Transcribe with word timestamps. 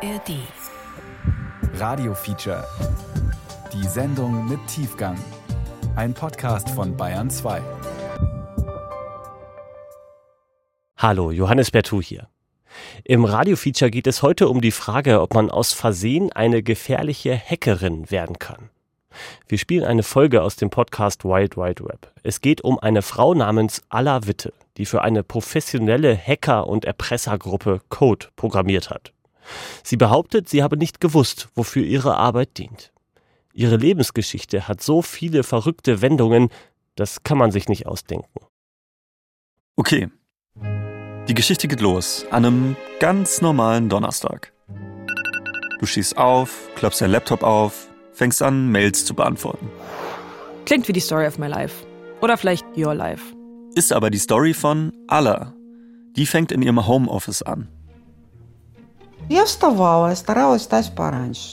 ARD. 0.00 0.36
Radio 1.74 2.14
Feature. 2.14 2.64
Die 3.72 3.84
Sendung 3.88 4.48
mit 4.48 4.64
Tiefgang. 4.68 5.18
Ein 5.96 6.14
Podcast 6.14 6.70
von 6.70 6.96
Bayern 6.96 7.28
2. 7.28 7.60
Hallo, 10.98 11.32
Johannes 11.32 11.72
Bertou 11.72 12.00
hier. 12.00 12.28
Im 13.02 13.24
Radio-Feature 13.24 13.90
geht 13.90 14.06
es 14.06 14.22
heute 14.22 14.48
um 14.48 14.60
die 14.60 14.70
Frage, 14.70 15.20
ob 15.20 15.34
man 15.34 15.50
aus 15.50 15.72
Versehen 15.72 16.30
eine 16.30 16.62
gefährliche 16.62 17.36
Hackerin 17.36 18.08
werden 18.08 18.38
kann. 18.38 18.70
Wir 19.48 19.58
spielen 19.58 19.84
eine 19.84 20.04
Folge 20.04 20.42
aus 20.42 20.54
dem 20.54 20.70
Podcast 20.70 21.24
Wild 21.24 21.56
Wild 21.56 21.82
Web. 21.82 22.12
Es 22.22 22.40
geht 22.40 22.60
um 22.60 22.78
eine 22.78 23.02
Frau 23.02 23.34
namens 23.34 23.82
Alla 23.88 24.28
Witte, 24.28 24.52
die 24.76 24.86
für 24.86 25.02
eine 25.02 25.24
professionelle 25.24 26.16
Hacker- 26.16 26.68
und 26.68 26.84
Erpressergruppe 26.84 27.80
Code 27.88 28.28
programmiert 28.36 28.90
hat. 28.90 29.12
Sie 29.82 29.96
behauptet, 29.96 30.48
sie 30.48 30.62
habe 30.62 30.76
nicht 30.76 31.00
gewusst, 31.00 31.48
wofür 31.54 31.84
ihre 31.84 32.16
Arbeit 32.16 32.58
dient. 32.58 32.92
Ihre 33.52 33.76
Lebensgeschichte 33.76 34.68
hat 34.68 34.82
so 34.82 35.02
viele 35.02 35.42
verrückte 35.42 36.00
Wendungen, 36.00 36.48
das 36.94 37.22
kann 37.22 37.38
man 37.38 37.50
sich 37.50 37.68
nicht 37.68 37.86
ausdenken. 37.86 38.40
Okay. 39.76 40.08
Die 41.28 41.34
Geschichte 41.34 41.68
geht 41.68 41.80
los 41.80 42.24
an 42.30 42.44
einem 42.44 42.76
ganz 43.00 43.40
normalen 43.40 43.88
Donnerstag. 43.88 44.52
Du 45.78 45.86
schießt 45.86 46.16
auf, 46.18 46.68
klappst 46.74 47.00
dein 47.00 47.10
Laptop 47.10 47.42
auf, 47.42 47.88
fängst 48.12 48.42
an, 48.42 48.70
Mails 48.72 49.04
zu 49.04 49.14
beantworten. 49.14 49.70
Klingt 50.64 50.88
wie 50.88 50.92
die 50.92 51.00
Story 51.00 51.26
of 51.26 51.38
my 51.38 51.46
life. 51.46 51.86
Oder 52.20 52.36
vielleicht 52.36 52.64
your 52.76 52.94
life. 52.94 53.22
Ist 53.74 53.92
aber 53.92 54.10
die 54.10 54.18
Story 54.18 54.54
von 54.54 54.92
Alla. 55.06 55.54
Die 56.16 56.26
fängt 56.26 56.50
in 56.50 56.62
ihrem 56.62 56.86
Homeoffice 56.86 57.42
an. 57.42 57.68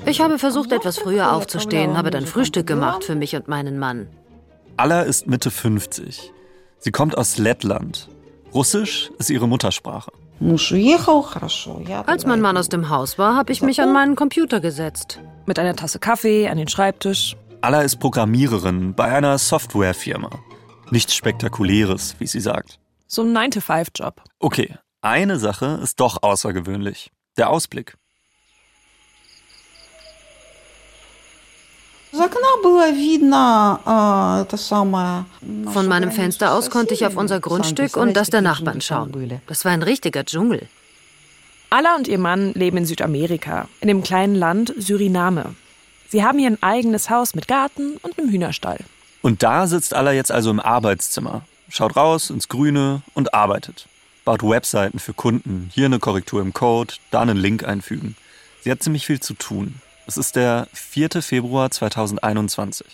Ich 0.06 0.22
habe 0.22 0.40
versucht, 0.40 0.72
etwas 0.72 0.98
früher 0.98 1.34
aufzustehen, 1.34 1.98
habe 1.98 2.09
dann 2.09 2.26
Frühstück 2.26 2.67
gemacht 2.67 3.04
für 3.04 3.16
mich 3.16 3.36
und 3.36 3.48
meinen 3.48 3.78
Mann. 3.80 4.08
Alla 4.78 5.02
ist 5.02 5.28
Mitte 5.28 5.52
50. 5.52 6.32
Sie 6.80 6.92
kommt 6.92 7.17
aus 7.17 7.38
Lettland. 7.38 8.09
Russisch 8.54 9.12
ist 9.17 9.30
ihre 9.30 9.48
Muttersprache. 9.48 10.12
Als 12.06 12.26
mein 12.26 12.42
Mann 12.42 12.58
aus 12.58 12.70
dem 12.70 12.90
Haus 12.90 13.17
war, 13.17 13.36
habe 13.36 13.52
ich 13.52 13.62
mich 13.62 13.82
an 13.82 13.94
meinen 13.94 14.16
Computer 14.16 14.60
gesetzt. 14.60 15.20
Mit 15.45 15.60
einer 15.60 15.76
Tasse 15.76 16.00
Kaffee 16.00 16.48
an 16.48 16.58
den 16.58 16.67
Schreibtisch. 16.67 17.36
Alla 17.62 17.82
ist 17.82 18.00
Programmiererin 18.00 18.94
bei 18.94 19.06
einer 19.06 19.38
Softwarefirma. 19.38 20.30
Nichts 20.92 21.16
Spektakuläres, 21.16 22.16
wie 22.20 22.28
sie 22.28 22.39
sagt. 22.39 22.80
So 23.08 23.23
ein 23.23 23.36
9-to-5-Job. 23.36 24.22
Okay, 24.39 24.76
eine 25.02 25.38
Sache 25.39 25.80
ist 25.82 26.00
doch 26.00 26.22
außergewöhnlich. 26.22 27.12
Der 27.38 27.50
Ausblick. 27.50 27.97
Von 35.73 35.88
meinem 35.88 36.11
Fenster 36.11 36.53
aus 36.53 36.69
konnte 36.69 36.94
ich 36.94 37.05
auf 37.05 37.17
unser 37.17 37.42
Grundstück 37.42 37.97
und 37.97 38.14
das 38.14 38.30
der 38.30 38.42
Nachbarn 38.42 38.80
schauen. 38.80 39.42
Das 39.47 39.66
war 39.66 39.73
ein 39.73 39.83
richtiger 39.83 40.23
Dschungel. 40.23 40.67
Alla 41.69 41.95
und 41.95 42.08
ihr 42.08 42.19
Mann 42.19 42.53
leben 42.53 42.77
in 42.77 42.86
Südamerika, 42.86 43.67
in 43.81 43.89
dem 43.89 44.02
kleinen 44.02 44.36
Land 44.36 44.73
Suriname. 44.77 45.55
Sie 46.08 46.23
haben 46.23 46.39
hier 46.39 46.49
ein 46.49 46.64
eigenes 46.64 47.09
Haus 47.09 47.36
mit 47.36 47.49
Garten 47.49 47.97
und 47.97 48.17
einem 48.17 48.30
Hühnerstall. 48.30 48.80
Und 49.22 49.44
da 49.44 49.67
sitzt 49.67 49.94
Alla 49.94 50.14
jetzt 50.14 50.31
also 50.31 50.52
im 50.52 50.61
Arbeitszimmer, 50.61 51.42
schaut 51.67 51.97
raus 51.97 52.30
ins 52.30 52.47
Grüne 52.47 53.02
und 53.14 53.33
arbeitet. 53.33 53.88
Baut 54.26 54.42
Webseiten 54.42 54.98
für 54.98 55.14
Kunden, 55.14 55.70
hier 55.72 55.86
eine 55.86 56.00
Korrektur 56.00 56.42
im 56.42 56.52
Code, 56.52 56.95
da 57.12 57.22
einen 57.22 57.38
Link 57.38 57.64
einfügen. 57.64 58.18
Sie 58.62 58.72
hat 58.72 58.82
ziemlich 58.82 59.06
viel 59.06 59.20
zu 59.20 59.36
tun. 59.36 59.76
Es 60.08 60.17
ist 60.17 60.36
der 60.36 60.67
4. 60.73 61.22
Februar 61.22 61.70
2021. 61.70 62.88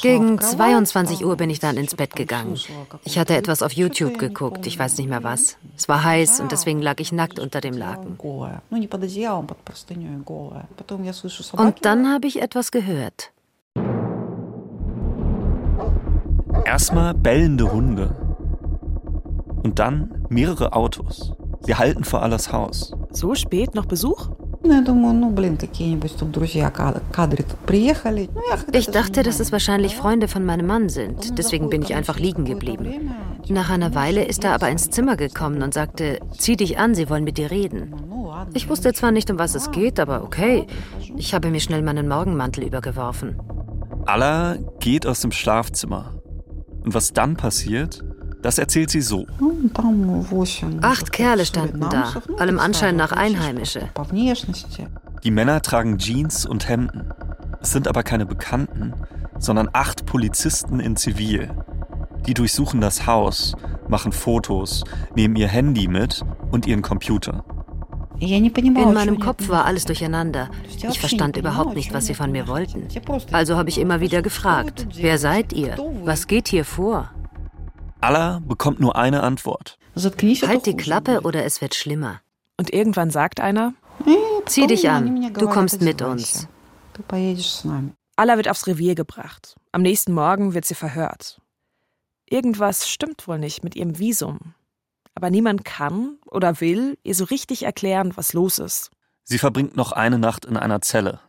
Gegen 0.00 0.40
22 0.40 1.24
Uhr 1.26 1.36
bin 1.36 1.50
ich 1.50 1.60
dann 1.60 1.76
ins 1.76 1.94
Bett 1.94 2.16
gegangen. 2.16 2.58
Ich 3.04 3.18
hatte 3.18 3.36
etwas 3.36 3.62
auf 3.62 3.72
YouTube 3.72 4.18
geguckt, 4.18 4.66
ich 4.66 4.78
weiß 4.78 4.96
nicht 4.96 5.08
mehr 5.08 5.22
was. 5.22 5.58
Es 5.76 5.88
war 5.88 6.02
heiß 6.04 6.40
und 6.40 6.50
deswegen 6.50 6.80
lag 6.80 6.98
ich 6.98 7.12
nackt 7.12 7.38
unter 7.38 7.60
dem 7.60 7.76
Laken. 7.76 8.16
Und 11.52 11.84
dann 11.84 12.12
habe 12.12 12.26
ich 12.26 12.40
etwas 12.40 12.70
gehört. 12.70 13.30
Erstmal 16.64 17.12
bellende 17.12 17.70
Hunde. 17.70 18.27
Und 19.68 19.78
dann 19.78 20.24
mehrere 20.30 20.72
Autos. 20.72 21.34
Sie 21.60 21.74
halten 21.74 22.02
vor 22.02 22.22
Allas 22.22 22.54
Haus. 22.54 22.94
So 23.10 23.34
spät 23.34 23.74
noch 23.74 23.84
Besuch? 23.84 24.30
Ich 28.72 28.86
dachte, 28.86 29.22
dass 29.22 29.40
es 29.40 29.52
wahrscheinlich 29.52 29.94
Freunde 29.94 30.26
von 30.26 30.46
meinem 30.46 30.66
Mann 30.66 30.88
sind. 30.88 31.36
Deswegen 31.36 31.68
bin 31.68 31.82
ich 31.82 31.94
einfach 31.94 32.18
liegen 32.18 32.46
geblieben. 32.46 33.10
Nach 33.50 33.68
einer 33.68 33.94
Weile 33.94 34.24
ist 34.24 34.42
er 34.42 34.54
aber 34.54 34.70
ins 34.70 34.88
Zimmer 34.88 35.16
gekommen 35.16 35.60
und 35.60 35.74
sagte, 35.74 36.18
zieh 36.38 36.56
dich 36.56 36.78
an, 36.78 36.94
sie 36.94 37.10
wollen 37.10 37.24
mit 37.24 37.36
dir 37.36 37.50
reden. 37.50 37.94
Ich 38.54 38.70
wusste 38.70 38.94
zwar 38.94 39.10
nicht, 39.10 39.30
um 39.30 39.38
was 39.38 39.54
es 39.54 39.70
geht, 39.70 40.00
aber 40.00 40.24
okay. 40.24 40.66
Ich 41.14 41.34
habe 41.34 41.50
mir 41.50 41.60
schnell 41.60 41.82
meinen 41.82 42.08
Morgenmantel 42.08 42.64
übergeworfen. 42.64 43.38
Alla 44.06 44.56
geht 44.80 45.06
aus 45.06 45.20
dem 45.20 45.30
Schlafzimmer. 45.30 46.14
Und 46.82 46.94
was 46.94 47.12
dann 47.12 47.36
passiert, 47.36 48.02
das 48.42 48.58
erzählt 48.58 48.90
sie 48.90 49.00
so. 49.00 49.26
Acht 50.80 51.12
Kerle 51.12 51.46
standen 51.46 51.80
da, 51.80 52.12
allem 52.38 52.58
Anschein 52.58 52.96
nach 52.96 53.12
Einheimische. 53.12 53.88
Die 55.24 55.30
Männer 55.30 55.62
tragen 55.62 55.98
Jeans 55.98 56.46
und 56.46 56.68
Hemden. 56.68 57.12
Es 57.60 57.72
sind 57.72 57.88
aber 57.88 58.02
keine 58.02 58.26
Bekannten, 58.26 58.92
sondern 59.38 59.68
acht 59.72 60.06
Polizisten 60.06 60.80
in 60.80 60.96
Zivil. 60.96 61.50
Die 62.26 62.34
durchsuchen 62.34 62.80
das 62.80 63.06
Haus, 63.06 63.54
machen 63.88 64.12
Fotos, 64.12 64.84
nehmen 65.14 65.36
ihr 65.36 65.48
Handy 65.48 65.88
mit 65.88 66.24
und 66.50 66.66
ihren 66.66 66.82
Computer. 66.82 67.44
In 68.20 68.94
meinem 68.94 69.20
Kopf 69.20 69.48
war 69.48 69.64
alles 69.64 69.84
durcheinander. 69.84 70.50
Ich 70.88 70.98
verstand 70.98 71.36
überhaupt 71.36 71.74
nicht, 71.74 71.94
was 71.94 72.06
sie 72.06 72.14
von 72.14 72.32
mir 72.32 72.48
wollten. 72.48 72.88
Also 73.32 73.56
habe 73.56 73.68
ich 73.68 73.80
immer 73.80 74.00
wieder 74.00 74.22
gefragt, 74.22 74.88
wer 74.94 75.18
seid 75.18 75.52
ihr? 75.52 75.76
Was 76.04 76.26
geht 76.26 76.48
hier 76.48 76.64
vor? 76.64 77.10
Alla 78.00 78.40
bekommt 78.46 78.80
nur 78.80 78.96
eine 78.96 79.22
Antwort. 79.22 79.78
Halt 79.96 80.66
die 80.66 80.76
Klappe 80.76 81.22
oder 81.22 81.44
es 81.44 81.60
wird 81.60 81.74
schlimmer. 81.74 82.20
Und 82.56 82.72
irgendwann 82.72 83.10
sagt 83.10 83.40
einer, 83.40 83.74
Zieh 84.46 84.66
dich 84.66 84.88
an, 84.88 85.32
du 85.34 85.48
kommst 85.48 85.82
mit 85.82 86.00
uns. 86.02 86.48
Alla 88.16 88.36
wird 88.36 88.48
aufs 88.48 88.66
Revier 88.66 88.94
gebracht. 88.94 89.56
Am 89.72 89.82
nächsten 89.82 90.12
Morgen 90.12 90.54
wird 90.54 90.64
sie 90.64 90.74
verhört. 90.74 91.40
Irgendwas 92.28 92.88
stimmt 92.88 93.26
wohl 93.28 93.38
nicht 93.38 93.64
mit 93.64 93.76
ihrem 93.76 93.98
Visum. 93.98 94.54
Aber 95.14 95.30
niemand 95.30 95.64
kann 95.64 96.18
oder 96.26 96.60
will 96.60 96.96
ihr 97.02 97.14
so 97.14 97.24
richtig 97.24 97.64
erklären, 97.64 98.12
was 98.16 98.32
los 98.32 98.58
ist. 98.58 98.90
Sie 99.24 99.38
verbringt 99.38 99.76
noch 99.76 99.92
eine 99.92 100.18
Nacht 100.18 100.44
in 100.44 100.56
einer 100.56 100.80
Zelle. 100.80 101.20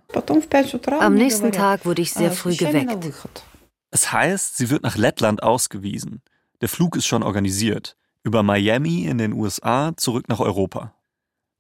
Am 1.00 1.16
nächsten 1.16 1.52
Tag 1.52 1.86
wurde 1.86 2.02
ich 2.02 2.14
sehr 2.14 2.32
früh 2.32 2.56
geweckt. 2.56 3.44
Es 3.92 4.14
heißt, 4.14 4.58
sie 4.58 4.70
wird 4.70 4.84
nach 4.84 4.96
Lettland 4.96 5.44
ausgewiesen. 5.44 6.22
Der 6.62 6.68
Flug 6.68 6.98
ist 6.98 7.08
schon 7.08 7.24
organisiert. 7.24 7.96
Über 8.24 8.44
Miami 8.44 9.06
in 9.06 9.18
den 9.18 9.32
USA 9.32 9.94
zurück 9.96 10.28
nach 10.28 10.42
Europa. 10.42 10.94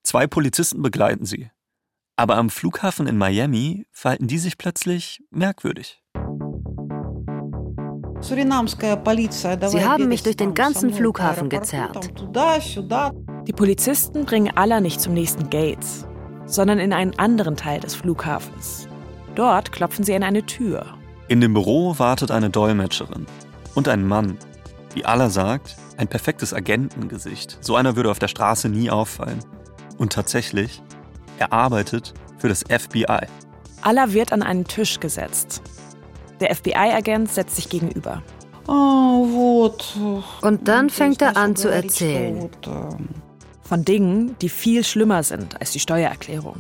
Zwei 0.04 0.28
Polizisten 0.28 0.82
begleiten 0.82 1.26
sie. 1.26 1.50
Aber 2.18 2.36
am 2.36 2.50
Flughafen 2.50 3.08
in 3.08 3.18
Miami 3.18 3.88
verhalten 3.92 4.28
die 4.28 4.40
sich 4.40 4.58
plötzlich 4.58 5.24
merkwürdig. 5.30 6.04
Sie 8.22 9.86
haben 9.86 10.08
mich 10.10 10.24
durch 10.24 10.36
den 10.36 10.54
ganzen 10.54 10.94
Flughafen 10.94 11.48
gezerrt. 11.48 12.14
Die 13.48 13.54
Polizisten 13.54 14.25
bringen 14.25 14.52
Alla 14.57 14.81
nicht 14.81 15.00
zum 15.00 15.13
nächsten 15.13 15.50
Gate, 15.50 15.86
sondern 16.45 16.80
in 16.80 16.92
einen 16.92 17.18
anderen 17.18 17.56
Teil 17.56 17.80
des 17.80 17.95
Flughafens. 17.95 18.90
Dort 19.36 19.72
klopfen 19.72 20.04
sie 20.04 20.13
an 20.13 20.24
eine 20.24 20.45
Tür. 20.45 20.98
In 21.30 21.40
dem 21.40 21.54
Büro 21.54 21.98
wartet 21.98 22.31
eine 22.31 22.50
Dolmetscherin 22.50 23.25
und 23.75 23.88
ein 23.88 24.06
Mann. 24.06 24.38
Wie 25.00 25.06
Alla 25.06 25.30
sagt, 25.30 25.78
ein 25.96 26.10
perfektes 26.10 26.54
Agentengesicht. 26.54 27.57
So 27.62 27.78
einer 27.78 27.96
würde 27.96 28.12
auf 28.12 28.19
der 28.19 28.28
Straße 28.28 28.68
nie 28.68 28.92
auffallen. 28.92 29.40
Und 29.98 30.12
tatsächlich, 30.12 30.81
er 31.38 31.54
arbeitet 31.54 32.13
für 32.38 32.50
das 32.50 32.66
FBI. 32.69 33.28
Alla 33.80 34.12
wird 34.12 34.34
an 34.34 34.44
einen 34.44 34.66
Tisch 34.66 35.00
gesetzt. 35.00 35.62
Der 36.42 36.54
FBI-Agent 36.54 37.31
setzt 37.31 37.56
sich 37.56 37.69
gegenüber. 37.69 38.22
Und 40.42 40.68
dann 40.68 40.90
fängt 40.90 41.22
er 41.22 41.38
an 41.38 41.56
zu 41.56 41.72
erzählen. 41.72 42.50
Von 43.63 43.86
Dingen, 43.86 44.36
die 44.42 44.50
viel 44.50 44.84
schlimmer 44.84 45.24
sind 45.24 45.62
als 45.62 45.72
die 45.72 45.80
Steuererklärung. 45.80 46.57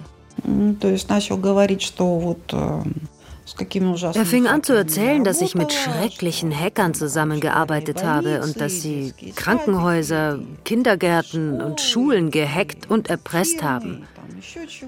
Er 3.57 4.25
fing 4.25 4.47
an 4.47 4.63
zu 4.63 4.73
erzählen, 4.73 5.23
dass 5.23 5.41
ich 5.41 5.55
mit 5.55 5.73
schrecklichen 5.73 6.57
Hackern 6.57 6.93
zusammengearbeitet 6.93 8.03
habe 8.03 8.41
und 8.41 8.59
dass 8.59 8.81
sie 8.81 9.13
Krankenhäuser, 9.35 10.39
Kindergärten 10.65 11.61
und 11.61 11.81
Schulen 11.81 12.31
gehackt 12.31 12.89
und 12.89 13.09
erpresst 13.09 13.63
haben. 13.63 14.07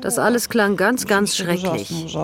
Das 0.02 0.20
alles 0.20 0.50
klang 0.50 0.78
ganz, 0.78 1.06
ganz 1.06 1.36
schrecklich. 1.36 2.16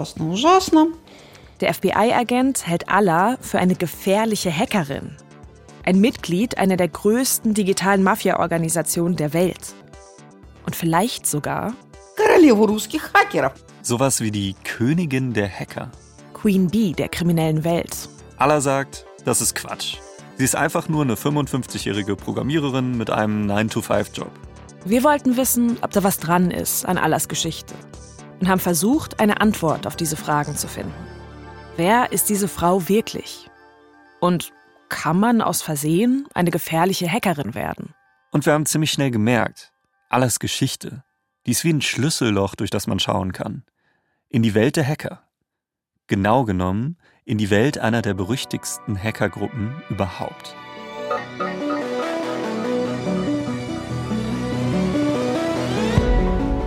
Der 1.59 1.73
FBI-Agent 1.73 2.67
hält 2.67 2.87
Allah 2.87 3.37
für 3.41 3.59
eine 3.59 3.75
gefährliche 3.75 4.55
Hackerin. 4.55 5.15
Ein 5.83 5.99
Mitglied 5.99 6.57
einer 6.57 6.77
der 6.77 6.89
größten 6.89 7.53
digitalen 7.53 8.03
Mafia-Organisationen 8.03 9.15
der 9.15 9.33
Welt. 9.33 9.73
Und 10.65 10.75
vielleicht 10.75 11.25
sogar 11.25 11.73
Sowas 13.81 14.19
wie 14.21 14.31
die 14.31 14.55
Königin 14.63 15.33
der 15.33 15.49
Hacker. 15.49 15.91
Queen 16.47 16.69
Bee 16.69 16.93
der 16.93 17.09
kriminellen 17.09 17.65
Welt. 17.65 18.07
Allah 18.37 18.61
sagt, 18.61 19.05
das 19.25 19.41
ist 19.41 19.53
Quatsch. 19.53 19.97
Sie 20.37 20.45
ist 20.45 20.55
einfach 20.55 20.87
nur 20.87 21.01
eine 21.01 21.15
55-jährige 21.15 22.15
Programmiererin 22.15 22.97
mit 22.97 23.09
einem 23.09 23.51
9-to-5-Job. 23.51 24.31
Wir 24.85 25.03
wollten 25.03 25.35
wissen, 25.35 25.77
ob 25.81 25.91
da 25.91 26.05
was 26.05 26.19
dran 26.19 26.49
ist 26.49 26.85
an 26.85 26.97
Allahs 26.97 27.27
Geschichte 27.27 27.73
und 28.39 28.47
haben 28.47 28.61
versucht, 28.61 29.19
eine 29.19 29.41
Antwort 29.41 29.85
auf 29.85 29.97
diese 29.97 30.15
Fragen 30.15 30.55
zu 30.55 30.69
finden. 30.69 30.93
Wer 31.75 32.13
ist 32.13 32.29
diese 32.29 32.47
Frau 32.47 32.87
wirklich? 32.87 33.49
Und 34.21 34.53
kann 34.87 35.19
man 35.19 35.41
aus 35.41 35.61
Versehen 35.61 36.29
eine 36.33 36.51
gefährliche 36.51 37.11
Hackerin 37.11 37.55
werden? 37.55 37.93
Und 38.31 38.45
wir 38.45 38.53
haben 38.53 38.65
ziemlich 38.65 38.91
schnell 38.91 39.11
gemerkt, 39.11 39.73
Allahs 40.07 40.39
Geschichte, 40.39 41.03
die 41.45 41.51
ist 41.51 41.65
wie 41.65 41.73
ein 41.73 41.81
Schlüsselloch, 41.81 42.55
durch 42.55 42.69
das 42.69 42.87
man 42.87 42.99
schauen 42.99 43.33
kann. 43.33 43.65
In 44.29 44.43
die 44.43 44.53
Welt 44.53 44.77
der 44.77 44.87
Hacker. 44.87 45.26
Genau 46.07 46.45
genommen 46.45 46.95
in 47.25 47.37
die 47.37 47.49
Welt 47.49 47.77
einer 47.77 48.01
der 48.01 48.13
berüchtigsten 48.13 48.97
Hackergruppen 48.97 49.75
überhaupt. 49.89 50.55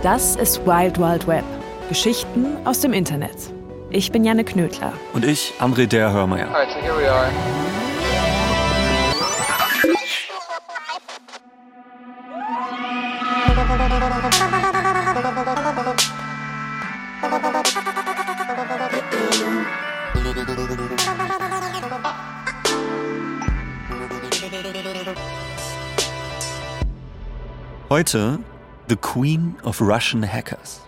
Das 0.03 0.35
ist 0.35 0.65
Wild 0.67 0.99
Wild 0.99 1.27
Web. 1.27 1.43
Geschichten 1.89 2.45
aus 2.65 2.81
dem 2.81 2.93
Internet. 2.93 3.51
Ich 3.89 4.11
bin 4.11 4.23
Janne 4.23 4.43
Knödler. 4.43 4.93
Und 5.13 5.25
ich, 5.25 5.53
André 5.59 5.87
Der 5.87 6.13
Hörmeier. 6.13 6.47
Alright, 6.47 6.69
so 6.71 6.79
here 6.79 6.97
we 6.97 7.09
are. 7.11 7.31
Heute 27.91 28.39
The 28.87 28.95
Queen 28.95 29.53
of 29.65 29.81
Russian 29.81 30.23
Hackers. 30.23 30.79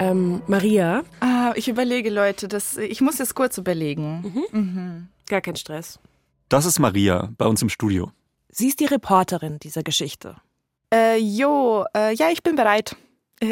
Ähm, 0.00 0.42
Maria? 0.48 1.04
Ah, 1.20 1.52
ich 1.54 1.68
überlege, 1.68 2.10
Leute, 2.10 2.48
das, 2.48 2.76
ich 2.76 3.00
muss 3.00 3.18
jetzt 3.18 3.36
kurz 3.36 3.56
überlegen. 3.56 4.48
Mhm. 4.50 5.08
Gar 5.28 5.40
kein 5.40 5.54
Stress. 5.54 6.00
Das 6.48 6.66
ist 6.66 6.80
Maria 6.80 7.32
bei 7.38 7.46
uns 7.46 7.62
im 7.62 7.68
Studio. 7.68 8.10
Sie 8.48 8.66
ist 8.66 8.80
die 8.80 8.86
Reporterin 8.86 9.60
dieser 9.60 9.84
Geschichte. 9.84 10.34
Äh, 10.92 11.18
jo, 11.18 11.84
äh, 11.96 12.12
ja, 12.12 12.30
ich 12.30 12.42
bin 12.42 12.56
bereit. 12.56 12.96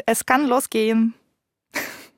Es 0.04 0.26
kann 0.26 0.48
losgehen. 0.48 1.14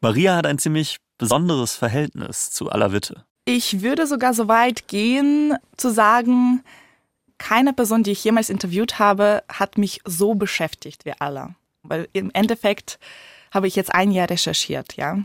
Maria 0.00 0.36
hat 0.36 0.46
ein 0.46 0.56
ziemlich 0.56 1.00
besonderes 1.18 1.76
Verhältnis 1.76 2.50
zu 2.50 2.70
Alawitte. 2.70 3.26
Ich 3.44 3.82
würde 3.82 4.06
sogar 4.06 4.32
so 4.32 4.48
weit 4.48 4.88
gehen, 4.88 5.54
zu 5.76 5.90
sagen, 5.90 6.64
keine 7.44 7.74
Person, 7.74 8.02
die 8.02 8.12
ich 8.12 8.24
jemals 8.24 8.48
interviewt 8.48 8.98
habe, 8.98 9.42
hat 9.50 9.76
mich 9.76 10.00
so 10.06 10.34
beschäftigt 10.34 11.04
wie 11.04 11.12
Allah. 11.18 11.54
Weil 11.82 12.08
im 12.14 12.30
Endeffekt 12.32 12.98
habe 13.52 13.68
ich 13.68 13.76
jetzt 13.76 13.94
ein 13.94 14.10
Jahr 14.10 14.30
recherchiert, 14.30 14.96
ja. 14.96 15.18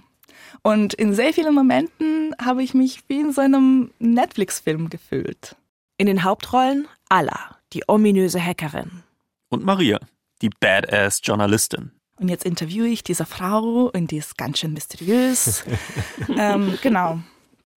Und 0.62 0.94
in 0.94 1.14
sehr 1.14 1.34
vielen 1.34 1.56
Momenten 1.56 2.36
habe 2.42 2.62
ich 2.62 2.74
mich 2.74 3.04
wie 3.08 3.22
in 3.22 3.32
so 3.32 3.40
einem 3.40 3.92
Netflix-Film 4.00 4.90
gefühlt. 4.90 5.56
In 5.98 6.08
den 6.08 6.26
Hauptrollen 6.26 6.90
Allah, 7.08 7.56
die 7.72 7.84
ominöse 7.88 8.46
Hackerin. 8.46 9.04
Und 9.48 9.64
Maria, 9.64 10.00
die 10.42 10.50
Badass 10.50 11.22
Journalistin. 11.24 11.92
Und 12.18 12.28
jetzt 12.28 12.44
interviewe 12.44 12.88
ich 12.88 13.02
diese 13.02 13.26
Frau 13.26 13.90
und 13.94 14.12
die 14.12 14.18
ist 14.18 14.38
ganz 14.38 14.60
schön 14.60 14.74
mysteriös. 14.74 15.64
ähm, 16.38 16.78
genau. 16.82 17.20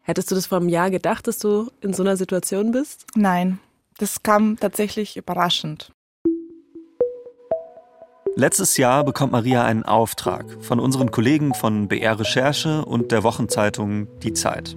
Hättest 0.01 0.33
du 0.33 0.35
das 0.35 0.47
vor 0.47 0.59
einem 0.59 0.69
Jahr 0.69 0.91
gedacht, 0.91 1.29
dass 1.29 1.39
du 1.39 1.71
in 1.81 1.95
so 1.95 2.03
einer 2.03 2.17
Situation 2.17 2.73
bist? 2.73 3.07
Nein, 3.15 3.61
das 4.03 4.25
kam 4.25 4.57
tatsächlich 4.59 5.17
überraschend. 5.17 5.93
Letztes 8.35 8.77
Jahr 8.77 9.05
bekommt 9.05 9.31
Maria 9.31 9.65
einen 9.65 9.85
Auftrag 9.85 10.45
von 10.61 10.81
unseren 10.81 11.13
Kollegen 11.13 11.55
von 11.55 11.87
BR 11.87 12.19
Recherche 12.19 12.85
und 12.85 13.13
der 13.13 13.23
Wochenzeitung 13.23 14.09
Die 14.21 14.33
Zeit. 14.33 14.77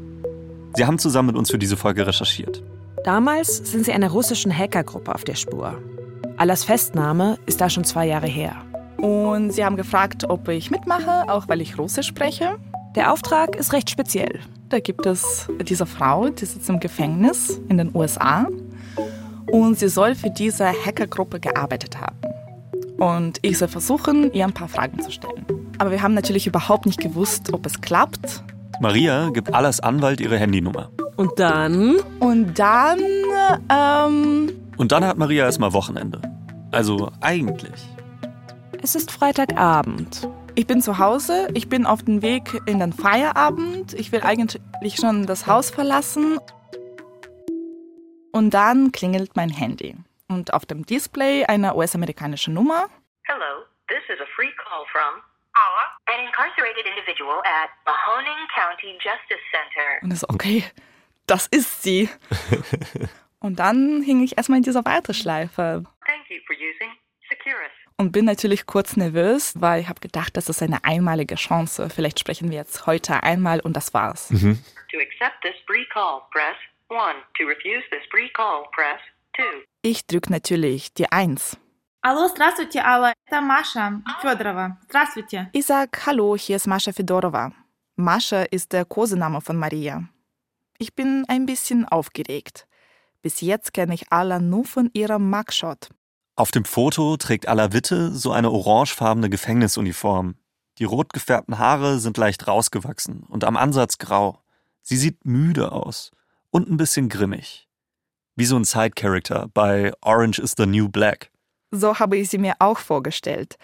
Sie 0.76 0.86
haben 0.86 1.00
zusammen 1.00 1.28
mit 1.28 1.38
uns 1.38 1.50
für 1.50 1.58
diese 1.58 1.76
Folge 1.76 2.06
recherchiert. 2.06 2.62
Damals 3.04 3.58
sind 3.58 3.86
sie 3.86 3.94
einer 3.94 4.12
russischen 4.12 4.56
Hackergruppe 4.56 5.16
auf 5.16 5.24
der 5.24 5.36
Spur. 5.36 5.82
Allahs 6.38 6.64
Festnahme 6.64 7.40
ist 7.48 7.62
da 7.62 7.70
schon 7.70 7.86
zwei 7.86 8.06
Jahre 8.06 8.28
her. 8.28 8.56
Und 8.98 9.52
sie 9.52 9.66
haben 9.66 9.78
gefragt, 9.78 10.26
ob 10.30 10.48
ich 10.50 10.70
mitmache, 10.70 11.30
auch 11.30 11.48
weil 11.48 11.62
ich 11.62 11.80
Russisch 11.80 12.08
spreche. 12.08 12.58
Der 12.96 13.12
Auftrag 13.12 13.56
ist 13.56 13.74
recht 13.74 13.90
speziell. 13.90 14.40
Da 14.70 14.80
gibt 14.80 15.06
es 15.06 15.48
diese 15.64 15.86
Frau, 15.86 16.30
die 16.30 16.46
sitzt 16.46 16.70
im 16.70 16.80
Gefängnis 16.80 17.60
in 17.70 17.78
den 17.78 17.96
USA. 17.96 18.48
Und 19.56 19.80
sie 19.80 19.88
soll 19.88 20.16
für 20.16 20.30
diese 20.30 20.66
Hackergruppe 20.66 21.40
gearbeitet 21.40 22.02
haben. 22.02 22.18
Und 22.98 23.40
ich 23.42 23.58
soll 23.58 23.70
versuchen, 23.70 24.34
ihr 24.34 24.44
ein 24.44 24.52
paar 24.52 24.68
Fragen 24.68 25.00
zu 25.00 25.10
stellen. 25.12 25.46
Aber 25.78 25.92
wir 25.92 26.02
haben 26.02 26.14
natürlich 26.14 26.46
überhaupt 26.46 26.86
nicht 26.86 27.00
gewusst, 27.00 27.54
ob 27.54 27.66
es 27.66 27.80
klappt. 27.80 28.44
Maria 28.82 29.30
gibt 29.30 29.54
Allahs 29.54 29.80
Anwalt 29.80 30.20
ihre 30.20 30.38
Handynummer. 30.38 30.90
Und 31.16 31.40
dann? 31.40 31.96
Und 32.20 32.60
dann, 32.60 33.00
ähm, 33.70 34.52
Und 34.76 34.92
dann 34.92 35.06
hat 35.06 35.18
Maria 35.18 35.46
erstmal 35.46 35.72
Wochenende. 35.72 36.22
Also 36.72 37.10
eigentlich. 37.22 37.88
Es 38.84 38.94
ist 38.96 39.10
Freitagabend. 39.10 40.28
ich 40.56 40.68
bin 40.68 40.82
zu 40.82 41.00
Hause, 41.00 41.48
ich 41.54 41.70
bin 41.70 41.86
auf 41.86 42.04
dem 42.04 42.22
Weg 42.22 42.62
in 42.66 42.80
den 42.80 42.92
Feierabend. 42.92 43.94
Ich 43.94 44.12
will 44.12 44.20
eigentlich 44.22 44.96
schon 44.98 45.26
das 45.26 45.48
Haus 45.48 45.70
verlassen. 45.70 46.40
Und 48.36 48.54
dann 48.54 48.92
klingelt 48.92 49.38
mein 49.38 49.50
Handy. 49.50 49.96
Und 50.28 50.54
auf 50.54 50.66
dem 50.66 50.86
Display 50.86 51.46
eine 51.46 51.74
US-amerikanische 51.74 52.52
Nummer. 52.52 52.90
Hello, 53.24 53.64
this 53.88 54.04
is 54.10 54.20
a 54.20 54.26
free 54.36 54.52
call 54.58 54.86
from 54.92 55.22
an 56.08 56.20
incarcerated 56.20 56.86
individual 56.86 57.40
at 57.46 57.70
Mahoning 57.86 58.46
County 58.54 58.92
Justice 59.00 59.40
Center. 59.52 60.04
Und 60.04 60.12
ich 60.12 60.20
so, 60.20 60.28
okay, 60.28 60.66
das 61.28 61.48
ist 61.48 61.82
sie. 61.82 62.10
Und 63.40 63.60
dann 63.60 64.02
hing 64.02 64.22
ich 64.22 64.36
erstmal 64.36 64.58
in 64.58 64.64
dieser 64.64 64.84
Warteschleife 64.84 65.86
Thank 66.06 66.30
you 66.30 66.42
for 66.46 66.58
using 66.58 66.92
Securus. 67.30 67.72
und 67.96 68.12
bin 68.12 68.26
natürlich 68.26 68.66
kurz 68.66 68.98
nervös, 68.98 69.54
weil 69.56 69.80
ich 69.80 69.88
habe 69.88 70.02
gedacht, 70.02 70.36
das 70.36 70.50
ist 70.50 70.62
eine 70.62 70.84
einmalige 70.84 71.36
Chance. 71.36 71.90
Vielleicht 71.90 72.20
sprechen 72.20 72.52
wir 72.52 72.58
jetzt 72.58 72.86
heute 72.86 73.24
einmal 73.24 73.62
und 73.62 73.78
das 73.78 73.94
war's. 73.94 74.28
To 74.28 74.98
accept 75.00 75.42
this 75.42 75.56
free 75.66 75.86
call, 75.86 76.22
press 76.32 76.58
1. 76.89 77.17
To 77.39 77.47
refuse 77.47 77.85
this 77.91 78.03
free 78.11 78.29
call, 78.35 78.67
press 78.73 79.01
2. 79.37 79.43
Ich 79.83 80.07
drück 80.07 80.29
natürlich 80.29 80.93
die 80.95 81.11
Eins. 81.11 81.57
Алло, 82.03 82.29
здравствуйте, 82.29 82.81
Алла. 82.81 83.13
Это 83.27 83.41
Маша 83.41 84.03
Федорова. 84.23 84.79
Здравствуйте. 84.89 85.51
Ich 85.53 85.67
sag 85.67 86.07
Hallo, 86.07 86.37
hier 86.37 86.57
ist 86.57 86.67
Mascha 86.67 86.93
Fedorova. 86.93 87.53
Mascha 87.97 88.43
ist 88.43 88.73
der 88.73 88.85
Kosename 88.85 89.41
von 89.41 89.57
Maria. 89.57 90.09
Ich 90.79 90.95
bin 90.95 91.25
ein 91.29 91.47
bisschen 91.47 91.87
aufgeregt. 91.87 92.67
Bis 93.23 93.41
jetzt 93.43 93.75
kenne 93.75 93.95
ich 93.95 94.11
Alla 94.11 94.41
nur 94.41 94.65
von 94.65 94.91
ihrem 94.95 95.29
Mugshot. 95.31 95.91
Auf 96.37 96.51
dem 96.51 96.65
Foto 96.65 97.19
trägt 97.19 97.47
Alawitte 97.47 98.13
so 98.13 98.33
eine 98.33 98.51
orangefarbene 98.51 99.29
Gefängnisuniform. 99.29 100.37
Die 100.79 100.85
rot 100.85 101.13
gefärbten 101.13 101.59
Haare 101.59 101.99
sind 101.99 102.17
leicht 102.17 102.49
rausgewachsen 102.49 103.25
und 103.29 103.45
am 103.45 103.59
Ansatz 103.59 103.99
grau. 103.99 104.43
Sie 104.81 104.97
sieht 104.97 105.27
müde 105.27 105.71
aus 105.71 106.11
und 106.56 106.70
ein 106.70 106.78
bisschen 106.78 107.10
grimmig. 107.10 107.68
Wie 108.38 108.46
so 108.46 108.56
ein 108.56 108.64
Side-Character 108.64 109.50
bei 109.54 109.92
Orange 110.02 110.40
is 110.40 110.54
the 110.58 110.66
New 110.66 110.88
Black. 110.88 111.30
So 111.72 112.00
habe 112.00 112.16
ich 112.16 112.30
sie 112.30 112.38
mir 112.38 112.54
auch 112.60 112.80
vorgestellt. 112.80 113.58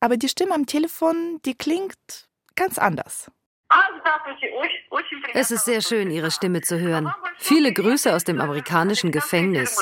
Aber 0.00 0.16
die 0.16 0.30
Stimme 0.30 0.54
am 0.54 0.64
Telefon, 0.64 1.40
die 1.44 1.54
klingt 1.54 2.30
ganz 2.54 2.78
anders. 2.78 3.30
Es 5.34 5.50
ist 5.50 5.66
sehr 5.66 5.82
schön, 5.82 6.10
Ihre 6.10 6.30
Stimme 6.30 6.62
zu 6.62 6.80
hören. 6.80 7.12
Viele 7.36 7.70
Grüße 7.70 8.14
aus 8.14 8.24
dem 8.24 8.40
amerikanischen 8.40 9.12
Gefängnis. 9.12 9.78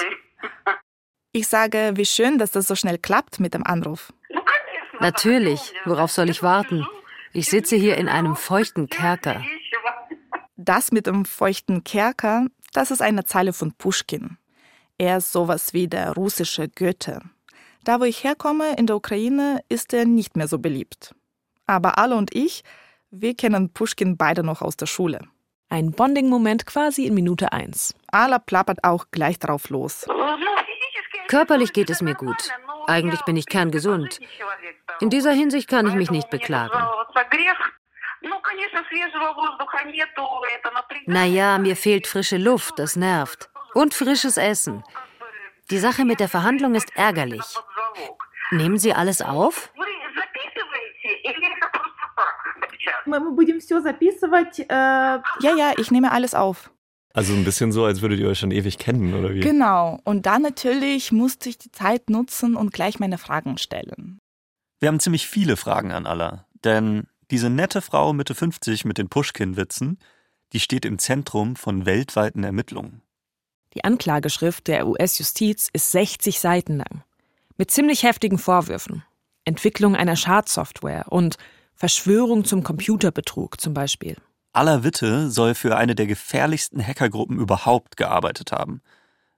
Ich 1.30 1.46
sage, 1.46 1.92
wie 1.94 2.04
schön, 2.04 2.38
dass 2.38 2.50
das 2.50 2.66
so 2.66 2.74
schnell 2.74 2.98
klappt 2.98 3.38
mit 3.38 3.54
dem 3.54 3.64
Anruf. 3.64 4.12
Natürlich, 4.98 5.72
worauf 5.84 6.10
soll 6.10 6.28
ich 6.28 6.42
warten? 6.42 6.84
Ich 7.32 7.48
sitze 7.48 7.76
hier 7.76 7.96
in 7.96 8.08
einem 8.08 8.34
feuchten 8.34 8.88
Kerker. 8.88 9.40
Das 10.62 10.92
mit 10.92 11.06
dem 11.06 11.24
feuchten 11.24 11.84
Kerker, 11.84 12.44
das 12.74 12.90
ist 12.90 13.00
eine 13.00 13.24
Zeile 13.24 13.54
von 13.54 13.72
Pushkin. 13.72 14.36
Er 14.98 15.16
ist 15.16 15.32
sowas 15.32 15.72
wie 15.72 15.88
der 15.88 16.12
russische 16.12 16.68
Goethe. 16.68 17.22
Da, 17.84 17.98
wo 17.98 18.04
ich 18.04 18.24
herkomme, 18.24 18.74
in 18.76 18.86
der 18.86 18.96
Ukraine, 18.96 19.60
ist 19.70 19.94
er 19.94 20.04
nicht 20.04 20.36
mehr 20.36 20.48
so 20.48 20.58
beliebt. 20.58 21.14
Aber 21.66 21.96
Alle 21.96 22.14
und 22.14 22.34
ich, 22.34 22.62
wir 23.10 23.34
kennen 23.34 23.72
Pushkin 23.72 24.18
beide 24.18 24.42
noch 24.42 24.60
aus 24.60 24.76
der 24.76 24.84
Schule. 24.84 25.20
Ein 25.70 25.92
Bonding-Moment 25.92 26.66
quasi 26.66 27.06
in 27.06 27.14
Minute 27.14 27.52
eins. 27.52 27.94
Ala 28.12 28.38
plappert 28.38 28.84
auch 28.84 29.06
gleich 29.12 29.38
drauf 29.38 29.70
los. 29.70 30.06
Körperlich 31.28 31.72
geht 31.72 31.88
es 31.88 32.02
mir 32.02 32.14
gut. 32.14 32.50
Eigentlich 32.86 33.22
bin 33.22 33.36
ich 33.36 33.46
kerngesund. 33.46 34.20
In 35.00 35.08
dieser 35.08 35.32
Hinsicht 35.32 35.68
kann 35.68 35.86
ich 35.86 35.94
mich 35.94 36.10
nicht 36.10 36.28
beklagen. 36.28 36.78
Naja, 41.06 41.58
mir 41.58 41.76
fehlt 41.76 42.06
frische 42.06 42.36
Luft, 42.36 42.78
das 42.78 42.96
nervt. 42.96 43.50
Und 43.74 43.94
frisches 43.94 44.36
Essen. 44.36 44.84
Die 45.70 45.78
Sache 45.78 46.04
mit 46.04 46.20
der 46.20 46.28
Verhandlung 46.28 46.74
ist 46.74 46.96
ärgerlich. 46.96 47.44
Nehmen 48.50 48.78
Sie 48.78 48.92
alles 48.92 49.22
auf? 49.22 49.72
Ja, 55.40 55.56
ja, 55.56 55.72
ich 55.78 55.90
nehme 55.90 56.12
alles 56.12 56.34
auf. 56.34 56.70
Also 57.12 57.34
ein 57.34 57.44
bisschen 57.44 57.72
so, 57.72 57.84
als 57.84 58.02
würdet 58.02 58.20
ihr 58.20 58.28
euch 58.28 58.38
schon 58.38 58.52
ewig 58.52 58.78
kennen, 58.78 59.14
oder 59.14 59.34
wie? 59.34 59.40
Genau. 59.40 59.98
Und 60.04 60.26
dann 60.26 60.42
natürlich 60.42 61.10
musste 61.10 61.48
ich 61.48 61.58
die 61.58 61.72
Zeit 61.72 62.08
nutzen 62.08 62.54
und 62.54 62.72
gleich 62.72 63.00
meine 63.00 63.18
Fragen 63.18 63.58
stellen. 63.58 64.20
Wir 64.78 64.88
haben 64.88 65.00
ziemlich 65.00 65.26
viele 65.26 65.56
Fragen 65.56 65.90
an 65.90 66.06
Allah. 66.06 66.46
Denn 66.64 67.08
diese 67.30 67.50
nette 67.50 67.80
Frau 67.80 68.12
Mitte 68.12 68.34
50 68.34 68.84
mit 68.84 68.98
den 68.98 69.08
Pushkin-Witzen, 69.08 69.98
die 70.52 70.60
steht 70.60 70.84
im 70.84 70.98
Zentrum 70.98 71.56
von 71.56 71.86
weltweiten 71.86 72.44
Ermittlungen. 72.44 73.02
Die 73.74 73.84
Anklageschrift 73.84 74.66
der 74.66 74.86
US-Justiz 74.88 75.68
ist 75.72 75.92
60 75.92 76.40
Seiten 76.40 76.78
lang. 76.78 77.04
Mit 77.56 77.70
ziemlich 77.70 78.02
heftigen 78.02 78.38
Vorwürfen. 78.38 79.04
Entwicklung 79.44 79.94
einer 79.94 80.16
Schadsoftware 80.16 81.06
und 81.08 81.36
Verschwörung 81.74 82.44
zum 82.44 82.62
Computerbetrug 82.62 83.60
zum 83.60 83.74
Beispiel. 83.74 84.16
Aller 84.52 84.82
Witte 84.82 85.30
soll 85.30 85.54
für 85.54 85.76
eine 85.76 85.94
der 85.94 86.06
gefährlichsten 86.06 86.84
Hackergruppen 86.84 87.38
überhaupt 87.38 87.96
gearbeitet 87.96 88.50
haben. 88.50 88.82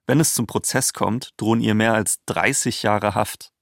Wenn 0.07 0.19
es 0.19 0.33
zum 0.33 0.47
Prozess 0.47 0.93
kommt, 0.93 1.31
drohen 1.37 1.61
ihr 1.61 1.75
mehr 1.75 1.93
als 1.93 2.17
30 2.25 2.83
Jahre 2.83 3.15
Haft. 3.15 3.52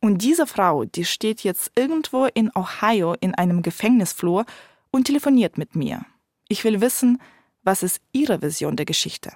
Und 0.00 0.22
diese 0.22 0.46
Frau, 0.46 0.84
die 0.84 1.04
steht 1.04 1.42
jetzt 1.42 1.72
irgendwo 1.74 2.26
in 2.26 2.50
Ohio 2.54 3.14
in 3.20 3.34
einem 3.34 3.62
Gefängnisflur 3.62 4.46
und 4.90 5.04
telefoniert 5.04 5.58
mit 5.58 5.76
mir. 5.76 6.04
Ich 6.48 6.64
will 6.64 6.80
wissen, 6.80 7.20
was 7.62 7.82
ist 7.82 8.00
Ihre 8.12 8.38
Version 8.40 8.76
der 8.76 8.86
Geschichte? 8.86 9.30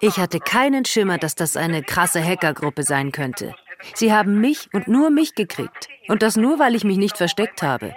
Ich 0.00 0.18
hatte 0.18 0.38
keinen 0.38 0.84
Schimmer, 0.84 1.18
dass 1.18 1.34
das 1.34 1.56
eine 1.56 1.82
krasse 1.82 2.24
Hackergruppe 2.24 2.84
sein 2.84 3.10
könnte. 3.10 3.54
Sie 3.94 4.12
haben 4.12 4.40
mich 4.40 4.72
und 4.72 4.86
nur 4.86 5.10
mich 5.10 5.34
gekriegt. 5.34 5.88
Und 6.08 6.22
das 6.22 6.36
nur, 6.36 6.58
weil 6.58 6.74
ich 6.74 6.84
mich 6.84 6.96
nicht 6.96 7.16
versteckt 7.16 7.62
habe. 7.62 7.94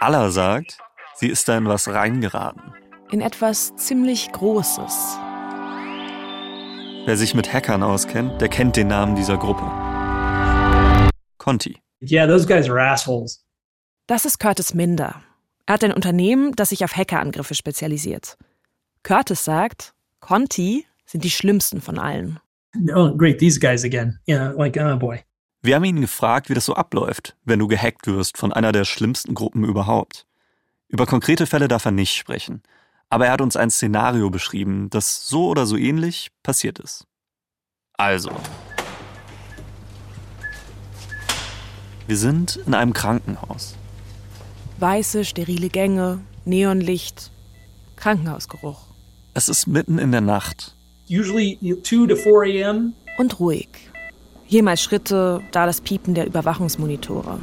Allah 0.00 0.30
sagt, 0.30 0.78
sie 1.14 1.28
ist 1.28 1.48
da 1.48 1.56
in 1.56 1.66
was 1.66 1.88
reingeraten. 1.88 2.74
In 3.10 3.20
etwas 3.20 3.74
ziemlich 3.76 4.32
Großes. 4.32 5.18
Wer 7.06 7.16
sich 7.16 7.36
mit 7.36 7.52
Hackern 7.52 7.84
auskennt, 7.84 8.40
der 8.40 8.48
kennt 8.48 8.74
den 8.74 8.88
Namen 8.88 9.14
dieser 9.14 9.38
Gruppe. 9.38 9.62
Conti. 11.38 11.80
Yeah, 12.02 12.26
those 12.26 12.48
guys 12.48 12.68
are 12.68 12.82
assholes. 12.82 13.44
Das 14.08 14.24
ist 14.24 14.40
Curtis 14.40 14.74
Minder. 14.74 15.22
Er 15.66 15.74
hat 15.74 15.84
ein 15.84 15.92
Unternehmen, 15.92 16.50
das 16.56 16.70
sich 16.70 16.82
auf 16.82 16.96
Hackerangriffe 16.96 17.54
spezialisiert. 17.54 18.36
Curtis 19.04 19.44
sagt, 19.44 19.94
Conti 20.18 20.84
sind 21.04 21.22
die 21.22 21.30
schlimmsten 21.30 21.80
von 21.80 22.00
allen. 22.00 22.40
Oh, 22.92 23.16
great, 23.16 23.38
these 23.38 23.60
guys 23.60 23.84
again. 23.84 24.18
Yeah, 24.28 24.50
like, 24.56 24.76
oh 24.76 24.96
boy. 24.96 25.20
Wir 25.62 25.76
haben 25.76 25.84
ihn 25.84 26.00
gefragt, 26.00 26.50
wie 26.50 26.54
das 26.54 26.64
so 26.64 26.74
abläuft, 26.74 27.36
wenn 27.44 27.60
du 27.60 27.68
gehackt 27.68 28.08
wirst 28.08 28.36
von 28.36 28.52
einer 28.52 28.72
der 28.72 28.84
schlimmsten 28.84 29.34
Gruppen 29.34 29.62
überhaupt. 29.62 30.26
Über 30.88 31.06
konkrete 31.06 31.46
Fälle 31.46 31.68
darf 31.68 31.84
er 31.84 31.92
nicht 31.92 32.16
sprechen, 32.16 32.64
aber 33.10 33.26
er 33.26 33.32
hat 33.32 33.40
uns 33.40 33.56
ein 33.56 33.70
Szenario 33.70 34.30
beschrieben, 34.30 34.90
das 34.90 35.28
so 35.28 35.48
oder 35.48 35.66
so 35.66 35.76
ähnlich 35.76 36.28
passiert 36.42 36.78
ist. 36.78 37.06
Also. 37.96 38.30
Wir 42.06 42.16
sind 42.16 42.56
in 42.66 42.74
einem 42.74 42.92
Krankenhaus. 42.92 43.76
Weiße, 44.78 45.24
sterile 45.24 45.68
Gänge, 45.68 46.20
Neonlicht, 46.44 47.30
Krankenhausgeruch. 47.96 48.86
Es 49.34 49.48
ist 49.48 49.66
mitten 49.66 49.98
in 49.98 50.12
der 50.12 50.20
Nacht. 50.20 50.76
Usually 51.08 51.58
2 51.60 52.08
to 52.08 52.16
4 52.16 52.66
a.m. 52.66 52.94
Und 53.18 53.40
ruhig. 53.40 53.68
Hier 54.44 54.62
mal 54.62 54.76
Schritte, 54.76 55.40
da 55.50 55.66
das 55.66 55.80
Piepen 55.80 56.14
der 56.14 56.26
Überwachungsmonitore. 56.26 57.40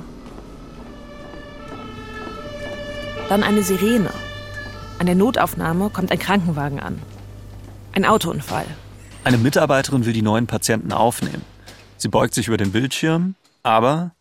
Dann 3.29 3.43
eine 3.43 3.63
Sirene. 3.63 4.12
An 5.03 5.07
der 5.07 5.15
Notaufnahme 5.15 5.89
kommt 5.89 6.13
ein 6.13 6.17
Krankenwagen 6.17 6.79
an. 6.79 6.98
Ein 7.91 8.05
Autounfall. 8.05 8.63
Eine 9.25 9.38
Mitarbeiterin 9.38 10.05
will 10.05 10.13
die 10.13 10.22
neuen 10.22 10.48
Patienten 10.48 10.93
aufnehmen. 10.93 11.41
Sie 11.98 12.07
beugt 12.07 12.33
sich 12.33 12.48
über 12.48 12.55
den 12.55 12.72
Bildschirm, 12.72 13.36
aber 13.63 14.12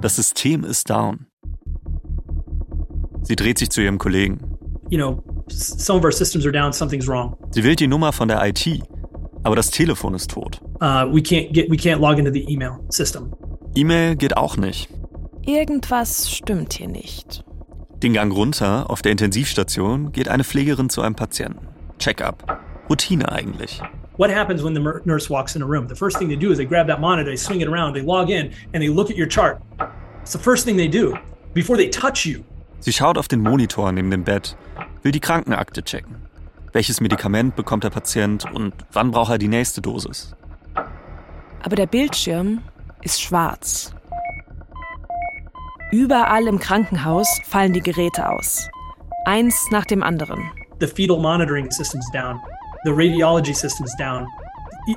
das 0.00 0.16
System 0.16 0.64
ist 0.64 0.90
down. 0.90 1.26
Sie 3.22 3.36
dreht 3.36 3.58
sich 3.58 3.70
zu 3.70 3.82
ihrem 3.82 3.98
Kollegen. 3.98 4.40
You 4.88 4.98
know, 4.98 5.22
some 5.46 6.00
of 6.00 6.04
our 6.04 6.10
systems 6.10 6.44
are 6.44 6.52
down, 6.52 6.72
something's 6.72 7.06
wrong. 7.06 7.36
Sie 7.52 7.62
wählt 7.62 7.78
die 7.78 7.86
Nummer 7.86 8.12
von 8.12 8.26
der 8.26 8.44
IT, 8.44 8.82
aber 9.44 9.54
das 9.54 9.70
Telefon 9.70 10.14
ist 10.14 10.32
tot. 10.32 10.60
Uh, 10.80 11.06
we 11.06 11.20
can't 11.20 11.52
get 11.52 11.70
we 11.70 11.76
can't 11.76 12.00
log 12.00 12.18
into 12.18 12.32
the 12.32 12.44
email 12.52 12.80
system. 12.88 13.32
E-Mail 13.76 14.16
geht 14.16 14.36
auch 14.36 14.56
nicht. 14.56 14.88
Irgendwas 15.46 16.32
stimmt 16.32 16.72
hier 16.72 16.88
nicht. 16.88 17.44
Den 18.02 18.14
Gang 18.14 18.32
runter 18.32 18.88
auf 18.88 19.02
der 19.02 19.12
Intensivstation 19.12 20.10
geht 20.12 20.28
eine 20.28 20.42
Pflegerin 20.42 20.88
zu 20.88 21.02
einem 21.02 21.14
Patienten. 21.14 21.68
Check-up. 21.98 22.60
Routine 22.88 23.30
eigentlich. 23.30 23.82
What 24.16 24.30
happens 24.30 24.64
when 24.64 24.74
the 24.74 24.80
nurse 25.04 25.28
walks 25.28 25.54
in 25.54 25.62
a 25.62 25.66
room? 25.66 25.86
The 25.86 25.94
first 25.94 26.18
thing 26.18 26.28
they 26.28 26.36
do 26.36 26.50
is 26.50 26.56
they 26.56 26.66
grab 26.66 26.86
that 26.88 26.98
monitor, 26.98 27.30
they 27.30 27.36
swing 27.36 27.60
it 27.60 27.68
around, 27.68 27.94
they 27.94 28.02
log 28.02 28.30
in, 28.30 28.52
and 28.72 28.82
they 28.82 28.88
look 28.88 29.10
at 29.10 29.16
your 29.16 29.28
chart. 29.28 29.60
It's 30.22 30.32
the 30.32 30.38
first 30.38 30.64
thing 30.64 30.78
they 30.78 30.88
do 30.88 31.14
before 31.52 31.76
they 31.76 31.90
touch 31.90 32.24
you. 32.24 32.42
Sie 32.80 32.92
schaut 32.92 33.18
auf 33.18 33.28
den 33.28 33.40
Monitor 33.40 33.92
neben 33.92 34.10
dem 34.10 34.24
Bett, 34.24 34.56
will 35.02 35.12
die 35.12 35.20
Krankenakte 35.20 35.82
checken. 35.82 36.16
Welches 36.72 37.02
Medikament 37.02 37.54
bekommt 37.54 37.84
der 37.84 37.90
Patient 37.90 38.50
und 38.50 38.72
wann 38.92 39.10
braucht 39.10 39.32
er 39.32 39.38
die 39.38 39.48
nächste 39.48 39.82
Dosis? 39.82 40.34
Aber 41.62 41.76
der 41.76 41.86
Bildschirm 41.86 42.62
ist 43.02 43.20
schwarz. 43.20 43.94
Überall 45.92 46.46
im 46.46 46.60
Krankenhaus 46.60 47.40
fallen 47.44 47.72
die 47.72 47.80
Geräte 47.80 48.28
aus. 48.28 48.68
Eins 49.24 49.66
nach 49.72 49.84
dem 49.84 50.04
anderen. 50.04 50.48
The 50.78 50.86
fetal 50.86 51.18
monitoring 51.18 51.68
system's 51.72 52.08
down. 52.12 52.40
The 52.84 52.90
radiology 52.90 53.52
system's 53.52 53.94
down. 53.96 54.24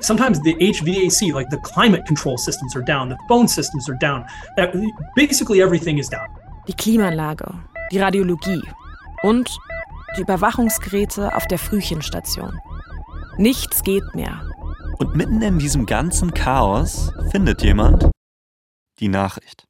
Sometimes 0.00 0.40
the 0.42 0.54
HVAC, 0.54 1.34
like 1.34 1.50
the 1.50 1.58
climate 1.58 2.06
control 2.06 2.38
systems, 2.38 2.76
are 2.76 2.84
down. 2.84 3.08
The 3.08 3.16
phone 3.28 3.48
systems 3.48 3.88
are 3.90 3.98
down. 3.98 4.24
Basically 5.16 5.60
everything 5.60 5.98
is 5.98 6.08
down. 6.08 6.28
Die 6.68 6.74
Klimaanlage, 6.74 7.52
die 7.90 7.98
Radiologie 7.98 8.62
und 9.22 9.50
die 10.16 10.22
Überwachungsgeräte 10.22 11.34
auf 11.34 11.46
der 11.48 11.58
Frühchenstation. 11.58 12.52
Nichts 13.36 13.82
geht 13.82 14.14
mehr. 14.14 14.40
Und 14.98 15.16
mitten 15.16 15.42
in 15.42 15.58
diesem 15.58 15.86
ganzen 15.86 16.32
Chaos 16.34 17.12
findet 17.32 17.62
jemand 17.62 18.10
die 19.00 19.08
Nachricht. 19.08 19.64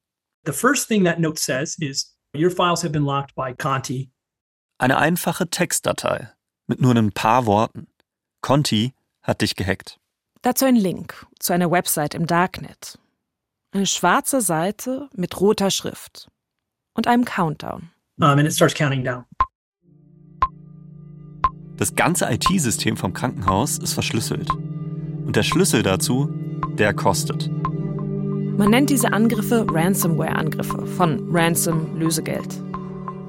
The 0.46 0.52
first 0.52 0.88
thing 0.88 1.04
that 1.04 1.18
note 1.18 1.38
says 1.38 1.76
is 1.80 2.14
your 2.34 2.50
files 2.50 2.82
have 2.82 2.92
been 2.92 3.04
locked 3.04 3.34
by 3.34 3.54
Conti. 3.54 4.10
Eine 4.78 4.98
einfache 4.98 5.48
Textdatei 5.48 6.28
mit 6.66 6.80
nur 6.80 6.94
ein 6.94 7.12
paar 7.12 7.46
Worten. 7.46 7.86
Conti 8.42 8.92
hat 9.22 9.40
dich 9.40 9.56
gehackt. 9.56 9.98
Dazu 10.42 10.66
ein 10.66 10.76
Link 10.76 11.26
zu 11.38 11.54
einer 11.54 11.70
Website 11.70 12.14
im 12.14 12.26
Darknet. 12.26 12.98
Eine 13.72 13.86
schwarze 13.86 14.42
Seite 14.42 15.08
mit 15.14 15.40
roter 15.40 15.70
Schrift 15.70 16.28
und 16.92 17.06
einem 17.06 17.24
Countdown. 17.24 17.90
Um, 18.20 18.38
and 18.38 18.42
it 18.42 18.52
starts 18.52 18.74
counting 18.74 19.02
down. 19.02 19.24
Das 21.76 21.94
ganze 21.96 22.30
IT-System 22.30 22.96
vom 22.96 23.14
Krankenhaus 23.14 23.78
ist 23.78 23.94
verschlüsselt. 23.94 24.48
Und 24.50 25.34
der 25.34 25.42
Schlüssel 25.42 25.82
dazu, 25.82 26.28
der 26.78 26.92
kostet. 26.94 27.50
Man 28.56 28.70
nennt 28.70 28.88
diese 28.88 29.12
Angriffe 29.12 29.66
Ransomware-Angriffe 29.68 30.86
von 30.86 31.28
Ransom 31.32 31.98
Lösegeld. 31.98 32.48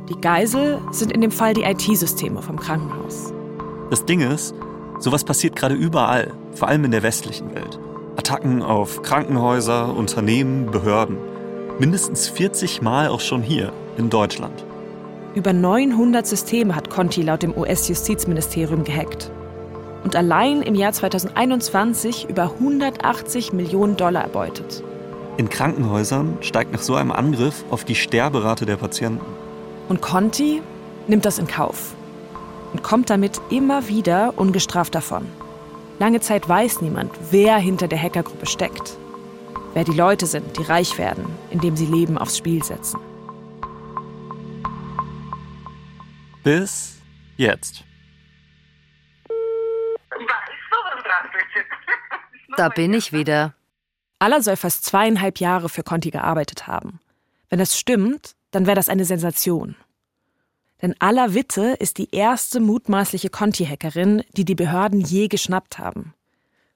Die 0.07 0.21
Geisel 0.21 0.79
sind 0.91 1.11
in 1.11 1.21
dem 1.21 1.31
Fall 1.31 1.55
die 1.55 1.63
IT-Systeme 1.63 2.43
vom 2.43 2.59
Krankenhaus. 2.59 3.33
Das 3.89 4.05
Ding 4.05 4.21
ist, 4.21 4.53
sowas 4.99 5.23
passiert 5.23 5.55
gerade 5.55 5.73
überall, 5.73 6.31
vor 6.53 6.67
allem 6.67 6.83
in 6.83 6.91
der 6.91 7.01
westlichen 7.01 7.55
Welt. 7.55 7.79
Attacken 8.17 8.61
auf 8.61 9.01
Krankenhäuser, 9.01 9.95
Unternehmen, 9.95 10.69
Behörden. 10.69 11.17
Mindestens 11.79 12.27
40 12.29 12.83
Mal 12.83 13.07
auch 13.07 13.19
schon 13.19 13.41
hier 13.41 13.73
in 13.97 14.11
Deutschland. 14.11 14.63
Über 15.33 15.53
900 15.53 16.27
Systeme 16.27 16.75
hat 16.75 16.91
Conti 16.91 17.23
laut 17.23 17.41
dem 17.41 17.57
US-Justizministerium 17.57 18.83
gehackt. 18.83 19.31
Und 20.03 20.15
allein 20.15 20.61
im 20.61 20.75
Jahr 20.75 20.91
2021 20.91 22.29
über 22.29 22.43
180 22.43 23.53
Millionen 23.53 23.97
Dollar 23.97 24.21
erbeutet. 24.21 24.83
In 25.37 25.49
Krankenhäusern 25.49 26.37
steigt 26.41 26.71
nach 26.71 26.81
so 26.81 26.95
einem 26.95 27.11
Angriff 27.11 27.65
auf 27.69 27.83
die 27.83 27.95
Sterberate 27.95 28.65
der 28.65 28.77
Patienten. 28.77 29.25
Und 29.89 30.01
Conti 30.01 30.61
nimmt 31.07 31.25
das 31.25 31.39
in 31.39 31.47
Kauf 31.47 31.93
und 32.71 32.83
kommt 32.83 33.09
damit 33.09 33.41
immer 33.49 33.87
wieder 33.89 34.33
ungestraft 34.37 34.95
davon. 34.95 35.25
Lange 35.99 36.21
Zeit 36.21 36.47
weiß 36.47 36.81
niemand, 36.81 37.11
wer 37.31 37.57
hinter 37.57 37.87
der 37.87 38.01
Hackergruppe 38.01 38.45
steckt. 38.45 38.97
Wer 39.73 39.83
die 39.83 39.91
Leute 39.91 40.25
sind, 40.25 40.57
die 40.57 40.63
reich 40.63 40.97
werden, 40.97 41.25
indem 41.51 41.75
sie 41.75 41.85
Leben 41.85 42.17
aufs 42.17 42.37
Spiel 42.37 42.63
setzen. 42.63 42.99
Bis 46.43 47.01
jetzt. 47.35 47.83
Da 52.55 52.69
bin 52.69 52.93
ich 52.93 53.11
wieder. 53.11 53.53
Aller 54.19 54.41
soll 54.41 54.55
fast 54.55 54.85
zweieinhalb 54.85 55.39
Jahre 55.39 55.69
für 55.69 55.83
Conti 55.83 56.09
gearbeitet 56.09 56.67
haben. 56.67 56.99
Wenn 57.49 57.59
das 57.59 57.77
stimmt, 57.77 58.35
dann 58.51 58.65
wäre 58.65 58.75
das 58.75 58.89
eine 58.89 59.05
Sensation. 59.05 59.75
Denn 60.81 60.95
Alla 60.99 61.33
Witte 61.33 61.75
ist 61.79 61.97
die 61.97 62.13
erste 62.13 62.59
mutmaßliche 62.59 63.29
Conti-Hackerin, 63.29 64.23
die 64.35 64.45
die 64.45 64.55
Behörden 64.55 65.01
je 65.01 65.27
geschnappt 65.27 65.79
haben. 65.79 66.13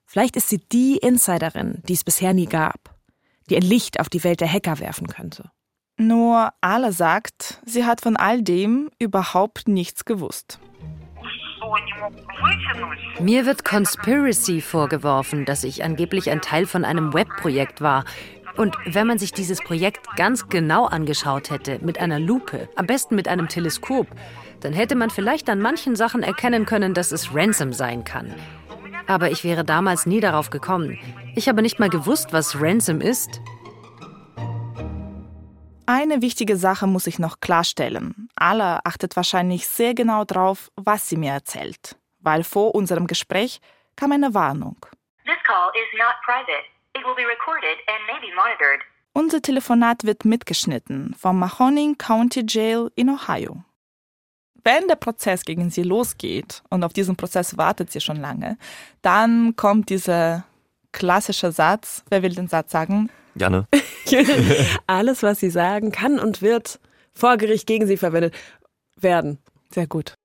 Vielleicht 0.05 0.35
ist 0.35 0.49
sie 0.49 0.59
die 0.71 0.97
Insiderin, 0.97 1.83
die 1.87 1.93
es 1.93 2.03
bisher 2.03 2.33
nie 2.33 2.47
gab, 2.47 2.95
die 3.49 3.55
ein 3.55 3.61
Licht 3.61 3.99
auf 3.99 4.09
die 4.09 4.23
Welt 4.23 4.41
der 4.41 4.51
Hacker 4.51 4.79
werfen 4.79 5.07
könnte. 5.07 5.51
Nur 5.97 6.53
Ala 6.61 6.91
sagt, 6.91 7.59
sie 7.65 7.85
hat 7.85 8.01
von 8.01 8.15
all 8.15 8.41
dem 8.41 8.89
überhaupt 8.99 9.67
nichts 9.67 10.05
gewusst. 10.05 10.59
Mir 13.19 13.45
wird 13.45 13.65
Conspiracy 13.65 14.61
vorgeworfen, 14.61 15.45
dass 15.45 15.63
ich 15.63 15.83
angeblich 15.83 16.29
ein 16.29 16.41
Teil 16.41 16.65
von 16.65 16.85
einem 16.85 17.13
Webprojekt 17.13 17.81
war. 17.81 18.05
Und 18.57 18.75
wenn 18.85 19.07
man 19.07 19.19
sich 19.19 19.31
dieses 19.31 19.59
Projekt 19.61 20.15
ganz 20.15 20.49
genau 20.49 20.85
angeschaut 20.85 21.49
hätte, 21.49 21.79
mit 21.81 21.99
einer 21.99 22.19
Lupe, 22.19 22.67
am 22.75 22.87
besten 22.87 23.15
mit 23.15 23.27
einem 23.27 23.47
Teleskop, 23.47 24.07
dann 24.59 24.73
hätte 24.73 24.95
man 24.95 25.09
vielleicht 25.09 25.49
an 25.49 25.61
manchen 25.61 25.95
Sachen 25.95 26.23
erkennen 26.23 26.65
können, 26.65 26.93
dass 26.93 27.11
es 27.11 27.33
Ransom 27.33 27.71
sein 27.73 28.03
kann. 28.03 28.33
Aber 29.07 29.31
ich 29.31 29.43
wäre 29.43 29.63
damals 29.63 30.05
nie 30.05 30.19
darauf 30.19 30.49
gekommen. 30.49 30.97
Ich 31.35 31.47
habe 31.47 31.61
nicht 31.61 31.79
mal 31.79 31.89
gewusst, 31.89 32.33
was 32.33 32.59
Ransom 32.61 33.01
ist. 33.01 33.41
Eine 35.91 36.21
wichtige 36.21 36.55
Sache 36.55 36.85
muss 36.85 37.07
ich 37.07 37.17
noch 37.17 37.39
klarstellen. 37.39 38.29
Alla 38.35 38.79
achtet 38.83 39.15
wahrscheinlich 39.15 39.67
sehr 39.67 39.95
genau 39.95 40.23
drauf, 40.23 40.69
was 40.75 41.09
sie 41.09 41.17
mir 41.17 41.31
erzählt, 41.31 41.97
weil 42.19 42.43
vor 42.43 42.75
unserem 42.75 43.07
Gespräch 43.07 43.59
kam 43.95 44.11
eine 44.11 44.35
Warnung. 44.35 44.77
This 45.25 45.41
call 45.47 45.71
is 45.73 45.97
not 45.97 46.13
private. 46.23 46.61
It 46.95 47.03
will 47.03 47.15
be 47.15 47.27
recorded 47.27 47.79
and 47.87 48.05
may 48.05 48.19
be 48.21 48.31
monitored. 48.35 48.81
Unser 49.13 49.41
Telefonat 49.41 50.03
wird 50.03 50.25
mitgeschnitten 50.25 51.15
vom 51.17 51.39
Mahoning 51.39 51.97
County 51.97 52.45
Jail 52.47 52.91
in 52.93 53.09
Ohio. 53.09 53.63
Wenn 54.63 54.87
der 54.87 54.95
Prozess 54.95 55.43
gegen 55.43 55.71
sie 55.71 55.81
losgeht 55.81 56.61
und 56.69 56.83
auf 56.83 56.93
diesen 56.93 57.15
Prozess 57.15 57.57
wartet 57.57 57.91
sie 57.91 57.99
schon 57.99 58.17
lange, 58.17 58.59
dann 59.01 59.55
kommt 59.55 59.89
dieser 59.89 60.45
klassische 60.91 61.51
Satz, 61.51 62.03
wer 62.11 62.21
will 62.21 62.35
den 62.35 62.47
Satz 62.47 62.71
sagen? 62.71 63.09
Janne. 63.39 63.67
Alles, 64.87 65.23
was 65.23 65.39
sie 65.39 65.49
sagen, 65.49 65.91
kann 65.91 66.19
und 66.19 66.41
wird 66.41 66.79
vor 67.13 67.37
Gericht 67.37 67.67
gegen 67.67 67.87
sie 67.87 67.97
verwendet 67.97 68.33
werden. 68.95 69.39
Sehr 69.73 69.87
gut. 69.87 70.15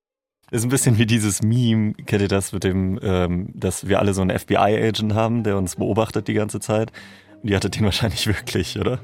Ist 0.50 0.64
ein 0.64 0.68
bisschen 0.68 0.98
wie 0.98 1.06
dieses 1.06 1.42
Meme, 1.42 1.94
kennt 1.94 2.22
ihr 2.22 2.28
das 2.28 2.52
mit 2.52 2.64
dem, 2.64 2.98
ähm, 3.02 3.48
dass 3.54 3.88
wir 3.88 3.98
alle 3.98 4.14
so 4.14 4.22
einen 4.22 4.38
FBI-Agent 4.38 5.14
haben, 5.14 5.42
der 5.42 5.56
uns 5.56 5.76
beobachtet 5.76 6.28
die 6.28 6.34
ganze 6.34 6.60
Zeit? 6.60 6.92
Und 7.42 7.50
ihr 7.50 7.56
hattet 7.56 7.76
den 7.76 7.84
wahrscheinlich 7.84 8.26
wirklich, 8.26 8.78
oder? 8.78 9.00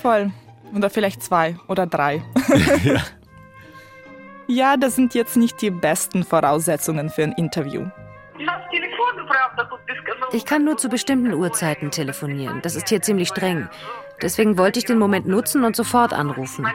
Voll. 0.00 0.30
Oder 0.74 0.90
vielleicht 0.90 1.22
zwei 1.22 1.56
oder 1.68 1.86
drei. 1.86 2.22
ja. 2.84 3.02
Ja, 4.46 4.76
das 4.76 4.94
sind 4.94 5.14
jetzt 5.14 5.36
nicht 5.36 5.62
die 5.62 5.70
besten 5.70 6.22
Voraussetzungen 6.22 7.08
für 7.08 7.22
ein 7.22 7.32
Interview. 7.32 7.86
Ich 10.32 10.44
kann 10.44 10.64
nur 10.64 10.76
zu 10.76 10.88
bestimmten 10.88 11.32
Uhrzeiten 11.34 11.90
telefonieren. 11.90 12.60
Das 12.62 12.74
ist 12.74 12.88
hier 12.88 13.00
ziemlich 13.02 13.28
streng. 13.28 13.68
Deswegen 14.22 14.58
wollte 14.58 14.78
ich 14.78 14.84
den 14.84 14.98
Moment 14.98 15.26
nutzen 15.26 15.64
und 15.64 15.76
sofort 15.76 16.12
anrufen. 16.12 16.66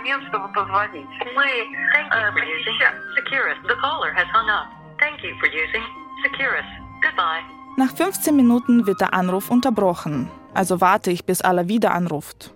Nach 7.78 7.95
15 7.95 8.36
Minuten 8.36 8.86
wird 8.88 9.02
der 9.02 9.13
Anruf 9.13 9.50
unterbrochen. 9.50 10.30
Also 10.54 10.82
warte 10.82 11.12
ich, 11.12 11.26
bis 11.26 11.41
Alla 11.41 11.67
wieder 11.67 11.93
anruft. 11.93 12.54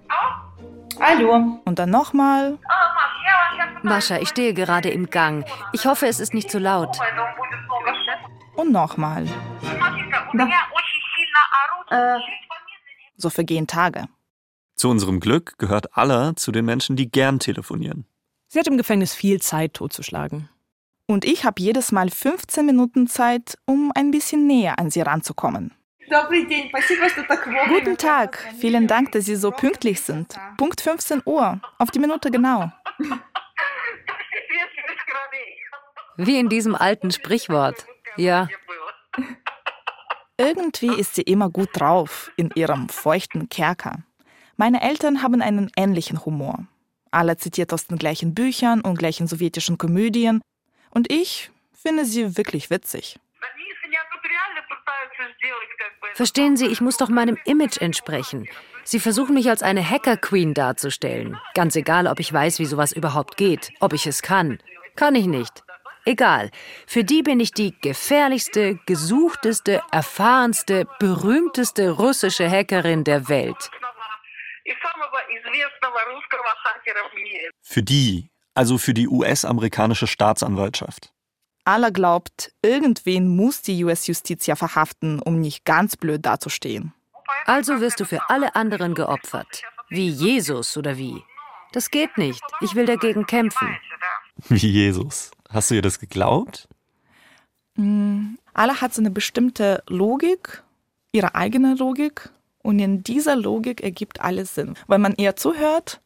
Hallo. 0.99 1.59
Und 1.65 1.79
dann 1.79 1.89
nochmal. 1.89 2.57
Mascha, 3.83 4.17
ich 4.17 4.29
stehe 4.29 4.53
gerade 4.53 4.89
im 4.89 5.09
Gang. 5.09 5.45
Ich 5.73 5.85
hoffe, 5.85 6.07
es 6.07 6.19
ist 6.19 6.33
nicht 6.33 6.49
zu 6.49 6.59
laut 6.59 6.97
und 8.55 8.71
nochmal. 8.71 9.27
Äh. 11.89 12.19
So 13.17 13.29
vergehen 13.29 13.67
Tage. 13.67 14.07
Zu 14.75 14.89
unserem 14.89 15.19
Glück 15.19 15.57
gehört 15.57 15.95
Alla 15.95 16.35
zu 16.35 16.51
den 16.51 16.65
Menschen, 16.65 16.95
die 16.95 17.09
gern 17.09 17.39
telefonieren. 17.39 18.05
Sie 18.47 18.59
hat 18.59 18.67
im 18.67 18.77
Gefängnis 18.77 19.13
viel 19.13 19.41
Zeit, 19.41 19.75
totzuschlagen. 19.75 20.49
Und 21.07 21.25
ich 21.25 21.45
habe 21.45 21.61
jedes 21.61 21.91
Mal 21.91 22.09
15 22.09 22.65
Minuten 22.65 23.07
Zeit, 23.07 23.57
um 23.65 23.91
ein 23.93 24.11
bisschen 24.11 24.47
näher 24.47 24.79
an 24.79 24.89
sie 24.89 25.01
ranzukommen. 25.01 25.73
Guten 27.69 27.97
Tag, 27.97 28.45
vielen 28.59 28.87
Dank, 28.87 29.11
dass 29.13 29.25
Sie 29.25 29.35
so 29.35 29.51
pünktlich 29.51 30.01
sind. 30.01 30.35
Punkt 30.57 30.81
15 30.81 31.21
Uhr, 31.25 31.61
auf 31.77 31.91
die 31.91 31.99
Minute 31.99 32.29
genau. 32.29 32.71
Wie 36.17 36.37
in 36.39 36.49
diesem 36.49 36.75
alten 36.75 37.11
Sprichwort. 37.11 37.87
Ja, 38.17 38.47
Irgendwie 40.37 40.93
ist 40.99 41.15
sie 41.15 41.21
immer 41.21 41.49
gut 41.49 41.69
drauf 41.73 42.31
in 42.35 42.51
ihrem 42.55 42.89
feuchten 42.89 43.49
Kerker. 43.49 43.99
Meine 44.57 44.81
Eltern 44.81 45.21
haben 45.21 45.41
einen 45.41 45.71
ähnlichen 45.77 46.25
Humor. 46.25 46.65
Alle 47.11 47.37
zitiert 47.37 47.71
aus 47.73 47.87
den 47.87 47.97
gleichen 47.97 48.33
Büchern 48.33 48.81
und 48.81 48.97
gleichen 48.97 49.27
sowjetischen 49.27 49.77
Komödien. 49.77 50.41
Und 50.89 51.11
ich 51.11 51.51
finde 51.71 52.05
sie 52.05 52.37
wirklich 52.37 52.69
witzig. 52.69 53.19
verstehen 56.15 56.57
Sie, 56.57 56.67
ich 56.67 56.81
muss 56.81 56.97
doch 56.97 57.09
meinem 57.09 57.37
Image 57.45 57.77
entsprechen. 57.77 58.47
Sie 58.83 58.99
versuchen 58.99 59.33
mich 59.33 59.49
als 59.49 59.63
eine 59.63 59.87
Hacker-Queen 59.87 60.53
darzustellen. 60.53 61.37
Ganz 61.53 61.75
egal, 61.75 62.07
ob 62.07 62.19
ich 62.19 62.31
weiß, 62.31 62.59
wie 62.59 62.65
sowas 62.65 62.91
überhaupt 62.91 63.37
geht, 63.37 63.71
ob 63.79 63.93
ich 63.93 64.05
es 64.07 64.21
kann. 64.21 64.59
Kann 64.95 65.15
ich 65.15 65.25
nicht. 65.25 65.63
Egal. 66.05 66.51
Für 66.85 67.03
die 67.03 67.23
bin 67.23 67.39
ich 67.39 67.51
die 67.51 67.73
gefährlichste, 67.79 68.79
gesuchteste, 68.85 69.81
erfahrenste, 69.91 70.85
berühmteste 70.99 71.91
russische 71.91 72.49
Hackerin 72.49 73.03
der 73.03 73.29
Welt. 73.29 73.71
Für 77.61 77.83
die, 77.83 78.29
also 78.53 78.77
für 78.77 78.93
die 78.93 79.07
US-amerikanische 79.07 80.07
Staatsanwaltschaft. 80.07 81.13
Alla 81.65 81.91
glaubt, 81.91 82.51
irgendwen 82.61 83.27
muss 83.27 83.61
die 83.61 83.83
US-Justiz 83.85 84.45
ja 84.47 84.55
verhaften, 84.57 85.21
um 85.21 85.39
nicht 85.39 85.63
ganz 85.63 85.95
blöd 85.95 86.25
dazustehen. 86.25 86.93
Also 87.45 87.79
wirst 87.79 88.01
du 88.01 88.05
für 88.05 88.29
alle 88.29 88.55
anderen 88.55 88.93
geopfert. 88.93 89.63
Wie 89.89 90.09
Jesus 90.09 90.75
oder 90.75 90.97
wie? 90.97 91.23
Das 91.71 91.89
geht 91.89 92.17
nicht. 92.17 92.41
Ich 92.61 92.75
will 92.75 92.85
dagegen 92.85 93.25
kämpfen. 93.25 93.77
Wie 94.49 94.69
Jesus. 94.69 95.31
Hast 95.53 95.71
du 95.71 95.75
ihr 95.75 95.81
das 95.81 95.99
geglaubt? 95.99 96.67
Alla 98.53 98.81
hat 98.81 98.93
so 98.93 99.01
eine 99.01 99.11
bestimmte 99.11 99.83
Logik, 99.87 100.63
ihre 101.11 101.35
eigene 101.35 101.75
Logik. 101.75 102.29
Und 102.61 102.79
in 102.79 103.03
dieser 103.03 103.35
Logik 103.35 103.81
ergibt 103.81 104.21
alles 104.21 104.55
Sinn. 104.55 104.75
Wenn 104.87 105.01
man 105.01 105.15
ihr 105.17 105.35
zuhört, 105.35 106.01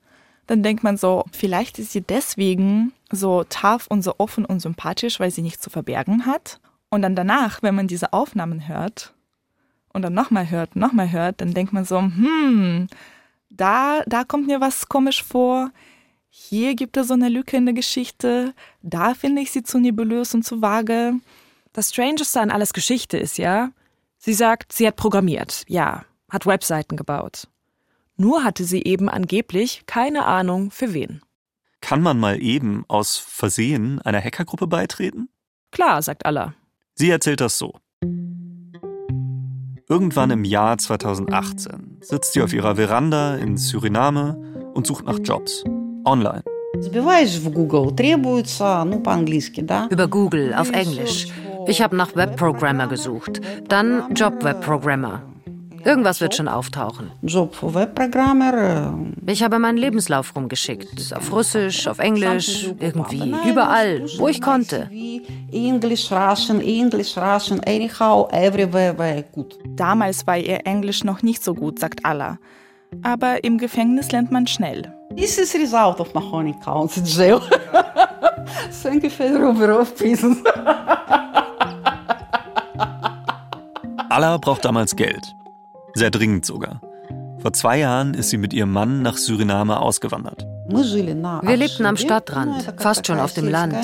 dann 0.47 0.63
denkt 0.63 0.83
man 0.83 0.97
so, 0.97 1.25
vielleicht 1.31 1.77
ist 1.77 1.91
sie 1.91 2.01
deswegen 2.01 2.93
so 3.11 3.43
tough 3.43 3.87
und 3.87 4.01
so 4.01 4.15
offen 4.17 4.43
und 4.43 4.59
sympathisch, 4.59 5.19
weil 5.19 5.29
sie 5.29 5.41
nichts 5.41 5.61
zu 5.61 5.69
verbergen 5.69 6.25
hat. 6.25 6.59
Und 6.89 7.01
dann 7.01 7.15
danach, 7.15 7.61
wenn 7.61 7.75
man 7.75 7.87
diese 7.87 8.13
Aufnahmen 8.13 8.67
hört 8.67 9.13
und 9.93 10.01
dann 10.01 10.13
nochmal 10.13 10.49
hört, 10.49 10.75
nochmal 10.75 11.11
hört, 11.11 11.41
dann 11.41 11.53
denkt 11.53 11.73
man 11.73 11.85
so, 11.85 11.99
hm, 11.99 12.87
da, 13.49 14.01
da 14.07 14.23
kommt 14.23 14.47
mir 14.47 14.61
was 14.61 14.89
komisch 14.89 15.23
vor. 15.23 15.71
Hier 16.39 16.75
gibt 16.75 16.95
es 16.97 17.07
so 17.07 17.15
eine 17.15 17.29
Lücke 17.29 17.57
in 17.57 17.65
der 17.65 17.73
Geschichte. 17.73 18.53
Da 18.83 19.15
finde 19.15 19.41
ich 19.41 19.51
sie 19.51 19.63
zu 19.63 19.79
nebulös 19.79 20.35
und 20.35 20.43
zu 20.43 20.61
vage. 20.61 21.13
Das 21.73 21.89
Strangeste 21.89 22.39
an 22.39 22.51
alles 22.51 22.73
Geschichte 22.73 23.17
ist 23.17 23.39
ja, 23.39 23.71
sie 24.19 24.33
sagt, 24.33 24.71
sie 24.71 24.85
hat 24.87 24.95
programmiert, 24.95 25.63
ja, 25.67 26.05
hat 26.29 26.45
Webseiten 26.45 26.95
gebaut. 26.95 27.47
Nur 28.17 28.43
hatte 28.43 28.65
sie 28.65 28.83
eben 28.83 29.09
angeblich 29.09 29.83
keine 29.87 30.25
Ahnung 30.25 30.69
für 30.69 30.93
wen. 30.93 31.21
Kann 31.81 32.01
man 32.01 32.19
mal 32.19 32.41
eben 32.41 32.85
aus 32.87 33.17
Versehen 33.17 33.99
einer 34.03 34.21
Hackergruppe 34.21 34.67
beitreten? 34.67 35.29
Klar, 35.71 36.01
sagt 36.03 36.25
Allah. 36.25 36.53
Sie 36.93 37.09
erzählt 37.09 37.41
das 37.41 37.57
so. 37.57 37.73
Irgendwann 39.89 40.29
im 40.29 40.45
Jahr 40.45 40.77
2018 40.77 41.97
sitzt 42.01 42.33
sie 42.33 42.41
auf 42.41 42.53
ihrer 42.53 42.75
Veranda 42.75 43.35
in 43.35 43.57
Suriname 43.57 44.71
und 44.75 44.85
sucht 44.85 45.05
nach 45.05 45.19
Jobs. 45.23 45.63
Online. 46.07 46.41
Über 49.89 50.07
Google 50.07 50.53
auf 50.53 50.71
Englisch. 50.71 51.27
Ich 51.67 51.81
habe 51.81 51.97
nach 51.97 52.15
Webprogrammer 52.15 52.87
gesucht. 52.87 53.41
Dann 53.67 54.13
Job-Webprogrammer. 54.13 55.21
Irgendwas 55.83 56.21
wird 56.21 56.33
schon 56.35 56.47
auftauchen. 56.47 57.11
Ich 59.25 59.43
habe 59.43 59.59
meinen 59.59 59.77
Lebenslauf 59.77 60.33
rumgeschickt. 60.35 61.13
Auf 61.13 61.31
Russisch, 61.31 61.87
auf 61.87 61.99
Englisch, 61.99 62.69
irgendwie, 62.79 63.33
überall, 63.49 64.05
wo 64.17 64.29
ich 64.29 64.41
konnte. 64.41 64.89
Damals 69.75 70.27
war 70.27 70.37
ihr 70.37 70.65
Englisch 70.65 71.03
noch 71.03 71.21
nicht 71.21 71.43
so 71.43 71.53
gut, 71.53 71.79
sagt 71.79 72.05
Allah. 72.05 72.37
Aber 73.03 73.43
im 73.43 73.57
Gefängnis 73.57 74.11
lernt 74.11 74.31
man 74.31 74.47
schnell. 74.47 74.96
This 75.17 75.39
is 75.39 75.55
result 75.55 75.99
of 75.99 76.13
Mahoney 76.13 76.53
County 76.63 77.01
Jail. 77.03 77.41
Thank 78.83 79.03
you, 79.03 79.09
Federal 79.09 79.51
Bureau 79.51 79.79
of 79.79 79.95
Prisons. 79.95 80.43
Allah 84.09 84.37
braucht 84.37 84.63
damals 84.63 84.95
Geld. 84.95 85.35
Sehr 85.95 86.11
dringend 86.11 86.45
sogar. 86.45 86.81
Vor 87.39 87.51
zwei 87.53 87.79
Jahren 87.79 88.13
ist 88.13 88.29
sie 88.29 88.37
mit 88.37 88.53
ihrem 88.53 88.71
Mann 88.71 89.01
nach 89.01 89.17
Suriname 89.17 89.79
ausgewandert. 89.79 90.45
Wir 90.67 91.57
lebten 91.57 91.87
am 91.87 91.97
Stadtrand, 91.97 92.75
fast 92.77 93.07
schon 93.07 93.19
auf 93.19 93.33
dem 93.33 93.47
Land. 93.47 93.75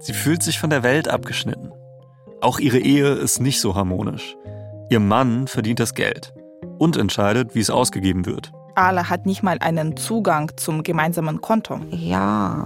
Sie 0.00 0.12
fühlt 0.12 0.42
sich 0.42 0.58
von 0.58 0.68
der 0.68 0.82
Welt 0.82 1.08
abgeschnitten. 1.08 1.72
Auch 2.42 2.58
ihre 2.58 2.78
Ehe 2.78 3.12
ist 3.12 3.40
nicht 3.40 3.60
so 3.60 3.74
harmonisch. 3.74 4.36
Ihr 4.90 5.00
Mann 5.00 5.46
verdient 5.46 5.80
das 5.80 5.94
Geld 5.94 6.34
und 6.78 6.98
entscheidet, 6.98 7.54
wie 7.54 7.60
es 7.60 7.70
ausgegeben 7.70 8.26
wird. 8.26 8.52
Allah 8.74 9.08
hat 9.08 9.26
nicht 9.26 9.42
mal 9.42 9.58
einen 9.60 9.96
Zugang 9.96 10.50
zum 10.56 10.82
gemeinsamen 10.82 11.40
Konto. 11.40 11.80
Ja, 11.90 12.64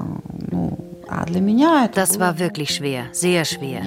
das 1.94 2.18
war 2.18 2.38
wirklich 2.38 2.74
schwer, 2.74 3.06
sehr 3.12 3.44
schwer. 3.44 3.82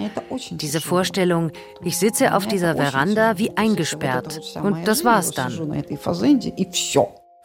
Diese 0.51 0.81
Vorstellung, 0.81 1.51
ich 1.83 1.97
sitze 1.97 2.35
auf 2.35 2.47
dieser 2.47 2.75
Veranda 2.75 3.37
wie 3.37 3.55
eingesperrt. 3.57 4.57
Und 4.61 4.87
das 4.87 5.03
war's 5.03 5.31
dann. 5.31 5.51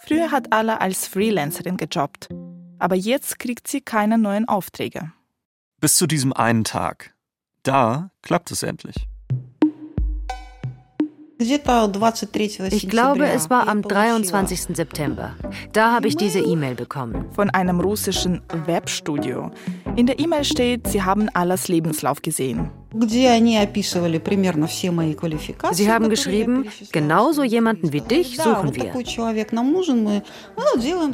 Früher 0.06 0.30
hat 0.30 0.52
Allah 0.52 0.76
als 0.76 1.06
Freelancerin 1.08 1.76
gejobbt. 1.76 2.28
Aber 2.78 2.94
jetzt 2.94 3.38
kriegt 3.38 3.68
sie 3.68 3.80
keine 3.80 4.18
neuen 4.18 4.46
Aufträge. 4.48 5.12
Bis 5.80 5.96
zu 5.96 6.06
diesem 6.06 6.32
einen 6.32 6.64
Tag. 6.64 7.14
Da 7.62 8.10
klappt 8.22 8.50
es 8.50 8.62
endlich. 8.62 9.08
Ich 11.38 12.88
glaube, 12.88 13.26
es 13.26 13.50
war 13.50 13.68
am 13.68 13.82
23. 13.82 14.76
September. 14.76 15.34
Da 15.72 15.92
habe 15.92 16.06
ich 16.06 16.16
diese 16.16 16.38
E-Mail 16.38 16.76
bekommen. 16.76 17.26
Von 17.32 17.50
einem 17.50 17.80
russischen 17.80 18.42
Webstudio. 18.66 19.50
In 19.96 20.06
der 20.06 20.20
E-Mail 20.20 20.44
steht, 20.44 20.86
sie 20.86 21.02
haben 21.02 21.28
alles 21.34 21.66
Lebenslauf 21.68 22.22
gesehen. 22.22 22.70
Sie 25.72 25.90
haben 25.90 26.08
geschrieben, 26.08 26.66
genauso 26.92 27.42
jemanden 27.42 27.92
wie 27.92 28.00
dich 28.00 28.36
suchen 28.36 28.76
wir. 28.76 28.94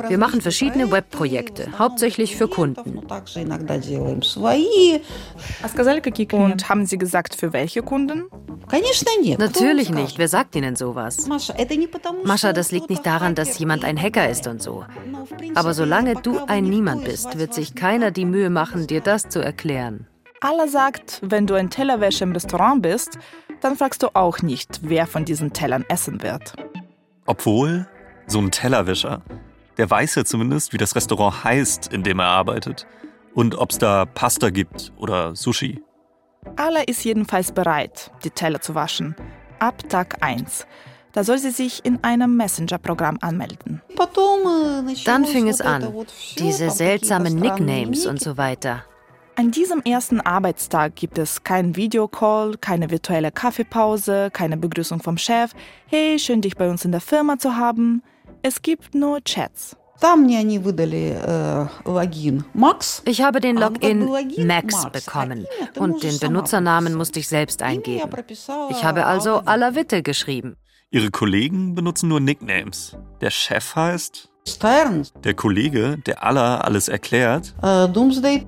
Wir 0.09 0.19
machen 0.19 0.41
verschiedene 0.43 0.91
Webprojekte, 0.91 1.79
hauptsächlich 1.79 2.37
für 2.37 2.49
Kunden. 2.49 3.01
Und 6.53 6.69
haben 6.69 6.87
Sie 6.87 6.99
gesagt, 6.99 7.35
für 7.35 7.53
welche 7.55 7.83
Kunden? 7.83 8.25
Natürlich 9.39 9.91
nicht. 9.91 10.19
Wer 10.19 10.29
sagt 10.29 10.55
Ihnen 10.57 10.77
sowas? 10.77 11.29
Mascha, 12.25 12.53
das 12.53 12.73
liegt 12.73 12.91
nicht 12.91 13.07
daran, 13.07 13.35
dass 13.35 13.59
jemand 13.59 13.85
ein 13.85 14.01
Hacker 14.01 14.29
ist 14.29 14.47
und 14.47 14.63
so. 14.63 14.85
Aber 15.55 15.73
solange 15.75 16.15
du 16.17 16.39
ein 16.47 16.65
Niemand 16.65 17.05
bist, 17.05 17.39
wird 17.39 17.55
sich 17.55 17.75
keiner 17.75 18.11
die 18.11 18.27
Mühe 18.27 18.51
machen, 18.51 18.87
dir 18.87 19.01
das 19.01 19.29
zu 19.29 19.41
erklären. 19.41 20.07
Allah 20.43 20.69
sagt, 20.69 21.21
wenn 21.23 21.47
du 21.47 21.55
ein 21.55 21.69
Tellerwäscher 21.69 22.25
im 22.25 22.33
Restaurant 22.33 22.81
bist, 22.81 23.19
dann 23.61 23.77
fragst 23.77 24.03
du 24.03 24.09
auch 24.15 24.41
nicht, 24.41 24.81
wer 24.83 25.07
von 25.07 25.27
diesen 25.27 25.53
Tellern 25.53 25.85
essen 25.89 26.23
wird. 26.23 26.55
Obwohl, 27.27 27.87
so 28.27 28.39
ein 28.39 28.51
Tellerwäscher, 28.51 29.21
der 29.77 29.91
weiß 29.91 30.15
ja 30.15 30.25
zumindest, 30.25 30.73
wie 30.73 30.79
das 30.79 30.97
Restaurant 30.97 31.45
heißt, 31.45 31.93
in 31.93 32.03
dem 32.05 32.21
er 32.21 32.29
arbeitet. 32.29 32.87
Und 33.35 33.55
ob 33.55 33.71
es 33.71 33.79
da 33.79 34.07
Pasta 34.07 34.49
gibt 34.49 34.93
oder 34.97 35.37
Sushi. 35.37 35.83
Allah 36.57 36.85
ist 36.87 37.05
jedenfalls 37.05 37.53
bereit, 37.53 38.11
die 38.25 38.31
Teller 38.31 38.63
zu 38.63 38.75
waschen. 38.75 39.15
Ab 39.59 39.91
Tag 39.91 40.17
1. 40.23 40.67
Da 41.13 41.23
soll 41.23 41.37
sie 41.37 41.51
sich 41.51 41.85
in 41.85 42.03
einem 42.03 42.37
Messenger-Programm 42.39 43.19
anmelden. 43.21 43.83
Dann 45.05 45.27
fing 45.27 45.49
es 45.49 45.61
an. 45.61 46.07
Diese 46.39 46.71
seltsamen 46.71 47.37
Nicknames 47.37 48.07
und 48.07 48.21
so 48.21 48.39
weiter. 48.39 48.85
An 49.41 49.51
diesem 49.53 49.81
ersten 49.81 50.21
Arbeitstag 50.21 50.97
gibt 50.97 51.17
es 51.17 51.45
keinen 51.45 51.75
Videocall, 51.75 52.59
keine 52.59 52.91
virtuelle 52.91 53.33
Kaffeepause, 53.33 54.29
keine 54.31 54.59
Begrüßung 54.59 55.01
vom 55.01 55.17
Chef. 55.17 55.53
Hey, 55.87 56.19
schön 56.19 56.43
dich 56.43 56.59
bei 56.59 56.69
uns 56.69 56.85
in 56.85 56.93
der 56.93 57.01
Firma 57.01 57.39
zu 57.39 57.57
haben. 57.57 58.03
Es 58.43 58.61
gibt 58.61 58.95
nur 58.95 59.25
Chats. 59.25 59.79
Ich 63.07 63.23
habe 63.23 63.41
den 63.41 63.57
Login 63.57 64.47
Max 64.47 64.91
bekommen 64.93 65.47
und 65.79 66.03
den 66.03 66.19
Benutzernamen 66.19 66.95
musste 66.95 67.21
ich 67.21 67.29
selbst 67.29 67.63
eingeben. 67.63 68.11
Ich 68.69 68.85
habe 68.85 69.07
also 69.07 69.37
aller 69.47 69.75
Witte 69.75 70.03
geschrieben. 70.03 70.57
Ihre 70.91 71.11
Kollegen 71.11 71.75
benutzen 71.75 72.11
nur 72.11 72.21
Nicknames. 72.21 72.95
Der 73.23 73.31
Chef 73.31 73.75
heißt 73.75 74.30
der 75.25 75.35
Kollege, 75.35 75.99
der 76.07 76.23
Allah 76.23 76.59
alles 76.59 76.89
erklärt. 76.89 77.55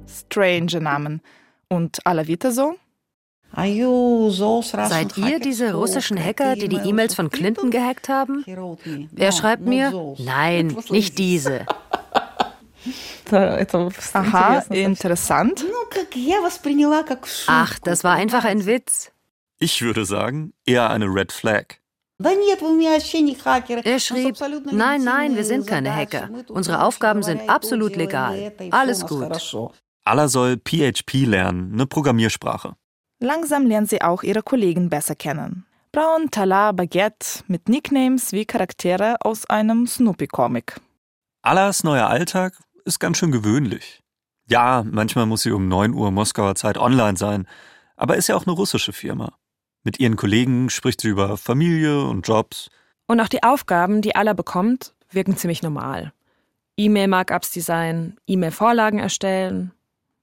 Strange 0.08 0.80
Namen. 0.80 1.20
Und 1.68 2.04
Alavita 2.06 2.50
so? 2.50 2.76
Seid 4.88 5.18
ihr 5.18 5.38
diese 5.40 5.74
russischen 5.74 6.18
Hacker, 6.22 6.54
die 6.56 6.68
die 6.68 6.76
E-Mails 6.88 7.14
von 7.14 7.28
Clinton 7.30 7.70
gehackt 7.70 8.08
haben? 8.08 8.44
Er 9.16 9.32
schreibt 9.32 9.62
mir, 9.66 9.90
nein, 10.18 10.76
nicht 10.90 11.18
diese. 11.18 11.66
Aha, 14.32 14.58
interessant. 14.82 15.64
Ach, 17.48 17.78
das 17.78 18.04
war 18.04 18.14
einfach 18.16 18.44
ein 18.44 18.66
Witz. 18.66 19.12
Ich 19.58 19.80
würde 19.82 20.04
sagen, 20.04 20.52
eher 20.66 20.90
eine 20.90 21.06
Red 21.06 21.30
Flag. 21.32 21.76
Er 23.84 23.98
schrieb, 24.00 24.36
nein, 24.70 25.04
nein, 25.04 25.36
wir 25.36 25.44
sind 25.44 25.66
keine 25.66 25.94
Hacker. 25.94 26.28
Unsere 26.48 26.82
Aufgaben 26.84 27.22
sind 27.22 27.48
absolut 27.48 27.96
legal. 27.96 28.52
Alles 28.70 29.06
gut. 29.06 29.30
Allah 30.04 30.28
soll 30.28 30.56
PHP 30.56 31.26
lernen, 31.26 31.72
eine 31.72 31.86
Programmiersprache. 31.86 32.74
Langsam 33.20 33.66
lernen 33.66 33.86
sie 33.86 34.02
auch 34.02 34.22
ihre 34.24 34.42
Kollegen 34.42 34.90
besser 34.90 35.14
kennen. 35.14 35.66
Braun, 35.92 36.30
Talar, 36.30 36.72
Baguette 36.72 37.44
mit 37.46 37.68
Nicknames 37.68 38.32
wie 38.32 38.46
Charaktere 38.46 39.16
aus 39.20 39.46
einem 39.48 39.86
Snoopy-Comic. 39.86 40.80
Allahs 41.42 41.84
neuer 41.84 42.08
Alltag 42.08 42.58
ist 42.84 42.98
ganz 42.98 43.18
schön 43.18 43.30
gewöhnlich. 43.30 44.02
Ja, 44.48 44.84
manchmal 44.90 45.26
muss 45.26 45.42
sie 45.42 45.52
um 45.52 45.68
9 45.68 45.92
Uhr 45.94 46.10
Moskauer 46.10 46.54
Zeit 46.54 46.78
online 46.78 47.16
sein, 47.16 47.46
aber 47.96 48.16
ist 48.16 48.28
ja 48.28 48.36
auch 48.36 48.46
eine 48.46 48.56
russische 48.56 48.92
Firma. 48.92 49.34
Mit 49.84 49.98
ihren 49.98 50.16
Kollegen 50.16 50.70
spricht 50.70 51.00
sie 51.00 51.08
über 51.08 51.36
Familie 51.36 52.04
und 52.04 52.26
Jobs. 52.26 52.70
Und 53.06 53.20
auch 53.20 53.28
die 53.28 53.42
Aufgaben, 53.42 54.00
die 54.00 54.14
Allah 54.14 54.32
bekommt, 54.32 54.94
wirken 55.10 55.36
ziemlich 55.36 55.62
normal. 55.62 56.12
E-Mail-Markups 56.76 57.50
designen, 57.50 58.16
E-Mail-Vorlagen 58.26 58.98
erstellen 58.98 59.72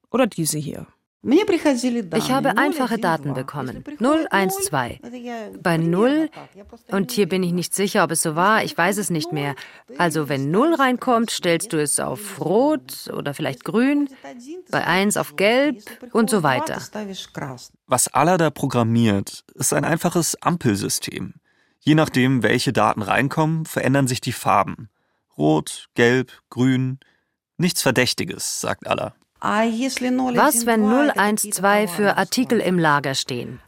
oder 0.09 0.27
diese 0.27 0.57
hier. 0.57 0.87
Ich 1.21 2.31
habe 2.31 2.57
einfache 2.57 2.97
Daten 2.97 3.33
bekommen. 3.33 3.83
0, 3.99 4.27
1, 4.29 4.55
2. 4.55 4.99
Bei 5.61 5.75
0, 5.75 6.29
und 6.91 7.11
hier 7.11 7.27
bin 7.27 7.43
ich 7.43 7.51
nicht 7.51 7.75
sicher, 7.75 8.05
ob 8.05 8.11
es 8.11 8.21
so 8.21 8.37
war, 8.37 8.63
ich 8.63 8.77
weiß 8.77 8.97
es 8.97 9.09
nicht 9.09 9.33
mehr. 9.33 9.55
Also 9.97 10.29
wenn 10.29 10.49
0 10.49 10.75
reinkommt, 10.75 11.29
stellst 11.29 11.73
du 11.73 11.81
es 11.81 11.99
auf 11.99 12.39
Rot 12.39 13.09
oder 13.13 13.33
vielleicht 13.33 13.65
Grün, 13.65 14.07
bei 14.71 14.85
1 14.85 15.17
auf 15.17 15.35
Gelb 15.35 15.83
und 16.13 16.29
so 16.29 16.41
weiter. 16.41 16.81
Was 17.85 18.07
Allah 18.13 18.37
da 18.37 18.49
programmiert, 18.49 19.43
ist 19.55 19.73
ein 19.73 19.83
einfaches 19.83 20.41
Ampelsystem. 20.41 21.33
Je 21.81 21.95
nachdem, 21.95 22.43
welche 22.43 22.71
Daten 22.71 23.01
reinkommen, 23.01 23.65
verändern 23.65 24.07
sich 24.07 24.21
die 24.21 24.31
Farben. 24.31 24.89
Rot, 25.37 25.89
Gelb, 25.95 26.31
Grün. 26.49 26.99
Nichts 27.57 27.81
Verdächtiges, 27.81 28.61
sagt 28.61 28.87
Allah. 28.87 29.15
Was, 29.41 30.65
wenn 30.65 31.37
012 31.37 31.91
für 31.91 32.17
Artikel 32.17 32.59
im 32.59 32.77
Lager 32.77 33.15
stehen? 33.15 33.59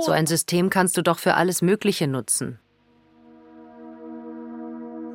So 0.00 0.12
ein 0.12 0.26
System 0.26 0.70
kannst 0.70 0.96
du 0.96 1.02
doch 1.02 1.18
für 1.18 1.34
alles 1.34 1.62
Mögliche 1.62 2.06
nutzen. 2.06 2.58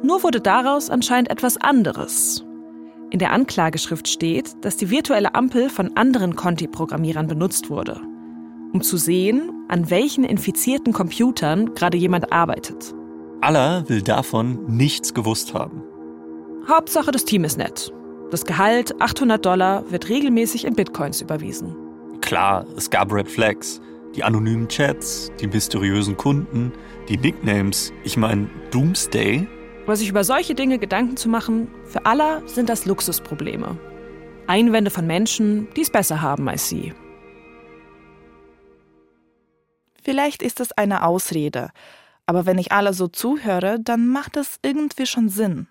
Nur 0.03 0.23
wurde 0.23 0.41
daraus 0.41 0.89
anscheinend 0.89 1.29
etwas 1.29 1.57
anderes. 1.57 2.43
In 3.11 3.19
der 3.19 3.33
Anklageschrift 3.33 4.07
steht, 4.07 4.49
dass 4.61 4.77
die 4.77 4.89
virtuelle 4.89 5.35
Ampel 5.35 5.69
von 5.69 5.95
anderen 5.95 6.35
Conti-Programmierern 6.35 7.27
benutzt 7.27 7.69
wurde, 7.69 8.01
um 8.73 8.81
zu 8.81 8.97
sehen, 8.97 9.51
an 9.67 9.91
welchen 9.91 10.23
infizierten 10.23 10.91
Computern 10.91 11.75
gerade 11.75 11.97
jemand 11.97 12.31
arbeitet. 12.31 12.95
Allah 13.41 13.83
will 13.87 14.01
davon 14.01 14.65
nichts 14.67 15.13
gewusst 15.13 15.53
haben. 15.53 15.83
Hauptsache, 16.67 17.11
das 17.11 17.25
Team 17.25 17.43
ist 17.43 17.57
nett. 17.57 17.91
Das 18.31 18.45
Gehalt, 18.45 19.01
800 19.01 19.45
Dollar, 19.45 19.91
wird 19.91 20.07
regelmäßig 20.07 20.63
in 20.63 20.73
Bitcoins 20.73 21.21
überwiesen. 21.21 21.75
Klar, 22.21 22.65
es 22.77 22.89
gab 22.89 23.11
Red 23.11 23.29
Flags. 23.29 23.81
Die 24.15 24.23
anonymen 24.23 24.69
Chats, 24.69 25.29
die 25.41 25.47
mysteriösen 25.47 26.15
Kunden, 26.15 26.71
die 27.09 27.17
Nicknames. 27.17 27.91
Ich 28.05 28.15
meine, 28.15 28.49
Doomsday. 28.71 29.45
Aber 29.83 29.97
sich 29.97 30.07
über 30.07 30.23
solche 30.23 30.55
Dinge 30.55 30.79
Gedanken 30.79 31.17
zu 31.17 31.27
machen, 31.27 31.67
für 31.83 32.05
alle 32.05 32.41
sind 32.47 32.69
das 32.69 32.85
Luxusprobleme. 32.85 33.77
Einwände 34.47 34.91
von 34.91 35.05
Menschen, 35.05 35.67
die 35.75 35.81
es 35.81 35.89
besser 35.89 36.21
haben 36.21 36.47
als 36.47 36.69
sie. 36.69 36.93
Vielleicht 40.01 40.41
ist 40.41 40.61
es 40.61 40.71
eine 40.71 41.05
Ausrede, 41.05 41.71
aber 42.25 42.45
wenn 42.45 42.59
ich 42.59 42.71
alle 42.71 42.93
so 42.93 43.09
zuhöre, 43.09 43.77
dann 43.81 44.07
macht 44.07 44.37
es 44.37 44.57
irgendwie 44.63 45.05
schon 45.05 45.27
Sinn. 45.27 45.67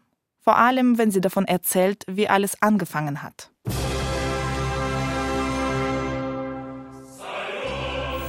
Vor 0.51 0.59
allem, 0.59 0.99
wenn 0.99 1.13
sie 1.13 1.21
davon 1.21 1.45
erzählt, 1.45 2.03
wie 2.09 2.29
alles 2.29 2.61
angefangen 2.61 3.23
hat. 3.23 3.53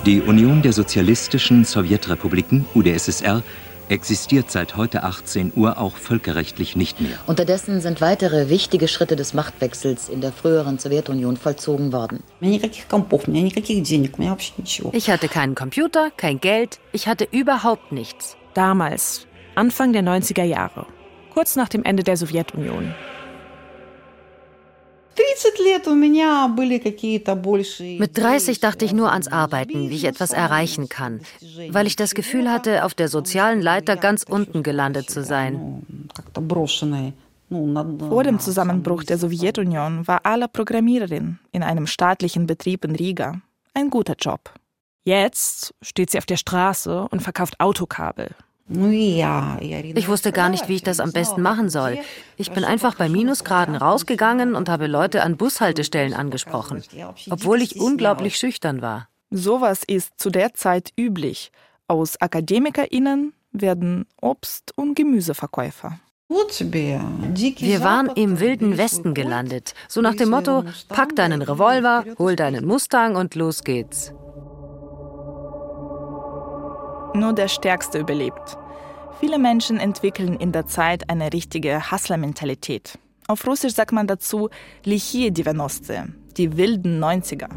Die 0.06 0.22
Union 0.22 0.62
der 0.62 0.72
Sozialistischen 0.72 1.66
Sowjetrepubliken, 1.66 2.68
UdSSR, 2.76 3.42
existiert 3.90 4.52
seit 4.52 4.78
heute 4.78 5.02
18 5.02 5.54
Uhr 5.56 5.80
auch 5.80 5.96
völkerrechtlich 5.96 6.76
nicht 6.76 7.02
mehr. 7.02 7.18
Unterdessen 7.26 7.82
sind 7.82 8.02
weitere 8.02 8.50
wichtige 8.50 8.88
Schritte 8.88 9.16
des 9.16 9.34
Machtwechsels 9.34 10.08
in 10.08 10.22
der 10.22 10.32
früheren 10.32 10.78
Sowjetunion 10.78 11.38
vollzogen 11.38 11.92
worden. 11.92 12.22
Ich 12.40 12.62
hatte 15.10 15.28
keinen 15.28 15.56
Computer, 15.56 16.12
kein 16.16 16.40
Geld, 16.40 16.80
ich 16.92 17.08
hatte 17.08 17.28
überhaupt 17.32 17.92
nichts. 17.92 18.38
Damals, 18.54 19.26
Anfang 19.56 19.92
der 19.92 20.04
90er 20.04 20.44
Jahre, 20.44 20.86
kurz 21.32 21.56
nach 21.56 21.70
dem 21.70 21.84
Ende 21.84 22.04
der 22.04 22.17
Sowjetunion. 22.17 22.94
Mit 28.00 28.17
30 28.17 28.60
dachte 28.60 28.86
ich 28.86 28.94
nur 28.94 29.12
ans 29.12 29.28
Arbeiten, 29.28 29.89
wie 29.89 29.96
ich 29.96 30.06
etwas 30.06 30.32
erreichen 30.32 30.89
kann, 30.89 31.22
weil 31.70 31.88
ich 31.88 31.96
das 31.96 32.13
Gefühl 32.13 32.50
hatte, 32.50 32.86
auf 32.86 32.94
der 32.94 33.08
sozialen 33.08 33.62
Leiter 33.62 33.98
ganz 33.98 34.24
unten 34.24 34.63
gelandet 34.63 35.10
zu 35.10 35.24
sein. 35.24 35.86
Vor 37.50 38.24
dem 38.24 38.39
Zusammenbruch 38.39 39.04
der 39.04 39.17
Sowjetunion 39.17 40.08
war 40.08 40.26
Alla 40.26 40.48
Programmiererin 40.48 41.39
in 41.52 41.63
einem 41.63 41.88
staatlichen 41.88 42.48
Betrieb 42.48 42.86
in 42.86 42.96
Riga. 42.96 43.41
Ein 43.74 43.89
guter 43.89 44.15
Job. 44.17 44.54
Jetzt 45.04 45.74
steht 45.82 46.12
sie 46.12 46.17
auf 46.17 46.26
der 46.26 46.38
Straße 46.38 47.08
und 47.10 47.22
verkauft 47.22 47.60
Autokabel. 47.60 48.30
Ich 48.74 50.08
wusste 50.08 50.32
gar 50.32 50.50
nicht, 50.50 50.70
wie 50.70 50.76
ich 50.76 50.84
das 50.84 51.00
am 51.00 51.12
besten 51.12 51.42
machen 51.42 51.70
soll. 51.70 52.00
Ich 52.38 52.52
bin 52.52 52.64
einfach 52.64 52.96
bei 52.96 53.10
Minusgraden 53.10 53.76
rausgegangen 53.76 54.56
und 54.56 54.70
habe 54.70 54.88
Leute 54.88 55.24
an 55.24 55.38
Bushaltestellen 55.38 56.14
angesprochen, 56.14 56.84
obwohl 57.30 57.62
ich 57.62 57.80
unglaublich 57.80 58.38
schüchtern 58.38 58.82
war. 58.82 59.10
Sowas 59.30 59.84
ist 59.86 60.14
zu 60.18 60.30
der 60.30 60.54
Zeit 60.54 60.92
üblich. 60.98 61.52
Aus 61.88 62.20
AkademikerInnen 62.22 63.34
werden 63.52 64.06
Obst- 64.22 64.72
und 64.76 64.96
Gemüseverkäufer. 64.96 66.00
Wir 66.30 67.82
waren 67.82 68.08
im 68.16 68.40
wilden 68.40 68.78
Westen 68.78 69.14
gelandet. 69.14 69.74
So 69.90 70.00
nach 70.02 70.16
dem 70.16 70.30
Motto: 70.30 70.64
pack 70.88 71.16
deinen 71.18 71.42
Revolver, 71.42 72.06
hol 72.18 72.38
deinen 72.38 72.66
Mustang 72.66 73.18
und 73.18 73.36
los 73.36 73.66
geht's. 73.66 74.14
Nur 77.13 77.34
der 77.34 77.50
Stärkste 77.50 78.00
überlebt. 78.00 78.58
Viele 79.19 79.38
Menschen 79.38 79.80
entwickeln 79.80 80.36
in 80.36 80.52
der 80.52 80.65
Zeit 80.65 81.10
eine 81.10 81.34
richtige 81.34 81.91
Hustler-Mentalität. 81.91 82.97
Auf 83.28 83.45
Russisch 83.45 83.74
sagt 83.74 83.91
man 83.91 84.08
dazu 84.08 84.50
Lichie 84.84 85.32
Divenoste, 85.32 86.08
die 86.38 86.58
wilden 86.58 87.04
90er. 87.04 87.50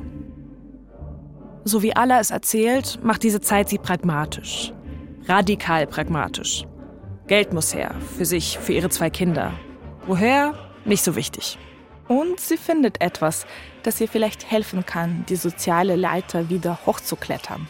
So 1.65 1.83
wie 1.83 1.97
Allah 1.97 2.21
es 2.21 2.31
erzählt, 2.31 2.99
macht 3.03 3.23
diese 3.23 3.41
Zeit 3.41 3.69
sie 3.69 3.79
pragmatisch. 3.79 4.73
Radikal 5.27 5.87
pragmatisch. 5.87 6.65
Geld 7.27 7.55
muss 7.55 7.75
her, 7.75 7.95
für 8.17 8.27
sich, 8.27 8.59
für 8.59 8.75
ihre 8.75 8.91
zwei 8.91 9.09
Kinder. 9.09 9.53
Woher? 10.07 10.55
Nicht 10.85 11.03
so 11.03 11.17
wichtig. 11.17 11.59
Und 12.09 12.39
sie 12.39 12.57
findet 12.57 13.01
etwas, 13.01 13.47
das 13.83 14.01
ihr 14.01 14.09
vielleicht 14.09 14.51
helfen 14.51 14.85
kann, 14.85 15.25
die 15.29 15.37
soziale 15.37 15.97
Leiter 15.97 16.51
wieder 16.51 16.79
hochzuklettern. 16.87 17.67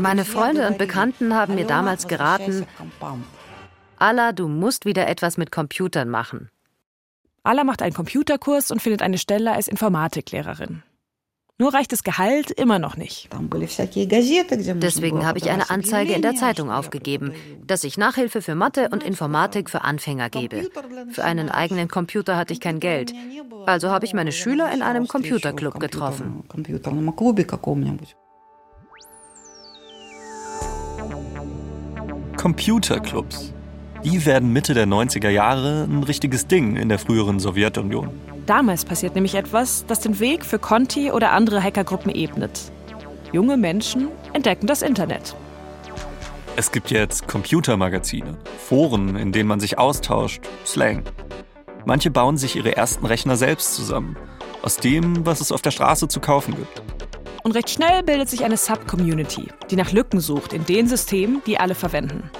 Meine 0.00 0.24
Freunde 0.24 0.66
und 0.66 0.78
Bekannten 0.78 1.34
haben 1.34 1.54
mir 1.54 1.66
damals 1.66 2.08
geraten, 2.08 2.66
Allah, 3.98 4.32
du 4.32 4.48
musst 4.48 4.86
wieder 4.86 5.06
etwas 5.06 5.36
mit 5.36 5.52
Computern 5.52 6.08
machen. 6.08 6.50
Allah 7.42 7.64
macht 7.64 7.82
einen 7.82 7.94
Computerkurs 7.94 8.70
und 8.70 8.80
findet 8.80 9.02
eine 9.02 9.18
Stelle 9.18 9.52
als 9.52 9.68
Informatiklehrerin. 9.68 10.82
Nur 11.56 11.72
reicht 11.72 11.92
das 11.92 12.02
Gehalt 12.02 12.50
immer 12.50 12.80
noch 12.80 12.96
nicht. 12.96 13.28
Deswegen 14.82 15.24
habe 15.24 15.38
ich 15.38 15.50
eine 15.50 15.70
Anzeige 15.70 16.12
in 16.12 16.22
der 16.22 16.34
Zeitung 16.34 16.72
aufgegeben, 16.72 17.32
dass 17.64 17.84
ich 17.84 17.96
Nachhilfe 17.96 18.42
für 18.42 18.56
Mathe 18.56 18.88
und 18.90 19.04
Informatik 19.04 19.70
für 19.70 19.82
Anfänger 19.82 20.30
gebe. 20.30 20.68
Für 21.10 21.22
einen 21.22 21.50
eigenen 21.50 21.86
Computer 21.86 22.36
hatte 22.36 22.52
ich 22.52 22.58
kein 22.58 22.80
Geld. 22.80 23.14
Also 23.66 23.90
habe 23.90 24.04
ich 24.04 24.14
meine 24.14 24.32
Schüler 24.32 24.72
in 24.72 24.82
einem 24.82 25.06
Computerclub 25.06 25.78
getroffen. 25.78 26.42
Computerclubs. 32.36 33.52
Die 34.04 34.26
werden 34.26 34.52
Mitte 34.52 34.74
der 34.74 34.86
90er 34.86 35.30
Jahre 35.30 35.84
ein 35.84 36.02
richtiges 36.02 36.48
Ding 36.48 36.74
in 36.74 36.88
der 36.88 36.98
früheren 36.98 37.38
Sowjetunion. 37.38 38.33
Damals 38.46 38.84
passiert 38.84 39.14
nämlich 39.14 39.34
etwas, 39.34 39.86
das 39.86 40.00
den 40.00 40.20
Weg 40.20 40.44
für 40.44 40.58
Conti 40.58 41.10
oder 41.10 41.32
andere 41.32 41.62
Hackergruppen 41.62 42.14
ebnet. 42.14 42.60
Junge 43.32 43.56
Menschen 43.56 44.08
entdecken 44.32 44.66
das 44.66 44.82
Internet. 44.82 45.34
Es 46.56 46.70
gibt 46.70 46.90
jetzt 46.90 47.26
Computermagazine, 47.26 48.36
Foren, 48.68 49.16
in 49.16 49.32
denen 49.32 49.48
man 49.48 49.60
sich 49.60 49.78
austauscht, 49.78 50.42
Slang. 50.64 51.02
Manche 51.84 52.10
bauen 52.10 52.36
sich 52.36 52.54
ihre 52.54 52.76
ersten 52.76 53.06
Rechner 53.06 53.36
selbst 53.36 53.74
zusammen, 53.74 54.16
aus 54.62 54.76
dem, 54.76 55.26
was 55.26 55.40
es 55.40 55.50
auf 55.50 55.62
der 55.62 55.72
Straße 55.72 56.06
zu 56.06 56.20
kaufen 56.20 56.54
gibt. 56.54 56.82
Und 57.42 57.52
recht 57.52 57.70
schnell 57.70 58.02
bildet 58.02 58.28
sich 58.28 58.44
eine 58.44 58.56
Sub-Community, 58.56 59.48
die 59.70 59.76
nach 59.76 59.92
Lücken 59.92 60.20
sucht 60.20 60.52
in 60.52 60.64
den 60.64 60.86
Systemen, 60.86 61.42
die 61.46 61.58
alle 61.58 61.74
verwenden. 61.74 62.30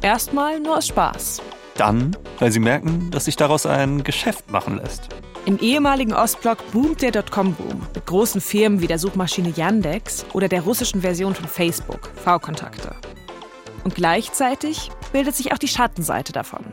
Erstmal 0.00 0.58
nur 0.58 0.78
aus 0.78 0.88
Spaß. 0.88 1.42
Dann, 1.76 2.16
weil 2.38 2.50
sie 2.50 2.60
merken, 2.60 3.10
dass 3.10 3.26
sich 3.26 3.36
daraus 3.36 3.66
ein 3.66 4.02
Geschäft 4.04 4.50
machen 4.50 4.78
lässt. 4.78 5.08
Im 5.46 5.58
ehemaligen 5.58 6.12
Ostblock 6.12 6.58
boomt 6.70 7.00
der 7.00 7.12
Dotcom-Boom 7.12 7.86
mit 7.94 8.06
großen 8.06 8.42
Firmen 8.42 8.82
wie 8.82 8.86
der 8.86 8.98
Suchmaschine 8.98 9.48
Yandex 9.56 10.26
oder 10.34 10.48
der 10.48 10.60
russischen 10.60 11.00
Version 11.00 11.34
von 11.34 11.48
Facebook, 11.48 12.10
V-Kontakte. 12.22 12.94
Und 13.82 13.94
gleichzeitig 13.94 14.90
bildet 15.12 15.34
sich 15.34 15.52
auch 15.52 15.58
die 15.58 15.68
Schattenseite 15.68 16.32
davon. 16.32 16.64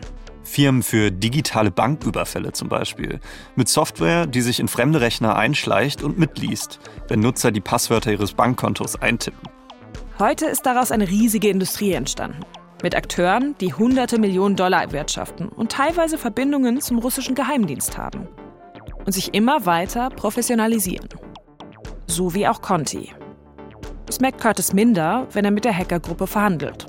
Firmen 0.44 0.84
für 0.84 1.12
digitale 1.12 1.72
Banküberfälle 1.72 2.52
zum 2.52 2.68
Beispiel. 2.68 3.22
Mit 3.56 3.70
Software, 3.70 4.28
die 4.28 4.42
sich 4.42 4.60
in 4.60 4.68
fremde 4.68 5.00
Rechner 5.00 5.38
einschleicht 5.38 6.04
und 6.04 6.20
mitliest, 6.20 6.80
wenn 7.08 7.22
Nutzer 7.22 7.52
die 7.52 7.62
Passwörter 7.62 8.12
ihres 8.12 8.34
Bankkontos 8.34 9.02
eintippen. 9.02 9.50
Heute 10.20 10.46
ist 10.46 10.66
daraus 10.66 10.92
eine 10.92 11.08
riesige 11.08 11.48
Industrie 11.48 11.94
entstanden. 11.94 12.42
Mit 12.84 12.96
Akteuren, 12.96 13.56
die 13.62 13.74
hunderte 13.74 14.20
Millionen 14.20 14.56
Dollar 14.56 14.82
erwirtschaften 14.82 15.48
und 15.48 15.72
teilweise 15.72 16.18
Verbindungen 16.18 16.82
zum 16.82 17.00
russischen 17.00 17.34
Geheimdienst 17.34 17.98
haben. 17.98 18.28
Und 19.08 19.14
sich 19.14 19.34
immer 19.34 19.66
weiter 19.66 20.10
professionalisieren. 20.10 21.08
So 22.08 22.34
wie 22.34 22.46
auch 22.46 22.62
Conti. 22.62 23.14
Das 24.06 24.20
merkt 24.20 24.42
Curtis 24.42 24.74
minder, 24.74 25.30
wenn 25.32 25.46
er 25.46 25.52
mit 25.52 25.64
der 25.64 25.76
Hackergruppe 25.76 26.28
verhandelt. 26.28 26.88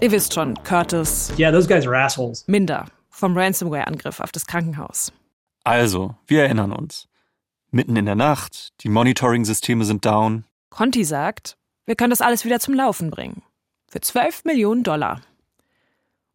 Ihr 0.00 0.10
wisst 0.10 0.34
schon, 0.34 0.60
Curtis. 0.64 1.32
Yeah, 1.38 1.52
those 1.52 1.68
guys 1.68 1.86
are 1.86 1.96
assholes. 1.96 2.48
Minder 2.48 2.86
vom 3.10 3.38
Ransomware-Angriff 3.38 4.18
auf 4.18 4.32
das 4.32 4.44
Krankenhaus. 4.44 5.12
Also, 5.62 6.16
wir 6.26 6.42
erinnern 6.42 6.72
uns. 6.72 7.06
Mitten 7.70 7.94
in 7.94 8.06
der 8.06 8.16
Nacht, 8.16 8.72
die 8.80 8.88
Monitoring-Systeme 8.88 9.84
sind 9.84 10.04
down. 10.04 10.46
Conti 10.68 11.04
sagt, 11.04 11.56
wir 11.86 11.94
können 11.94 12.10
das 12.10 12.20
alles 12.20 12.44
wieder 12.44 12.58
zum 12.58 12.74
Laufen 12.74 13.12
bringen. 13.12 13.44
Für 13.86 14.00
12 14.00 14.44
Millionen 14.46 14.82
Dollar. 14.82 15.20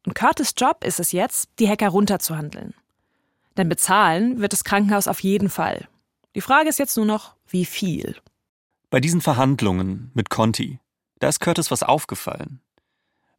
Und 0.06 0.16
Curtis 0.16 0.54
Job 0.56 0.86
ist 0.86 1.02
es 1.02 1.12
jetzt, 1.12 1.50
die 1.60 1.68
Hacker 1.68 1.90
runterzuhandeln. 1.90 2.74
Denn 3.58 3.70
bezahlen 3.70 4.40
wird 4.40 4.54
das 4.54 4.64
Krankenhaus 4.64 5.08
auf 5.08 5.22
jeden 5.22 5.50
Fall. 5.50 5.88
Die 6.36 6.42
Frage 6.42 6.70
ist 6.70 6.80
jetzt 6.80 6.96
nur 6.96 7.06
noch, 7.06 7.36
wie 7.48 7.66
viel. 7.66 8.16
Bei 8.90 9.00
diesen 9.00 9.22
Verhandlungen 9.22 10.12
mit 10.14 10.30
Conti, 10.30 10.80
da 11.20 11.28
ist 11.28 11.40
Curtis 11.40 11.72
was 11.72 11.84
aufgefallen. 11.84 12.62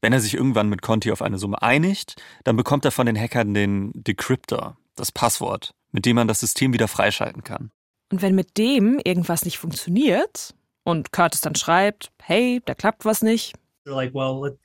Wenn 0.03 0.13
er 0.13 0.21
sich 0.21 0.35
irgendwann 0.35 0.69
mit 0.69 0.83
Conti 0.83 1.13
auf 1.13 1.23
eine 1.23 1.39
Summe 1.39 1.61
einigt, 1.63 2.21
dann 2.45 2.57
bekommt 2.57 2.85
er 2.85 2.91
von 2.91 3.07
den 3.07 3.19
Hackern 3.19 3.53
den 3.55 3.93
Decryptor, 3.95 4.77
das 4.97 5.13
Passwort, 5.13 5.75
mit 5.93 6.07
dem 6.07 6.17
man 6.17 6.29
das 6.29 6.41
System 6.41 6.73
wieder 6.73 6.89
freischalten 6.89 7.45
kann. 7.45 7.71
Und 8.11 8.23
wenn 8.23 8.35
mit 8.35 8.57
dem 8.59 9.01
irgendwas 9.05 9.45
nicht 9.45 9.59
funktioniert 9.59 10.55
und 10.85 11.13
Curtis 11.13 11.43
dann 11.43 11.55
schreibt, 11.55 12.11
hey, 12.23 12.63
da 12.65 12.75
klappt 12.75 13.05
was 13.05 13.23
nicht. 13.23 13.55
Like, 13.85 14.15
well, 14.15 14.57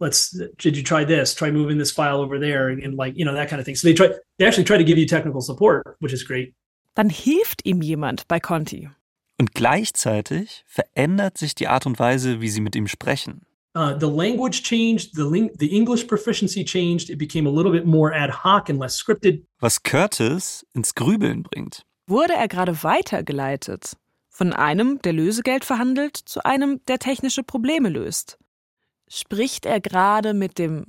let's 0.00 0.30
did 0.58 0.76
you 0.76 0.82
try 0.82 1.04
this? 1.04 1.34
Try 1.34 1.50
moving 1.50 1.78
this 1.78 1.90
file 1.90 2.20
over 2.20 2.38
there 2.38 2.68
and 2.68 2.96
like, 2.96 3.14
you 3.16 3.24
know, 3.24 3.34
that 3.34 3.48
kind 3.48 3.60
of 3.60 3.66
thing. 3.66 3.76
So 3.76 3.88
they 3.88 3.94
try 3.94 4.08
they 4.38 4.46
actually 4.46 4.64
try 4.64 4.78
to 4.78 4.84
give 4.84 4.98
you 4.98 5.06
technical 5.06 5.40
support, 5.40 5.96
which 6.00 6.12
is 6.12 6.24
great. 6.24 6.54
Dann 6.94 7.10
hilft 7.10 7.64
ihm 7.64 7.82
jemand 7.82 8.26
bei 8.28 8.40
Conti. 8.40 8.88
Und 9.38 9.52
gleichzeitig 9.52 10.64
verändert 10.66 11.36
sich 11.36 11.54
die 11.54 11.68
Art 11.68 11.84
und 11.84 11.98
Weise, 11.98 12.40
wie 12.40 12.48
sie 12.48 12.62
mit 12.62 12.74
ihm 12.74 12.86
sprechen. 12.86 13.42
Uh, 13.74 13.94
the 13.98 14.08
language 14.08 14.62
changed, 14.62 15.14
the, 15.14 15.24
ling 15.24 15.50
the 15.58 15.76
English 15.76 16.06
proficiency 16.06 16.64
changed, 16.64 17.10
it 17.10 17.18
became 17.18 17.46
a 17.46 17.52
little 17.52 17.70
bit 17.70 17.84
more 17.84 18.10
ad 18.14 18.30
hoc 18.30 18.70
and 18.70 18.78
less 18.78 18.96
scripted. 18.96 19.44
Was 19.60 19.82
Curtis 19.82 20.64
ins 20.72 20.94
Grübeln 20.94 21.42
bringt. 21.42 21.82
Wurde 22.06 22.32
er 22.32 22.48
gerade 22.48 22.82
weitergeleitet? 22.82 23.98
Von 24.30 24.54
einem, 24.54 25.02
der 25.02 25.12
Lösegeld 25.12 25.66
verhandelt, 25.66 26.16
zu 26.16 26.42
einem, 26.44 26.80
der 26.86 26.98
technische 26.98 27.42
Probleme 27.42 27.90
löst. 27.90 28.38
Spricht 29.08 29.66
er 29.66 29.80
gerade 29.80 30.34
mit 30.34 30.58
dem 30.58 30.86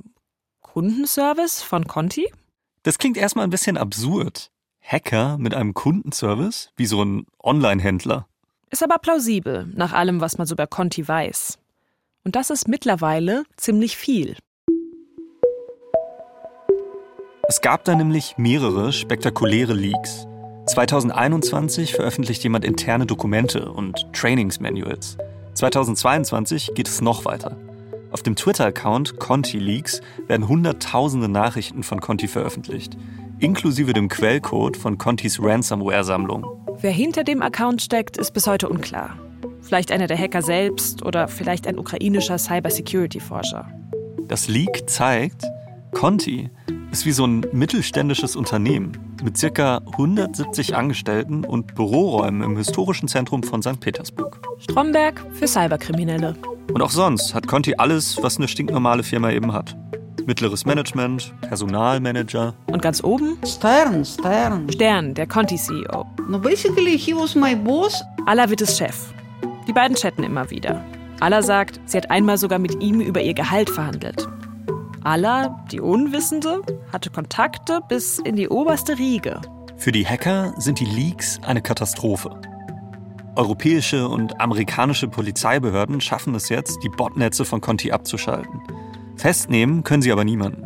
Kundenservice 0.61 1.61
von 1.61 1.85
Conti? 1.87 2.31
Das 2.83 2.97
klingt 2.97 3.17
erstmal 3.17 3.45
ein 3.45 3.51
bisschen 3.51 3.77
absurd. 3.77 4.49
Hacker 4.81 5.37
mit 5.37 5.53
einem 5.53 5.73
Kundenservice, 5.73 6.71
wie 6.77 6.87
so 6.87 7.03
ein 7.03 7.27
Online-Händler. 7.43 8.27
Ist 8.71 8.83
aber 8.83 8.97
plausibel, 8.97 9.67
nach 9.75 9.93
allem, 9.93 10.19
was 10.19 10.37
man 10.37 10.47
so 10.47 10.55
über 10.55 10.65
Conti 10.65 11.07
weiß. 11.07 11.59
Und 12.23 12.35
das 12.35 12.49
ist 12.49 12.67
mittlerweile 12.67 13.43
ziemlich 13.55 13.97
viel. 13.97 14.35
Es 17.47 17.61
gab 17.61 17.85
da 17.85 17.95
nämlich 17.95 18.35
mehrere 18.37 18.91
spektakuläre 18.91 19.73
Leaks. 19.73 20.25
2021 20.67 21.93
veröffentlicht 21.93 22.43
jemand 22.43 22.65
interne 22.65 23.05
Dokumente 23.05 23.71
und 23.71 24.11
Trainingsmanuals. 24.11 25.17
2022 25.53 26.71
geht 26.73 26.87
es 26.87 26.99
noch 26.99 27.23
weiter. 27.23 27.57
Auf 28.11 28.23
dem 28.23 28.35
Twitter-Account 28.35 29.19
Conti 29.19 29.59
Leaks 29.59 30.01
werden 30.27 30.47
hunderttausende 30.47 31.27
Nachrichten 31.27 31.83
von 31.83 31.99
Conti 31.99 32.27
veröffentlicht, 32.27 32.97
inklusive 33.39 33.93
dem 33.93 34.07
Quellcode 34.07 34.77
von 34.77 34.97
Contis 34.97 35.41
Ransomware-Sammlung. 35.41 36.45
Wer 36.79 36.91
hinter 36.91 37.23
dem 37.23 37.41
Account 37.41 37.81
steckt, 37.81 38.17
ist 38.17 38.33
bis 38.33 38.47
heute 38.47 38.69
unklar. 38.69 39.17
Vielleicht 39.61 39.91
einer 39.91 40.07
der 40.07 40.17
Hacker 40.17 40.41
selbst 40.41 41.03
oder 41.03 41.27
vielleicht 41.27 41.67
ein 41.67 41.77
ukrainischer 41.77 42.37
Cybersecurity-Forscher. 42.37 43.67
Das 44.27 44.47
Leak 44.47 44.89
zeigt, 44.89 45.43
Conti 45.91 46.49
ist 46.91 47.05
wie 47.05 47.11
so 47.11 47.25
ein 47.25 47.45
mittelständisches 47.51 48.35
Unternehmen 48.35 48.91
mit 49.23 49.39
ca. 49.53 49.81
170 49.93 50.75
Angestellten 50.75 51.43
und 51.43 51.75
Büroräumen 51.75 52.41
im 52.41 52.57
historischen 52.57 53.07
Zentrum 53.07 53.43
von 53.43 53.61
St. 53.61 53.79
Petersburg. 53.79 54.39
Stromberg 54.59 55.25
für 55.33 55.47
Cyberkriminelle. 55.47 56.35
Und 56.73 56.81
auch 56.81 56.91
sonst 56.91 57.33
hat 57.33 57.47
Conti 57.47 57.75
alles, 57.77 58.21
was 58.21 58.37
eine 58.37 58.47
stinknormale 58.47 59.03
Firma 59.03 59.31
eben 59.31 59.53
hat. 59.53 59.75
Mittleres 60.25 60.65
Management, 60.65 61.33
Personalmanager. 61.41 62.53
Und 62.67 62.81
ganz 62.81 63.03
oben? 63.03 63.37
Stern, 63.45 64.03
Stern. 64.03 64.69
Stern, 64.71 65.13
der 65.13 65.25
Conti-CEO. 65.25 66.05
No, 66.27 66.37
basically, 66.39 66.97
he 66.97 67.15
was 67.15 67.33
my 67.33 67.55
boss. 67.55 68.03
Alavites 68.25 68.77
Chef. 68.77 69.13
Die 69.67 69.73
beiden 69.73 69.95
chatten 69.95 70.23
immer 70.23 70.49
wieder. 70.51 70.83
Alla 71.21 71.41
sagt, 71.41 71.79
sie 71.85 71.97
hat 71.97 72.11
einmal 72.11 72.37
sogar 72.37 72.59
mit 72.59 72.81
ihm 72.81 72.99
über 72.99 73.21
ihr 73.21 73.33
Gehalt 73.33 73.69
verhandelt. 73.69 74.27
Alla, 75.07 75.63
die 75.71 75.79
Unwissende, 75.79 76.61
hatte 76.91 77.09
Kontakte 77.09 77.79
bis 77.87 78.19
in 78.19 78.35
die 78.35 78.49
oberste 78.49 78.97
Riege. 78.97 79.39
Für 79.77 79.93
die 79.93 80.05
Hacker 80.05 80.53
sind 80.57 80.81
die 80.81 80.85
Leaks 80.85 81.39
eine 81.43 81.61
Katastrophe. 81.61 82.41
Europäische 83.37 84.09
und 84.09 84.41
amerikanische 84.41 85.07
Polizeibehörden 85.07 86.01
schaffen 86.01 86.35
es 86.35 86.49
jetzt, 86.49 86.79
die 86.83 86.89
Botnetze 86.89 87.45
von 87.45 87.61
Conti 87.61 87.93
abzuschalten. 87.93 88.61
Festnehmen 89.15 89.85
können 89.85 90.01
sie 90.01 90.11
aber 90.11 90.25
niemanden. 90.25 90.65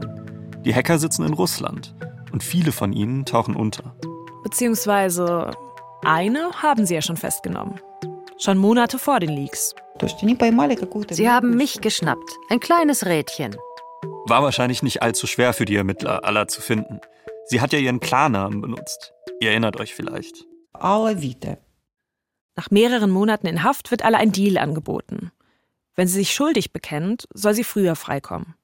Die 0.66 0.74
Hacker 0.74 0.98
sitzen 0.98 1.24
in 1.24 1.34
Russland 1.34 1.94
und 2.32 2.44
viele 2.44 2.72
von 2.72 2.94
ihnen 2.94 3.26
tauchen 3.26 3.56
unter. 3.56 3.96
Beziehungsweise 4.42 5.52
eine 6.04 6.50
haben 6.64 6.88
sie 6.88 6.96
ja 6.96 7.04
schon 7.04 7.18
festgenommen. 7.18 7.80
Schon 8.40 8.58
Monate 8.58 8.98
vor 8.98 9.20
den 9.20 9.30
Leaks. 9.30 9.76
Sie 11.12 11.30
haben 11.30 11.56
mich 11.58 11.80
geschnappt. 11.80 12.38
Ein 12.50 12.60
kleines 12.60 13.06
Rädchen. 13.06 13.56
War 14.26 14.44
wahrscheinlich 14.44 14.84
nicht 14.84 15.02
allzu 15.02 15.28
schwer 15.28 15.54
für 15.54 15.66
die 15.66 15.76
Ermittler, 15.76 16.24
Alla 16.24 16.48
zu 16.48 16.62
finden. 16.62 17.00
Sie 17.46 17.60
hat 17.60 17.74
ja 17.74 17.80
ihren 17.80 18.00
Klarnamen 18.00 18.62
benutzt. 18.62 19.14
Ihr 19.40 19.50
erinnert 19.50 19.80
euch 19.80 19.94
vielleicht. 19.94 20.46
Alavite. 20.74 21.58
Nach 22.56 22.70
mehreren 22.70 23.12
Monaten 23.12 23.48
in 23.48 23.64
Haft 23.64 23.92
wird 23.92 24.04
Alla 24.04 24.18
ein 24.18 24.32
Deal 24.32 24.58
angeboten. 24.58 25.32
Wenn 25.96 26.08
sie 26.08 26.16
sich 26.20 26.34
schuldig 26.34 26.72
bekennt, 26.72 27.28
soll 27.34 27.54
sie 27.54 27.64
früher 27.64 27.96
freikommen. 27.96 28.56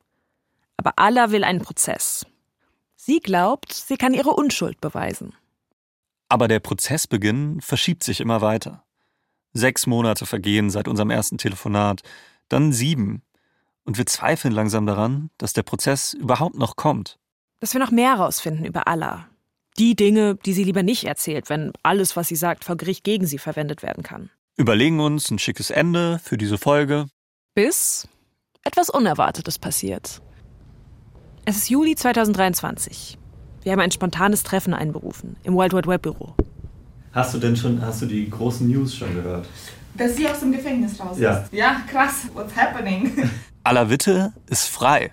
Aber 0.77 0.93
Alla 0.97 1.31
will 1.31 1.43
einen 1.43 1.61
Prozess. 1.61 2.25
Sie 2.95 3.19
glaubt, 3.19 3.73
sie 3.73 3.97
kann 3.97 4.13
ihre 4.13 4.31
Unschuld 4.31 4.79
beweisen. 4.81 5.33
Aber 6.29 6.47
der 6.47 6.59
Prozessbeginn 6.59 7.61
verschiebt 7.61 8.03
sich 8.03 8.19
immer 8.19 8.41
weiter. 8.41 8.83
Sechs 9.53 9.87
Monate 9.87 10.25
vergehen 10.25 10.69
seit 10.69 10.87
unserem 10.87 11.09
ersten 11.09 11.37
Telefonat, 11.37 12.01
dann 12.49 12.73
sieben. 12.73 13.23
Und 13.87 13.97
wir 13.97 14.05
zweifeln 14.05 14.53
langsam 14.53 14.85
daran, 14.85 15.29
dass 15.37 15.53
der 15.53 15.63
Prozess 15.63 16.13
überhaupt 16.13 16.57
noch 16.57 16.75
kommt. 16.75 17.17
Dass 17.61 17.73
wir 17.73 17.79
noch 17.79 17.89
mehr 17.89 18.17
herausfinden 18.17 18.65
über 18.65 18.85
Alla. 18.87 19.27
Die 19.79 19.95
Dinge, 19.95 20.35
die 20.35 20.51
sie 20.51 20.65
lieber 20.65 20.83
nicht 20.83 21.05
erzählt, 21.05 21.49
wenn 21.49 21.71
alles, 21.83 22.17
was 22.17 22.27
sie 22.27 22.35
sagt, 22.35 22.65
vor 22.65 22.75
Gericht 22.75 23.05
gegen 23.05 23.25
sie 23.25 23.37
verwendet 23.37 23.83
werden 23.83 24.03
kann. 24.03 24.29
Überlegen 24.57 24.99
uns 24.99 25.31
ein 25.31 25.39
schickes 25.39 25.69
Ende 25.69 26.19
für 26.21 26.37
diese 26.37 26.57
Folge. 26.57 27.05
Bis 27.55 28.09
etwas 28.63 28.89
Unerwartetes 28.89 29.57
passiert. 29.57 30.21
Es 31.45 31.55
ist 31.55 31.69
Juli 31.69 31.95
2023. 31.95 33.17
Wir 33.63 33.71
haben 33.71 33.79
ein 33.79 33.91
spontanes 33.91 34.43
Treffen 34.43 34.73
einberufen 34.73 35.37
im 35.43 35.53
World 35.53 35.73
Wide 35.73 35.87
Web 35.87 36.01
Büro. 36.01 36.35
Hast 37.13 37.33
du 37.33 37.37
denn 37.37 37.55
schon, 37.55 37.81
hast 37.81 38.01
du 38.01 38.05
die 38.05 38.29
großen 38.29 38.67
News 38.67 38.93
schon 38.95 39.13
gehört? 39.15 39.47
Dass 39.93 40.15
sie 40.17 40.27
aus 40.27 40.41
dem 40.41 40.51
Gefängnis 40.51 40.99
raus 40.99 41.17
Ja. 41.17 41.37
ist. 41.37 41.53
Ja, 41.53 41.81
krass. 41.89 42.27
What's 42.33 42.53
happening? 42.55 43.29
Alla 43.67 43.89
Witte 43.89 44.31
ist 44.49 44.69
frei. 44.69 45.11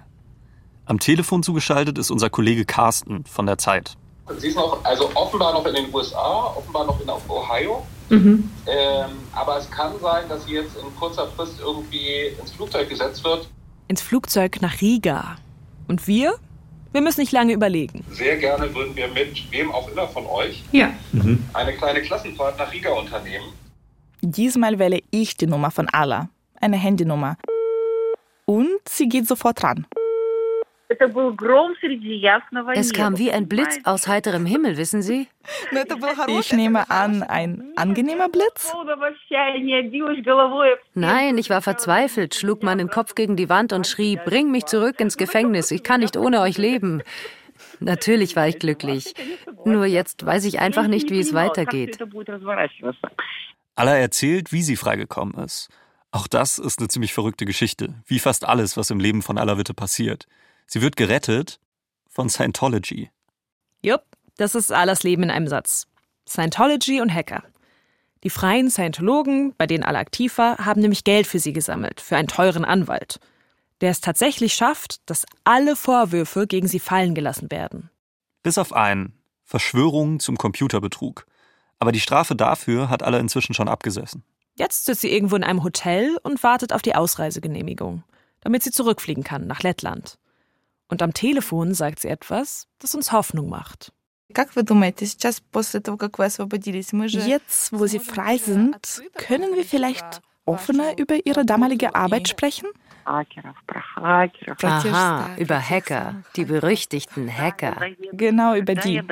Am 0.86 1.00
Telefon 1.00 1.42
zugeschaltet 1.42 1.98
ist 1.98 2.12
unser 2.12 2.30
Kollege 2.30 2.64
Carsten 2.64 3.24
von 3.24 3.46
der 3.46 3.58
Zeit. 3.58 3.96
Sie 4.38 4.46
ist 4.46 4.54
noch, 4.54 4.78
also 4.84 5.10
offenbar 5.16 5.54
noch 5.54 5.66
in 5.66 5.74
den 5.74 5.92
USA, 5.92 6.54
offenbar 6.56 6.86
noch 6.86 7.00
in 7.00 7.10
Ohio. 7.10 7.84
Mhm. 8.10 8.48
Ähm, 8.68 9.10
aber 9.32 9.58
es 9.58 9.68
kann 9.72 9.94
sein, 10.00 10.28
dass 10.28 10.44
sie 10.44 10.52
jetzt 10.52 10.76
in 10.76 10.84
kurzer 10.94 11.26
Frist 11.32 11.54
irgendwie 11.58 12.26
ins 12.40 12.52
Flugzeug 12.52 12.88
gesetzt 12.88 13.24
wird. 13.24 13.48
Ins 13.88 14.02
Flugzeug 14.02 14.62
nach 14.62 14.80
Riga. 14.80 15.34
Und 15.88 16.06
wir? 16.06 16.36
Wir 16.92 17.00
müssen 17.00 17.22
nicht 17.22 17.32
lange 17.32 17.54
überlegen. 17.54 18.04
Sehr 18.12 18.36
gerne 18.36 18.72
würden 18.72 18.94
wir 18.94 19.08
mit 19.08 19.50
wem 19.50 19.72
auch 19.72 19.88
immer 19.88 20.06
von 20.06 20.26
euch 20.26 20.62
Ja. 20.70 20.90
eine 21.54 21.72
kleine 21.72 22.02
Klassenfahrt 22.02 22.56
nach 22.56 22.72
Riga 22.72 22.92
unternehmen. 22.92 23.46
Diesmal 24.22 24.78
wähle 24.78 25.00
ich 25.10 25.36
die 25.36 25.48
Nummer 25.48 25.72
von 25.72 25.88
Alla, 25.88 26.28
eine 26.60 26.76
Handynummer. 26.76 27.36
Und 28.46 28.80
sie 28.88 29.08
geht 29.08 29.26
sofort 29.26 29.62
ran. 29.64 29.86
Es 32.74 32.92
kam 32.92 33.18
wie 33.18 33.32
ein 33.32 33.48
Blitz 33.48 33.80
aus 33.84 34.06
heiterem 34.06 34.44
Himmel, 34.44 34.76
wissen 34.76 35.02
Sie? 35.02 35.28
Ich 36.28 36.52
nehme 36.52 36.90
an, 36.90 37.22
ein 37.22 37.72
angenehmer 37.76 38.28
Blitz? 38.28 38.72
Nein, 40.94 41.38
ich 41.38 41.50
war 41.50 41.62
verzweifelt, 41.62 42.34
schlug 42.34 42.62
meinen 42.62 42.90
Kopf 42.90 43.14
gegen 43.14 43.36
die 43.36 43.48
Wand 43.48 43.72
und 43.72 43.86
schrie, 43.86 44.18
bring 44.24 44.50
mich 44.50 44.66
zurück 44.66 45.00
ins 45.00 45.16
Gefängnis, 45.16 45.70
ich 45.70 45.82
kann 45.82 46.00
nicht 46.00 46.16
ohne 46.16 46.40
euch 46.40 46.58
leben. 46.58 47.02
Natürlich 47.80 48.36
war 48.36 48.46
ich 48.46 48.58
glücklich. 48.58 49.14
Nur 49.64 49.86
jetzt 49.86 50.24
weiß 50.24 50.44
ich 50.44 50.60
einfach 50.60 50.86
nicht, 50.86 51.10
wie 51.10 51.20
es 51.20 51.32
weitergeht. 51.34 51.98
Alla 53.74 53.96
erzählt, 53.96 54.52
wie 54.52 54.62
sie 54.62 54.76
freigekommen 54.76 55.42
ist. 55.42 55.70
Auch 56.14 56.28
das 56.28 56.60
ist 56.60 56.78
eine 56.78 56.86
ziemlich 56.86 57.12
verrückte 57.12 57.44
Geschichte, 57.44 57.92
wie 58.06 58.20
fast 58.20 58.44
alles, 58.44 58.76
was 58.76 58.90
im 58.90 59.00
Leben 59.00 59.20
von 59.20 59.36
Alla 59.36 59.58
Witte 59.58 59.74
passiert. 59.74 60.28
Sie 60.64 60.80
wird 60.80 60.96
gerettet 60.96 61.58
von 62.08 62.30
Scientology. 62.30 63.10
Jupp, 63.82 64.04
das 64.36 64.54
ist 64.54 64.70
Alas 64.70 65.02
Leben 65.02 65.24
in 65.24 65.30
einem 65.32 65.48
Satz. 65.48 65.88
Scientology 66.24 67.00
und 67.00 67.12
Hacker. 67.12 67.42
Die 68.22 68.30
freien 68.30 68.70
Scientologen, 68.70 69.56
bei 69.58 69.66
denen 69.66 69.82
alle 69.82 69.98
aktiv 69.98 70.38
war, 70.38 70.58
haben 70.58 70.82
nämlich 70.82 71.02
Geld 71.02 71.26
für 71.26 71.40
sie 71.40 71.52
gesammelt, 71.52 72.00
für 72.00 72.16
einen 72.16 72.28
teuren 72.28 72.64
Anwalt, 72.64 73.18
der 73.80 73.90
es 73.90 74.00
tatsächlich 74.00 74.54
schafft, 74.54 75.00
dass 75.10 75.26
alle 75.42 75.74
Vorwürfe 75.74 76.46
gegen 76.46 76.68
sie 76.68 76.78
fallen 76.78 77.16
gelassen 77.16 77.50
werden. 77.50 77.90
Bis 78.44 78.56
auf 78.56 78.72
einen. 78.72 79.18
Verschwörung 79.42 80.20
zum 80.20 80.36
Computerbetrug. 80.36 81.26
Aber 81.80 81.90
die 81.90 81.98
Strafe 81.98 82.36
dafür 82.36 82.88
hat 82.88 83.02
Alla 83.02 83.18
inzwischen 83.18 83.52
schon 83.54 83.66
abgesessen. 83.66 84.22
Jetzt 84.56 84.84
sitzt 84.84 85.00
sie 85.00 85.12
irgendwo 85.12 85.36
in 85.36 85.44
einem 85.44 85.64
Hotel 85.64 86.16
und 86.22 86.42
wartet 86.42 86.72
auf 86.72 86.82
die 86.82 86.94
Ausreisegenehmigung. 86.94 88.04
damit 88.44 88.62
sie 88.62 88.70
zurückfliegen 88.70 89.24
kann 89.24 89.46
nach 89.46 89.62
Lettland. 89.62 90.18
Und 90.88 91.02
am 91.02 91.14
Telefon 91.14 91.74
sagt 91.74 92.00
sie 92.00 92.08
etwas, 92.08 92.68
das 92.78 92.94
uns 92.94 93.10
Hoffnung 93.10 93.48
macht. 93.48 93.92
Jetzt, 97.26 97.72
wo 97.72 97.86
sie 97.86 97.98
frei 97.98 98.36
sind, 98.36 99.02
können 99.16 99.54
wir 99.54 99.64
vielleicht 99.64 100.20
offener 100.46 100.98
über 100.98 101.26
ihre 101.26 101.44
damalige 101.44 101.94
Arbeit 101.94 102.28
sprechen? 102.28 102.68
Aha, 103.06 103.28
über 105.36 105.60
Hacker, 105.60 106.22
die 106.36 106.46
berüchtigten 106.46 107.30
Hacker. 107.36 107.76
Genau 108.12 108.54
über 108.54 108.74
die. 108.74 109.02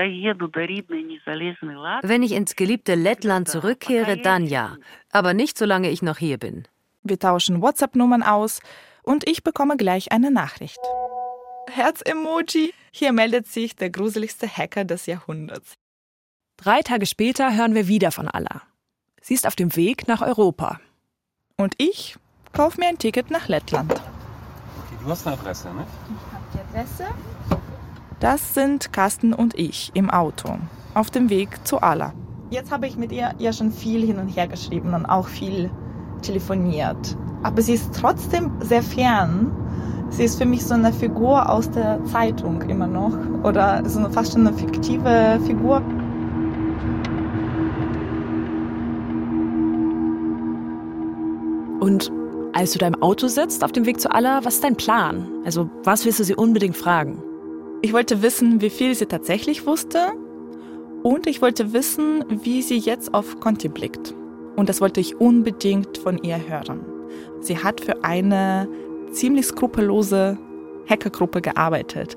Wenn 2.03 2.22
ich 2.22 2.33
ins 2.33 2.57
geliebte 2.57 2.95
Lettland 2.95 3.49
zurückkehre, 3.49 4.16
dann 4.16 4.47
ja. 4.47 4.76
Aber 5.11 5.35
nicht 5.35 5.59
solange 5.59 5.91
ich 5.91 6.01
noch 6.03 6.16
hier 6.18 6.39
bin. 6.39 6.66
Wir 7.03 7.18
tauschen 7.18 7.61
WhatsApp-Nummern 7.61 8.22
aus 8.22 8.61
und 9.03 9.28
ich 9.28 9.43
bekomme 9.43 9.76
gleich 9.76 10.12
eine 10.12 10.30
Nachricht. 10.30 10.78
Herz-Emoji. 11.70 12.72
Hier 12.93 13.12
meldet 13.12 13.47
sich 13.47 13.76
der 13.76 13.91
gruseligste 13.91 14.49
Hacker 14.49 14.85
des 14.85 15.07
Jahrhunderts. 15.07 15.74
Drei 16.57 16.80
Tage 16.83 17.07
später 17.07 17.57
hören 17.57 17.74
wir 17.74 17.89
wieder 17.89 18.12
von 18.12 18.28
Allah. 18.28 18.62
Sie 19.20 19.35
ist 19.35 19.47
auf 19.47 19.57
dem 19.57 19.74
Weg 19.76 20.09
nach 20.09 20.22
Europa. 20.22 20.80
Und 21.57 21.74
ich 21.78 22.16
Kauf 22.53 22.76
mir 22.76 22.86
ein 22.86 22.98
Ticket 22.98 23.30
nach 23.30 23.48
Lettland. 23.48 23.92
Okay, 23.92 24.03
du 25.03 25.11
hast 25.11 25.26
eine 25.26 25.38
Adresse, 25.38 25.68
ne? 25.68 25.86
Ich 26.05 26.34
habe 26.34 26.44
die 26.53 26.78
Adresse. 26.78 27.05
Das 28.20 28.53
sind 28.53 28.92
Carsten 28.92 29.32
und 29.32 29.59
ich 29.59 29.90
im 29.94 30.11
Auto 30.11 30.59
auf 30.92 31.11
dem 31.11 31.30
Weg 31.30 31.66
zu 31.66 31.80
Ala. 31.80 32.12
Jetzt 32.50 32.70
habe 32.70 32.86
ich 32.86 32.98
mit 32.98 33.11
ihr 33.11 33.34
ja 33.38 33.55
schon 33.55 33.72
viel 33.72 34.05
hin 34.05 34.18
und 34.18 34.28
her 34.28 34.48
geschrieben 34.48 34.92
und 34.92 35.07
auch 35.07 35.28
viel 35.28 35.70
telefoniert. 36.20 37.16
Aber 37.42 37.62
sie 37.62 37.72
ist 37.72 37.94
trotzdem 37.98 38.53
sehr 38.61 38.82
fern. 38.82 39.50
Sie 40.11 40.24
ist 40.24 40.36
für 40.36 40.44
mich 40.44 40.62
so 40.62 40.74
eine 40.74 40.92
Figur 40.92 41.48
aus 41.48 41.70
der 41.70 42.05
Zeitung 42.05 42.61
immer 42.68 42.86
noch 42.86 43.16
oder 43.44 43.82
so 43.88 44.07
fast 44.11 44.32
schon 44.34 44.46
eine 44.46 44.55
fiktive 44.55 45.40
Figur. 45.46 45.80
Und 51.83 52.12
als 52.53 52.70
du 52.70 52.78
da 52.78 52.87
im 52.87 53.03
Auto 53.03 53.26
sitzt 53.26 53.64
auf 53.64 53.72
dem 53.72 53.87
Weg 53.87 54.01
zu 54.01 54.09
Allah, 54.14 54.45
was 54.45 54.55
ist 54.55 54.64
dein 54.64 54.76
Plan? 54.76 55.26
Also, 55.45 55.68
was 55.83 56.05
willst 56.05 56.20
du 56.20 56.24
sie 56.24 56.37
unbedingt 56.37 56.76
fragen? 56.76 57.20
Ich 57.83 57.93
wollte 57.93 58.22
wissen, 58.22 58.61
wie 58.61 58.70
viel 58.70 58.95
sie 58.95 59.07
tatsächlich 59.07 59.66
wusste 59.66 59.99
und 61.03 61.26
ich 61.26 61.43
wollte 61.43 61.72
wissen, 61.72 62.24
wie 62.28 62.62
sie 62.62 62.78
jetzt 62.78 63.12
auf 63.12 63.41
Conti 63.41 63.66
blickt. 63.66 64.14
Und 64.55 64.68
das 64.68 64.80
wollte 64.80 65.01
ich 65.01 65.20
unbedingt 65.20 65.99
von 65.99 66.18
ihr 66.22 66.39
hören. 66.49 66.87
Sie 67.41 67.59
hat 67.59 67.80
für 67.80 68.05
eine 68.05 68.68
ziemlich 69.11 69.47
skrupellose 69.47 70.39
Hackergruppe 70.89 71.41
gearbeitet. 71.41 72.16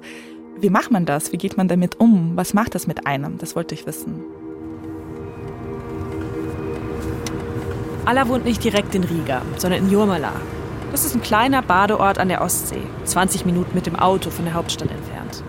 Wie 0.59 0.70
macht 0.70 0.91
man 0.91 1.07
das? 1.07 1.32
Wie 1.32 1.38
geht 1.38 1.57
man 1.57 1.68
damit 1.68 1.99
um? 1.99 2.34
Was 2.36 2.53
macht 2.53 2.76
das 2.76 2.86
mit 2.86 3.07
einem? 3.07 3.39
Das 3.39 3.55
wollte 3.55 3.74
ich 3.74 3.88
wissen. 3.88 4.24
Alla 8.06 8.28
wohnt 8.28 8.45
nicht 8.45 8.64
direkt 8.64 8.93
in 8.93 9.03
Riga, 9.03 9.41
sondern 9.58 9.84
in 9.84 9.89
Jurmala. 9.89 10.32
Das 10.91 11.06
ist 11.06 11.16
ein 11.16 11.24
kleiner 11.24 11.64
Badeort 11.64 12.20
an 12.20 12.30
der 12.30 12.41
Ostsee, 12.41 12.84
20 13.03 13.47
Minuten 13.47 13.74
mit 13.74 13.88
dem 13.88 13.95
Auto 13.95 14.30
von 14.30 14.45
der 14.45 14.53
Hauptstadt 14.53 14.91
entfernt. 14.91 15.43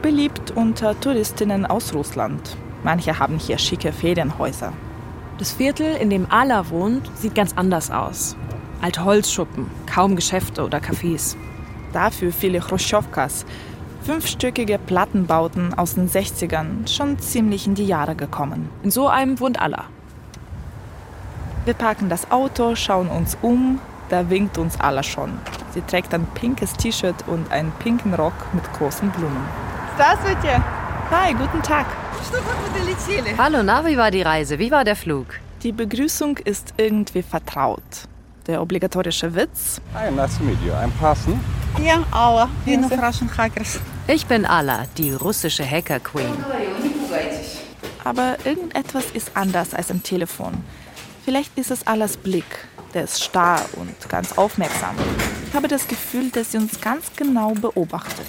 Beliebt 0.00 0.52
unter 0.52 0.98
Touristinnen 0.98 1.66
aus 1.66 1.92
Russland. 1.92 2.56
Manche 2.82 3.18
haben 3.18 3.38
hier 3.38 3.58
schicke 3.58 3.92
Ferienhäuser. 3.92 4.72
Das 5.36 5.52
Viertel, 5.52 5.96
in 5.96 6.08
dem 6.08 6.30
Ala 6.30 6.70
wohnt, 6.70 7.10
sieht 7.14 7.34
ganz 7.34 7.52
anders 7.56 7.90
aus. 7.90 8.36
Alte 8.80 9.04
Holzschuppen, 9.04 9.66
kaum 9.86 10.16
Geschäfte 10.16 10.64
oder 10.64 10.78
Cafés. 10.78 11.36
Dafür 11.92 12.32
viele 12.32 12.60
Chruschowkas, 12.60 13.44
fünfstöckige 14.02 14.78
Plattenbauten 14.78 15.74
aus 15.74 15.96
den 15.96 16.08
60ern, 16.08 16.88
schon 16.88 17.18
ziemlich 17.18 17.66
in 17.66 17.74
die 17.74 17.86
Jahre 17.86 18.16
gekommen. 18.16 18.70
In 18.82 18.90
so 18.90 19.08
einem 19.08 19.38
wohnt 19.40 19.60
Alla. 19.60 19.84
Wir 21.67 21.73
parken 21.73 22.09
das 22.09 22.29
Auto, 22.31 22.75
schauen 22.75 23.07
uns 23.07 23.37
um, 23.41 23.79
da 24.09 24.29
winkt 24.29 24.57
uns 24.57 24.79
Alla 24.79 25.03
schon. 25.03 25.31
Sie 25.73 25.81
trägt 25.81 26.13
ein 26.13 26.25
pinkes 26.35 26.73
T-Shirt 26.73 27.15
und 27.27 27.51
einen 27.51 27.71
pinken 27.79 28.13
Rock 28.13 28.33
mit 28.53 28.63
großen 28.73 29.09
Blumen. 29.11 29.47
Здравствуйте! 29.95 30.61
Hi, 31.11 31.33
guten 31.33 31.61
Tag. 31.61 31.85
Hallo, 33.37 33.61
na, 33.63 33.85
wie 33.85 33.97
war 33.97 34.09
die 34.11 34.21
Reise? 34.21 34.57
Wie 34.57 34.71
war 34.71 34.83
der 34.83 34.95
Flug? 34.95 35.27
Die 35.61 35.71
Begrüßung 35.71 36.37
ist 36.37 36.73
irgendwie 36.77 37.21
vertraut. 37.21 38.07
Der 38.47 38.61
obligatorische 38.61 39.33
Witz. 39.35 39.79
Hi, 39.93 40.11
nice 40.11 40.37
to 40.37 40.43
meet 40.43 40.57
you. 40.65 40.73
I'm 40.73 40.91
Carsten. 40.99 41.39
Ja, 41.81 42.03
Alla, 42.11 42.49
one 42.65 42.85
of 42.85 42.91
Russian 42.91 43.29
hackers. 43.37 43.79
Ich 44.07 44.25
bin 44.25 44.45
Alla, 44.45 44.85
die 44.97 45.13
russische 45.13 45.63
Hacker 45.69 45.99
Queen. 45.99 46.33
Aber 48.03 48.35
irgendetwas 48.43 49.05
ist 49.13 49.31
anders 49.35 49.73
als 49.73 49.89
am 49.91 50.03
Telefon. 50.03 50.53
Vielleicht 51.28 51.58
ist 51.58 51.70
es 51.70 51.86
Alas 51.86 52.16
Blick. 52.16 52.66
Der 52.94 53.04
ist 53.04 53.22
starr 53.22 53.60
und 53.76 54.08
ganz 54.08 54.38
aufmerksam. 54.38 54.96
Ich 55.46 55.54
habe 55.54 55.68
das 55.68 55.86
Gefühl, 55.86 56.30
dass 56.30 56.52
sie 56.52 56.56
uns 56.56 56.80
ganz 56.80 57.12
genau 57.16 57.52
beobachtet. 57.52 58.26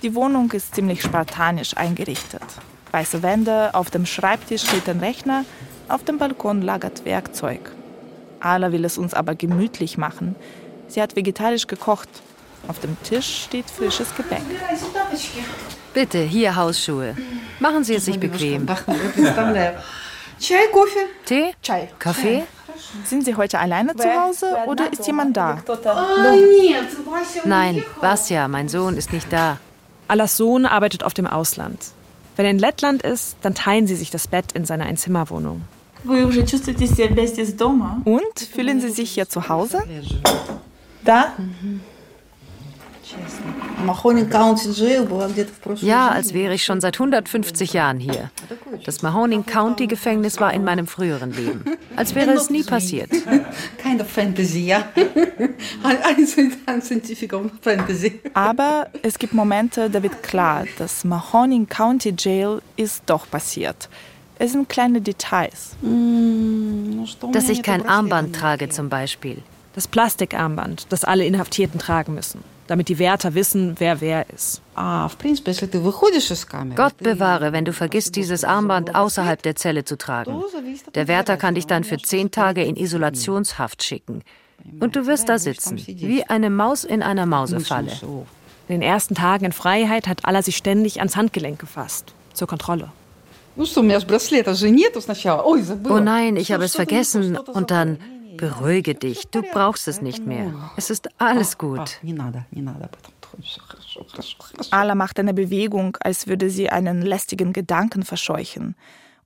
Die 0.00 0.14
Wohnung 0.14 0.50
ist 0.52 0.74
ziemlich 0.74 1.02
spartanisch 1.02 1.76
eingerichtet. 1.76 2.40
Weiße 2.90 3.22
Wände, 3.22 3.74
auf 3.74 3.90
dem 3.90 4.06
Schreibtisch 4.06 4.62
steht 4.62 4.88
ein 4.88 5.00
Rechner, 5.00 5.44
auf 5.88 6.04
dem 6.04 6.16
Balkon 6.16 6.62
lagert 6.62 7.04
Werkzeug. 7.04 7.70
Ala 8.40 8.72
will 8.72 8.86
es 8.86 8.96
uns 8.96 9.12
aber 9.12 9.34
gemütlich 9.34 9.98
machen. 9.98 10.36
Sie 10.88 11.02
hat 11.02 11.16
vegetarisch 11.16 11.66
gekocht. 11.66 12.08
Auf 12.66 12.78
dem 12.78 12.96
Tisch 13.02 13.42
steht 13.44 13.66
frisches 13.68 14.08
Gebäck. 14.16 14.40
Bitte, 15.94 16.18
hier 16.22 16.56
Hausschuhe. 16.56 17.16
Machen 17.60 17.84
Sie 17.84 17.94
es 17.94 18.04
sich 18.06 18.18
bequem. 18.18 18.66
Tee? 21.24 21.54
Kaffee? 21.98 22.42
Sind 23.04 23.24
Sie 23.24 23.36
heute 23.36 23.58
alleine 23.58 23.94
zu 23.94 24.04
Hause 24.04 24.46
oder 24.66 24.92
ist 24.92 25.06
jemand 25.06 25.36
da? 25.36 25.62
Nein, 27.44 27.84
Vasja, 28.00 28.48
mein 28.48 28.68
Sohn, 28.68 28.96
ist 28.96 29.12
nicht 29.12 29.32
da. 29.32 29.58
Alas 30.08 30.36
Sohn 30.36 30.66
arbeitet 30.66 31.04
oft 31.04 31.18
im 31.18 31.26
Ausland. 31.26 31.78
Wenn 32.36 32.46
er 32.46 32.50
in 32.50 32.58
Lettland 32.58 33.02
ist, 33.02 33.36
dann 33.42 33.54
teilen 33.54 33.86
sie 33.86 33.94
sich 33.94 34.10
das 34.10 34.26
Bett 34.26 34.52
in 34.52 34.64
seiner 34.64 34.86
Einzimmerwohnung. 34.86 35.62
Und 38.04 38.40
fühlen 38.52 38.80
Sie 38.80 38.88
sich 38.90 39.12
hier 39.12 39.28
zu 39.28 39.48
Hause? 39.48 39.82
Da? 41.04 41.32
Ja, 45.80 46.08
als 46.08 46.34
wäre 46.34 46.54
ich 46.54 46.64
schon 46.64 46.80
seit 46.80 46.96
150 46.96 47.72
Jahren 47.72 47.98
hier. 47.98 48.30
Das 48.84 49.02
Mahoning 49.02 49.44
County 49.44 49.86
Gefängnis 49.86 50.40
war 50.40 50.52
in 50.52 50.64
meinem 50.64 50.86
früheren 50.86 51.32
Leben. 51.32 51.64
Als 51.96 52.14
wäre 52.14 52.32
es 52.32 52.50
nie 52.50 52.62
passiert. 52.62 53.10
Kind 53.78 54.00
of 54.00 54.08
fantasy, 54.08 54.66
ja. 54.66 54.84
Ein 56.66 56.80
scientific 56.80 57.32
fantasy. 57.60 58.20
Aber 58.34 58.88
es 59.02 59.18
gibt 59.18 59.34
Momente, 59.34 59.90
da 59.90 60.02
wird 60.02 60.22
klar, 60.22 60.64
das 60.78 61.04
Mahoning 61.04 61.68
County 61.68 62.14
Jail 62.16 62.62
ist 62.76 63.02
doch 63.06 63.28
passiert. 63.30 63.88
Es 64.38 64.52
sind 64.52 64.68
kleine 64.68 65.00
Details. 65.00 65.76
Dass 67.32 67.48
ich 67.48 67.62
kein 67.62 67.86
Armband 67.86 68.34
trage 68.34 68.68
zum 68.70 68.88
Beispiel. 68.88 69.38
Das 69.74 69.86
Plastikarmband, 69.86 70.86
das 70.90 71.04
alle 71.04 71.24
Inhaftierten 71.24 71.78
tragen 71.78 72.14
müssen 72.14 72.51
damit 72.72 72.88
die 72.88 72.98
Wärter 72.98 73.34
wissen, 73.34 73.74
wer 73.76 74.00
wer 74.00 74.30
ist. 74.30 74.62
Gott 76.74 76.96
bewahre, 76.96 77.52
wenn 77.52 77.66
du 77.66 77.74
vergisst, 77.74 78.16
dieses 78.16 78.44
Armband 78.44 78.94
außerhalb 78.94 79.42
der 79.42 79.56
Zelle 79.56 79.84
zu 79.84 79.98
tragen. 79.98 80.42
Der 80.94 81.06
Wärter 81.06 81.36
kann 81.36 81.54
dich 81.54 81.66
dann 81.66 81.84
für 81.84 81.98
zehn 81.98 82.30
Tage 82.30 82.64
in 82.64 82.76
Isolationshaft 82.76 83.82
schicken. 83.82 84.22
Und 84.80 84.96
du 84.96 85.06
wirst 85.06 85.28
da 85.28 85.38
sitzen, 85.38 85.76
wie 85.86 86.24
eine 86.24 86.48
Maus 86.48 86.84
in 86.84 87.02
einer 87.02 87.26
Mausefalle. 87.26 87.92
In 88.68 88.80
den 88.80 88.82
ersten 88.82 89.14
Tagen 89.14 89.44
in 89.44 89.52
Freiheit 89.52 90.08
hat 90.08 90.24
Allah 90.24 90.40
sich 90.40 90.56
ständig 90.56 90.98
ans 91.00 91.14
Handgelenk 91.14 91.58
gefasst, 91.58 92.14
zur 92.32 92.48
Kontrolle. 92.48 92.90
Oh 95.90 96.00
nein, 96.00 96.36
ich 96.36 96.52
habe 96.52 96.64
es 96.64 96.74
vergessen. 96.74 97.36
Und 97.36 97.70
dann, 97.70 97.98
Beruhige 98.36 98.94
dich, 98.94 99.28
du 99.28 99.42
brauchst 99.42 99.88
es 99.88 100.00
nicht 100.00 100.26
mehr. 100.26 100.72
Es 100.76 100.90
ist 100.90 101.08
alles 101.20 101.58
gut. 101.58 102.00
Ala 104.70 104.94
macht 104.94 105.18
eine 105.18 105.34
Bewegung, 105.34 105.96
als 106.00 106.26
würde 106.26 106.50
sie 106.50 106.70
einen 106.70 107.02
lästigen 107.02 107.52
Gedanken 107.52 108.02
verscheuchen. 108.04 108.76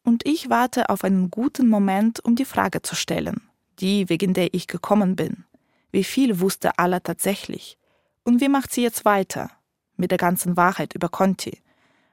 Und 0.03 0.25
ich 0.25 0.51
warte 0.51 0.89
auf 0.89 1.05
einen 1.05 1.31
guten 1.31 1.69
Moment, 1.69 2.25
um 2.25 2.37
die 2.37 2.45
Frage 2.45 2.83
zu 2.83 2.95
stellen, 2.95 3.43
die, 3.81 4.09
wegen 4.09 4.35
der 4.35 4.55
ich 4.55 4.69
gekommen 4.69 5.17
bin. 5.17 5.45
Wie 5.91 6.05
viel 6.05 6.41
wusste 6.41 6.79
Ala 6.79 7.01
tatsächlich? 7.01 7.79
Und 8.23 8.41
wie 8.41 8.49
macht 8.49 8.73
sie 8.73 8.83
jetzt 8.83 9.05
weiter? 9.05 9.51
Mit 9.97 10.11
der 10.11 10.19
ganzen 10.19 10.57
Wahrheit 10.57 10.95
über 10.95 11.09
Conti. 11.09 11.63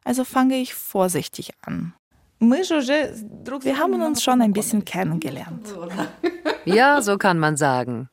Also 0.04 0.24
fange 0.24 0.56
ich 0.56 0.74
vorsichtig 0.74 1.52
an. 1.62 1.94
Wir 3.64 3.78
haben 3.78 4.02
uns 4.02 4.24
schon 4.24 4.42
ein 4.42 4.54
bisschen 4.54 4.86
kennengelernt. 4.86 5.74
Ja, 6.66 7.02
so 7.02 7.18
kann 7.18 7.40
man 7.40 7.58
sagen. 7.58 8.08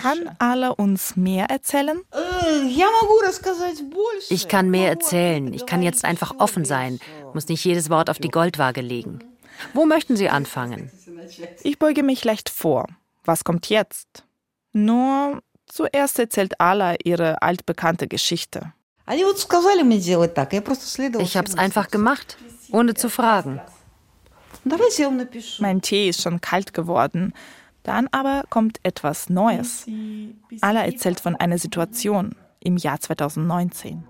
Kann 0.00 0.36
Allah 0.38 0.68
uns 0.70 1.16
mehr 1.16 1.46
erzählen? 1.50 2.00
Ich 4.30 4.48
kann 4.48 4.70
mehr 4.70 4.88
erzählen. 4.90 5.52
Ich 5.52 5.66
kann 5.66 5.82
jetzt 5.82 6.04
einfach 6.04 6.34
offen 6.38 6.64
sein. 6.64 7.00
Muss 7.34 7.48
nicht 7.48 7.64
jedes 7.64 7.90
Wort 7.90 8.10
auf 8.10 8.18
die 8.18 8.28
Goldwaage 8.30 8.80
legen. 8.80 9.20
Wo 9.74 9.86
möchten 9.86 10.16
Sie 10.16 10.28
anfangen? 10.28 10.90
Ich 11.62 11.78
beuge 11.78 12.02
mich 12.02 12.24
leicht 12.24 12.48
vor. 12.48 12.86
Was 13.24 13.42
kommt 13.44 13.68
jetzt? 13.68 14.24
Nur 14.72 15.42
zuerst 15.66 16.18
erzählt 16.18 16.60
Allah 16.60 16.94
ihre 17.02 17.42
altbekannte 17.42 18.06
Geschichte. 18.06 18.72
Ich 21.20 21.36
habe 21.36 21.48
es 21.48 21.56
einfach 21.56 21.90
gemacht, 21.90 22.36
ohne 22.72 22.94
zu 22.94 23.08
fragen. 23.08 23.60
Mein 25.60 25.80
Tee 25.80 26.08
ist 26.08 26.22
schon 26.22 26.40
kalt 26.40 26.74
geworden. 26.74 27.32
Dann 27.84 28.08
aber 28.10 28.42
kommt 28.50 28.80
etwas 28.82 29.30
Neues. 29.30 29.86
Allah 30.60 30.84
erzählt 30.84 31.20
von 31.20 31.36
einer 31.36 31.58
Situation 31.58 32.34
im 32.58 32.76
Jahr 32.76 32.98
2019. 33.00 34.02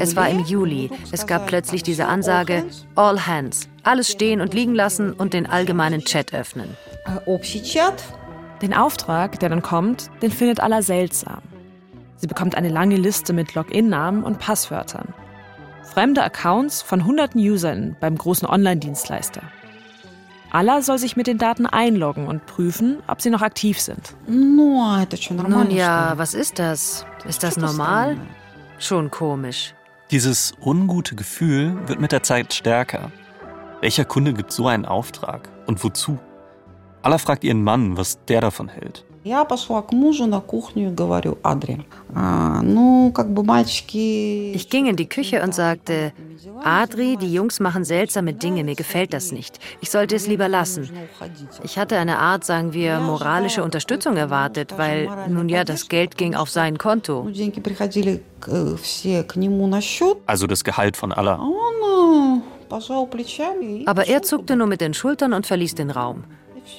Es 0.00 0.16
war 0.16 0.28
im 0.28 0.40
Juli. 0.40 0.90
Es 1.12 1.26
gab 1.26 1.46
plötzlich 1.46 1.82
diese 1.84 2.06
Ansage, 2.06 2.64
All 2.96 3.26
Hands, 3.26 3.68
alles 3.82 4.10
stehen 4.10 4.40
und 4.40 4.54
liegen 4.54 4.74
lassen 4.74 5.12
und 5.12 5.34
den 5.34 5.46
allgemeinen 5.46 6.04
Chat 6.04 6.32
öffnen. 6.34 6.76
Den 8.62 8.74
Auftrag, 8.74 9.40
der 9.40 9.48
dann 9.48 9.62
kommt, 9.62 10.10
den 10.22 10.30
findet 10.30 10.60
Allah 10.60 10.82
seltsam. 10.82 11.42
Sie 12.16 12.28
bekommt 12.28 12.54
eine 12.54 12.68
lange 12.68 12.96
Liste 12.96 13.32
mit 13.32 13.54
Login-Namen 13.54 14.22
und 14.22 14.38
Passwörtern. 14.38 15.12
Fremde 15.82 16.22
Accounts 16.22 16.80
von 16.80 17.04
hunderten 17.04 17.40
Usern 17.40 17.96
beim 17.98 18.16
großen 18.16 18.46
Online-Dienstleister. 18.48 19.42
Allah 20.52 20.82
soll 20.82 20.98
sich 20.98 21.16
mit 21.16 21.26
den 21.26 21.38
Daten 21.38 21.66
einloggen 21.66 22.28
und 22.28 22.46
prüfen, 22.46 22.98
ob 23.08 23.20
sie 23.22 23.30
noch 23.30 23.42
aktiv 23.42 23.80
sind. 23.80 24.14
Nun 25.48 25.70
ja, 25.70 26.12
was 26.16 26.34
ist 26.34 26.58
das? 26.58 27.04
Ist 27.26 27.42
das 27.42 27.56
normal? 27.56 28.18
Schon 28.78 29.10
komisch. 29.10 29.74
Dieses 30.10 30.52
ungute 30.60 31.14
Gefühl 31.14 31.76
wird 31.88 32.00
mit 32.00 32.12
der 32.12 32.22
Zeit 32.22 32.52
stärker. 32.52 33.10
Welcher 33.81 34.05
Kunde 34.05 34.33
gibt 34.33 34.51
so 34.51 34.67
einen 34.67 34.85
Auftrag 34.85 35.49
und 35.67 35.83
wozu? 35.83 36.17
Allah 37.01 37.17
fragt 37.19 37.43
ihren 37.43 37.63
Mann, 37.63 37.95
was 37.95 38.23
der 38.25 38.41
davon 38.41 38.67
hält. 38.69 39.05
Я 39.27 39.43
пошла 39.43 39.81
к 39.81 39.91
мужу 39.91 40.25
на 40.25 40.39
кухню 40.39 40.87
и 40.87 40.93
говорю, 40.93 41.37
Адри, 41.43 41.85
а, 42.15 42.61
ну, 42.61 43.11
как 43.13 43.29
бы 43.33 43.43
мальчики... 43.43 44.53
Ich 44.55 44.69
ging 44.69 44.85
in 44.85 44.95
die 44.95 45.09
Küche 45.09 45.43
und 45.43 45.53
sagte, 45.53 46.13
Adri, 46.63 47.17
die 47.17 47.33
Jungs 47.33 47.59
machen 47.59 47.83
seltsame 47.83 48.33
Dinge, 48.33 48.63
mir 48.63 48.75
gefällt 48.75 49.11
das 49.11 49.33
nicht. 49.33 49.59
Ich 49.81 49.91
sollte 49.91 50.15
es 50.15 50.27
lieber 50.27 50.47
lassen. 50.47 50.89
Ich 51.61 51.77
hatte 51.77 51.97
eine 51.97 52.19
Art, 52.19 52.45
sagen 52.45 52.71
wir, 52.71 53.01
moralische 53.01 53.63
Unterstützung 53.65 54.15
erwartet, 54.15 54.77
weil, 54.77 55.09
nun 55.27 55.49
ja, 55.49 55.65
das 55.65 55.89
Geld 55.89 56.15
ging 56.17 56.33
auf 56.33 56.49
sein 56.49 56.77
Konto. 56.77 57.27
Also 60.25 60.47
das 60.47 60.63
Gehalt 60.63 60.95
von 60.95 61.11
Allah. 61.11 61.39
Aber 63.86 64.06
er 64.08 64.22
zuckte 64.22 64.56
nur 64.56 64.66
mit 64.66 64.80
den 64.80 64.94
Schultern 64.94 65.32
und 65.32 65.46
verließ 65.46 65.74
den 65.74 65.90
Raum. 65.90 66.24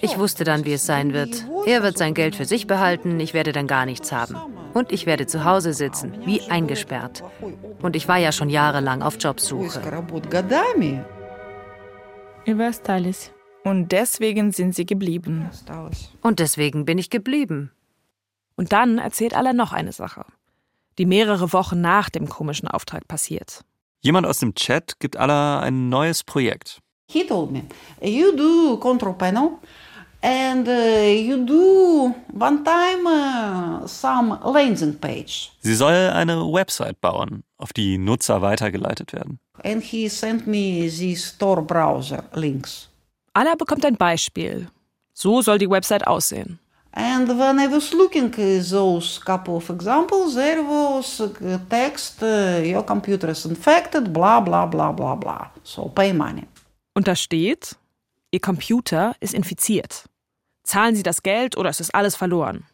Ich 0.02 0.18
wusste 0.18 0.44
dann, 0.44 0.66
wie 0.66 0.74
es 0.74 0.86
sein 0.86 1.14
wird. 1.14 1.46
Er 1.66 1.84
wird 1.84 1.98
sein 1.98 2.14
Geld 2.14 2.36
für 2.36 2.46
sich 2.46 2.68
behalten, 2.68 3.20
ich 3.20 3.34
werde 3.34 3.52
dann 3.52 3.68
gar 3.68 3.86
nichts 3.86 4.12
haben. 4.12 4.36
Und 4.74 4.92
ich 4.92 5.06
werde 5.06 5.28
zu 5.28 5.44
Hause 5.44 5.74
sitzen, 5.74 6.14
wie 6.26 6.42
eingesperrt. 6.50 7.24
Und 7.82 7.96
ich 7.96 8.08
war 8.08 8.18
ja 8.18 8.32
schon 8.32 8.50
jahrelang 8.50 9.02
auf 9.02 9.18
Jobsuche. 9.20 9.82
Und 13.64 13.92
deswegen 13.92 14.52
sind 14.52 14.76
sie 14.76 14.86
geblieben. 14.86 15.50
Und 16.22 16.40
deswegen 16.40 16.86
bin 16.86 16.98
ich 16.98 17.10
geblieben. 17.10 17.72
Und 18.56 18.74
dann 18.74 18.98
erzählt 18.98 19.36
Allah 19.36 19.54
noch 19.54 19.74
eine 19.74 19.92
Sache, 19.92 20.26
die 20.98 21.06
mehrere 21.06 21.54
Wochen 21.54 21.82
nach 21.82 22.10
dem 22.10 22.30
komischen 22.30 22.68
Auftrag 22.68 23.08
passiert. 23.08 23.64
Jemand 24.06 24.28
aus 24.28 24.40
dem 24.40 24.54
Chat 24.54 25.00
gibt 25.00 25.16
Allah 25.16 25.62
ein 25.62 25.88
neues 25.88 26.26
Projekt. 26.26 26.82
He 27.10 27.26
told 27.26 27.52
me, 27.52 27.64
you 28.02 28.36
do 28.36 28.78
control 28.78 29.14
panel 29.14 29.60
and 30.22 30.68
uh, 30.68 31.08
you 31.08 31.46
do 31.46 32.14
one 32.38 32.66
time 32.66 33.08
uh, 33.08 33.88
some 33.88 34.38
landing 34.44 35.00
page. 35.00 35.52
Sie 35.62 35.74
soll 35.74 35.94
eine 35.94 36.42
Website 36.52 37.00
bauen, 37.00 37.46
auf 37.58 37.72
die 37.72 37.98
Nutzer 37.98 38.42
weitergeleitet 38.42 39.14
werden. 39.14 39.40
And 39.64 39.82
he 39.82 40.10
sent 40.10 40.48
me 40.48 40.90
the 40.90 41.16
store 41.16 41.62
browser 41.62 42.26
links. 42.34 42.90
Allah 43.34 43.56
bekommt 43.56 43.86
ein 43.86 43.96
Beispiel. 43.96 44.68
So 45.14 45.42
soll 45.42 45.60
die 45.60 45.70
Website 45.70 46.06
aussehen. 46.08 46.60
And 46.96 47.28
when 47.28 47.60
I 47.60 47.68
was 47.68 47.92
looking 47.92 48.26
at 48.26 48.70
those 48.70 49.20
couple 49.20 49.58
of 49.58 49.70
examples, 49.70 50.36
there 50.36 50.62
was 50.62 51.20
a 51.20 51.60
text, 51.68 52.22
uh, 52.22 52.62
your 52.64 52.84
computer 52.84 53.30
is 53.30 53.46
infected, 53.46 54.14
blah, 54.14 54.40
blah, 54.40 54.68
blah, 54.68 54.92
blah, 54.92 55.16
blah. 55.16 55.48
So 55.64 55.90
pay 55.90 56.14
money. 56.14 56.46
Und 56.94 57.08
da 57.08 57.16
steht, 57.16 57.76
Ihr 58.32 58.40
Computer 58.40 59.16
ist 59.20 59.34
infiziert. 59.34 60.06
Zahlen 60.64 60.96
Sie 60.96 61.04
das 61.04 61.24
Geld 61.24 61.58
oder 61.58 61.70
ist 61.70 61.82
es 61.82 61.90
alles 61.92 62.16
verloren? 62.16 62.66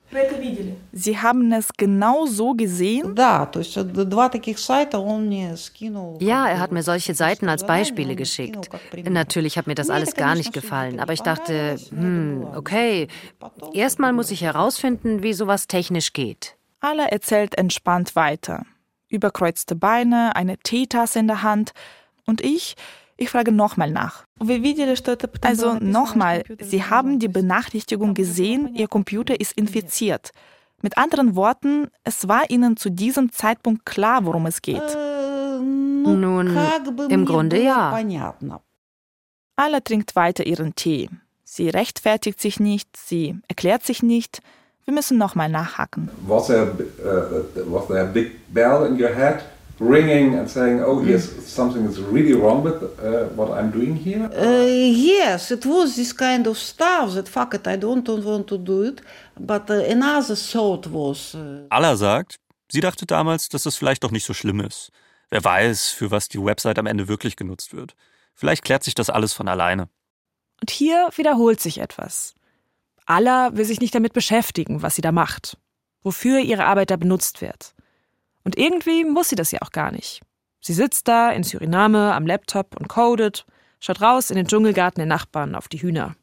Sie 0.92 1.18
haben 1.18 1.52
es 1.52 1.70
genau 1.78 2.26
so 2.26 2.54
gesehen? 2.54 3.16
Ja, 6.20 6.48
er 6.48 6.60
hat 6.60 6.72
mir 6.72 6.84
solche 6.84 7.14
Seiten 7.14 7.48
als 7.48 7.66
Beispiele 7.66 8.16
geschickt. 8.16 8.70
Natürlich 9.08 9.58
hat 9.58 9.68
mir 9.68 9.76
das 9.76 9.90
alles 9.90 10.16
gar 10.16 10.36
nicht 10.36 10.54
gefallen, 10.54 11.00
aber 11.00 11.14
ich 11.14 11.22
dachte, 11.22 11.78
hm, 11.90 12.48
okay, 12.56 13.08
erstmal 13.74 14.14
muss 14.14 14.32
ich 14.32 14.42
herausfinden, 14.42 15.22
wie 15.24 15.34
sowas 15.34 15.68
technisch 15.68 16.14
geht. 16.14 16.56
Allah 16.80 17.06
erzählt 17.06 17.58
entspannt 17.58 18.16
weiter. 18.16 18.66
Überkreuzte 19.10 19.76
Beine, 19.76 20.36
eine 20.36 20.58
Teetasse 20.58 21.20
in 21.20 21.28
der 21.28 21.44
Hand 21.44 21.74
und 22.26 22.42
ich, 22.42 22.76
ich 23.20 23.30
frage 23.30 23.52
nochmal 23.52 23.92
nach. 23.92 24.26
Also 25.42 25.74
nochmal, 25.76 26.44
Sie 26.62 26.84
haben 26.84 27.20
die 27.20 27.28
Benachrichtigung 27.28 28.14
gesehen, 28.14 28.74
Ihr 28.76 28.88
Computer 28.88 29.40
ist 29.40 29.54
infiziert. 29.54 30.32
Mit 30.82 30.98
anderen 30.98 31.36
Worten, 31.36 31.88
es 32.04 32.28
war 32.28 32.50
Ihnen 32.50 32.78
zu 32.78 32.90
diesem 32.90 33.32
Zeitpunkt 33.32 33.86
klar, 33.86 34.26
worum 34.26 34.46
es 34.46 34.62
geht. 34.62 34.98
Nun, 35.60 36.58
im 37.10 37.26
Grunde 37.26 37.62
ja. 37.62 37.94
Alla 39.58 39.82
trinkt 39.82 40.16
weiter 40.16 40.46
ihren 40.46 40.74
Tee. 40.74 41.10
Sie 41.44 41.68
rechtfertigt 41.68 42.40
sich 42.40 42.62
nicht, 42.62 42.96
sie 42.96 43.38
erklärt 43.50 43.84
sich 43.84 44.02
nicht. 44.02 44.42
Wir 44.86 44.94
müssen 44.94 45.18
nochmal 45.18 45.50
nachhaken. 45.50 46.10
Was 46.26 46.48
there, 46.48 46.72
uh, 46.72 47.62
was 47.70 47.88
there 47.88 48.02
a 48.02 48.06
big 48.06 48.32
bell 48.54 48.86
in 48.88 48.94
your 48.94 49.14
head? 49.14 49.44
Ringing 49.80 50.36
and 50.36 50.50
saying, 50.50 50.82
"Oh, 50.84 51.02
yes, 51.02 51.30
something 51.48 51.86
is 51.86 52.00
really 52.00 52.34
wrong 52.34 52.64
with 52.64 52.82
uh, 52.84 53.30
what 53.36 53.50
I'm 53.52 53.72
doing 53.72 53.96
here." 53.96 54.30
Uh, 54.30 54.66
yes, 54.66 55.52
it 55.52 55.66
was 55.66 55.96
this 55.96 56.16
kind 56.16 56.48
of 56.48 56.58
stuff 56.58 57.14
that 57.14 57.28
fuck 57.28 57.54
it, 57.54 57.68
I 57.68 57.78
don't 57.78 58.08
want 58.08 58.48
to 58.48 58.58
do 58.58 58.84
it. 58.84 59.02
But 59.40 59.70
uh, 59.70 59.84
another 59.90 60.36
thought 60.36 60.88
was. 60.92 61.34
Uh, 61.34 61.68
Allah 61.70 61.96
sagt, 61.96 62.40
sie 62.72 62.82
dachte 62.82 63.06
damals, 63.06 63.50
dass 63.50 63.64
das 63.64 63.76
vielleicht 63.76 64.04
doch 64.04 64.12
nicht 64.12 64.26
so 64.26 64.34
schlimm 64.34 64.60
ist. 64.60 64.92
Wer 65.30 65.44
weiß, 65.44 65.90
für 65.90 66.12
was 66.12 66.28
die 66.28 66.44
Website 66.44 66.80
am 66.80 66.88
Ende 66.88 67.08
wirklich 67.08 67.36
genutzt 67.36 67.74
wird. 67.74 67.96
Vielleicht 68.34 68.64
klärt 68.64 68.84
sich 68.84 68.96
das 68.96 69.10
alles 69.10 69.34
von 69.34 69.48
alleine. 69.48 69.90
Und 70.62 70.72
hier 70.72 71.10
wiederholt 71.16 71.60
sich 71.60 71.80
etwas. 71.80 72.34
Allah 73.06 73.52
will 73.54 73.66
sich 73.66 73.80
nicht 73.80 73.96
damit 73.96 74.14
beschäftigen, 74.14 74.82
was 74.82 74.96
sie 74.96 75.02
da 75.02 75.12
macht, 75.12 75.58
wofür 76.04 76.40
ihre 76.40 76.66
Arbeit 76.66 76.92
da 76.92 76.96
benutzt 76.96 77.42
wird. 77.42 77.74
Und 78.44 78.58
irgendwie 78.58 79.06
muss 79.06 79.30
sie 79.30 79.36
das 79.36 79.52
ja 79.52 79.60
auch 79.62 79.72
gar 79.72 79.92
nicht. 79.92 80.22
Sie 80.62 80.74
sitzt 80.74 81.08
da 81.08 81.32
in 81.32 81.44
Suriname 81.44 82.14
am 82.14 82.28
Laptop 82.28 82.76
und 82.78 82.88
codet, 82.88 83.46
schaut 83.80 84.02
raus 84.02 84.30
in 84.30 84.36
den 84.36 84.48
Dschungelgarten 84.48 85.00
der 85.00 85.08
Nachbarn 85.08 85.56
auf 85.56 85.68
die 85.68 85.82
Hühner. 85.82 86.16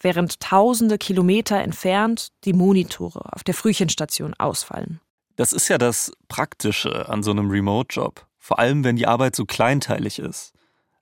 Während 0.00 0.40
tausende 0.40 0.96
Kilometer 0.96 1.60
entfernt 1.60 2.28
die 2.44 2.54
Monitore 2.54 3.32
auf 3.32 3.44
der 3.44 3.54
Frühchenstation 3.54 4.34
ausfallen. 4.34 5.00
Das 5.36 5.52
ist 5.52 5.68
ja 5.68 5.78
das 5.78 6.12
Praktische 6.28 7.08
an 7.08 7.22
so 7.22 7.30
einem 7.30 7.50
Remote-Job. 7.50 8.26
Vor 8.38 8.58
allem, 8.58 8.82
wenn 8.84 8.96
die 8.96 9.06
Arbeit 9.06 9.36
so 9.36 9.44
kleinteilig 9.44 10.18
ist. 10.18 10.52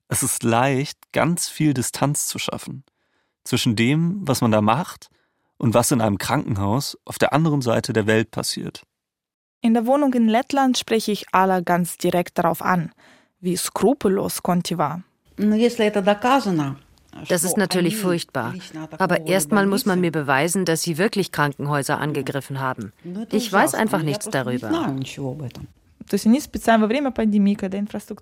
Es 0.09 0.22
ist 0.22 0.43
leicht, 0.43 0.99
ganz 1.12 1.49
viel 1.49 1.74
Distanz 1.74 2.26
zu 2.26 2.39
schaffen. 2.39 2.83
Zwischen 3.45 3.76
dem, 3.76 4.20
was 4.26 4.41
man 4.41 4.51
da 4.51 4.61
macht 4.61 5.11
und 5.59 5.74
was 5.74 5.91
in 5.91 6.01
einem 6.01 6.18
Krankenhaus 6.18 6.99
auf 7.05 7.18
der 7.18 7.33
anderen 7.33 7.62
Seite 7.62 7.93
der 7.93 8.07
Welt 8.07 8.31
passiert. 8.31 8.83
In 9.61 9.74
der 9.74 9.86
Wohnung 9.86 10.14
in 10.14 10.28
Lettland 10.28 10.78
spreche 10.78 11.11
ich 11.11 11.26
Ala 11.32 11.61
ganz 11.61 11.98
direkt 11.98 12.38
darauf 12.38 12.62
an, 12.62 12.92
wie 13.40 13.56
skrupellos 13.56 14.42
Conti 14.42 14.78
war. 14.78 15.02
Das 17.28 17.42
ist 17.42 17.56
natürlich 17.56 17.96
furchtbar. 17.96 18.54
Aber 18.98 19.26
erstmal 19.26 19.66
muss 19.66 19.86
man 19.86 20.00
mir 20.00 20.12
beweisen, 20.12 20.64
dass 20.64 20.82
sie 20.82 20.98
wirklich 20.98 21.32
Krankenhäuser 21.32 21.98
angegriffen 21.98 22.61
haben. 22.61 22.92
Ich 23.32 23.52
weiß 23.52 23.74
einfach 23.74 24.02
nichts 24.02 24.28
darüber. 24.30 24.70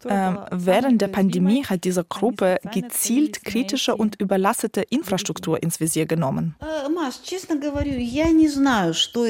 Ähm, 0.09 0.39
während 0.51 1.01
der 1.01 1.07
Pandemie 1.07 1.65
hat 1.65 1.83
diese 1.83 2.03
Gruppe 2.03 2.59
gezielt 2.71 3.43
kritische 3.43 3.95
und 3.95 4.19
überlastete 4.21 4.81
Infrastruktur 4.81 5.61
ins 5.61 5.79
Visier 5.79 6.05
genommen. 6.05 6.55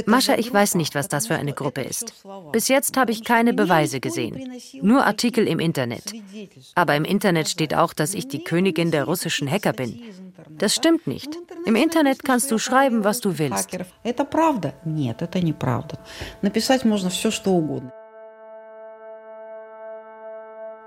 Mascha, 0.05 0.35
ich 0.35 0.53
weiß 0.53 0.75
nicht, 0.75 0.95
was 0.95 1.07
das 1.07 1.27
für 1.27 1.35
eine 1.35 1.53
Gruppe 1.53 1.81
ist. 1.81 2.13
Bis 2.51 2.67
jetzt 2.67 2.97
habe 2.97 3.11
ich 3.11 3.23
keine 3.23 3.53
Beweise 3.53 3.99
gesehen. 3.99 4.51
Nur 4.81 5.05
Artikel 5.05 5.47
im 5.47 5.59
Internet. 5.59 6.13
Aber 6.75 6.95
im 6.95 7.05
Internet 7.05 7.49
steht 7.49 7.73
auch, 7.73 7.93
dass 7.93 8.13
ich 8.13 8.27
die 8.27 8.43
Königin 8.43 8.91
der 8.91 9.05
russischen 9.05 9.49
Hacker 9.49 9.73
bin. 9.73 10.01
Das 10.57 10.75
stimmt 10.75 11.07
nicht. 11.07 11.37
Im 11.65 11.75
Internet 11.75 12.23
kannst 12.23 12.51
du 12.51 12.57
schreiben, 12.57 13.03
was 13.03 13.21
du 13.21 13.37
willst. 13.37 13.69
Это 14.03 14.25
правда? 14.25 14.73
Нет, 14.85 15.21
это 15.21 15.39
неправда. 15.41 15.99
Написать 16.41 16.85
можно 16.85 17.09
все, 17.09 17.31
что 17.31 17.51
угодно. 17.51 17.91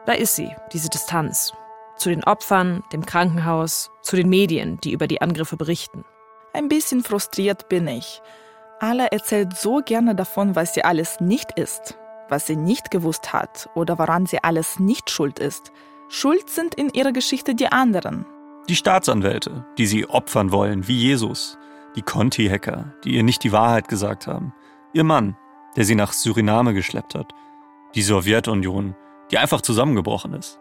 Da 0.10 0.16
ist 0.16 0.36
sie, 0.36 0.50
diese 0.74 0.90
Distanz. 0.90 1.54
Zu 1.96 2.10
den 2.10 2.24
Opfern, 2.24 2.84
dem 2.92 3.06
Krankenhaus, 3.06 3.92
zu 4.02 4.16
den 4.16 4.28
Medien, 4.28 4.80
die 4.84 4.92
über 4.92 5.06
die 5.06 5.22
Angriffe 5.22 5.56
berichten. 5.56 6.04
Ein 6.52 6.68
bisschen 6.68 7.04
frustriert 7.04 7.70
bin 7.70 7.88
ich. 7.88 8.24
Ala 8.80 9.06
erzählt 9.06 9.56
so 9.56 9.82
gerne 9.86 10.16
davon, 10.16 10.56
was 10.56 10.74
sie 10.74 10.84
alles 10.84 11.20
nicht 11.20 11.52
ist, 11.60 11.96
was 12.28 12.48
sie 12.48 12.56
nicht 12.56 12.90
gewusst 12.90 13.34
hat 13.34 13.70
oder 13.76 14.00
woran 14.00 14.26
sie 14.26 14.44
alles 14.44 14.80
nicht 14.80 15.12
schuld 15.12 15.38
ist. 15.38 15.72
Schuld 16.08 16.50
sind 16.50 16.74
in 16.74 16.90
ihrer 16.90 17.12
Geschichte 17.12 17.54
die 17.54 17.72
anderen. 17.72 18.26
Die 18.68 18.76
Staatsanwälte, 18.76 19.64
die 19.78 19.86
sie 19.86 20.10
opfern 20.10 20.52
wollen, 20.52 20.88
wie 20.88 20.98
Jesus. 20.98 21.60
Die 21.96 22.02
Conti-Hacker, 22.02 22.96
die 23.04 23.12
ihr 23.12 23.22
nicht 23.22 23.44
die 23.44 23.52
Wahrheit 23.52 23.88
gesagt 23.88 24.26
haben. 24.26 24.56
Ihr 24.92 25.04
Mann, 25.04 25.38
der 25.76 25.86
sie 25.86 25.94
nach 25.94 26.14
Suriname 26.14 26.74
geschleppt 26.74 27.14
hat. 27.14 27.32
Die 27.94 28.02
Sowjetunion, 28.02 28.96
die 29.31 29.39
einfach 29.39 29.61
zusammengebrochen 29.61 30.35
ist. 30.35 30.59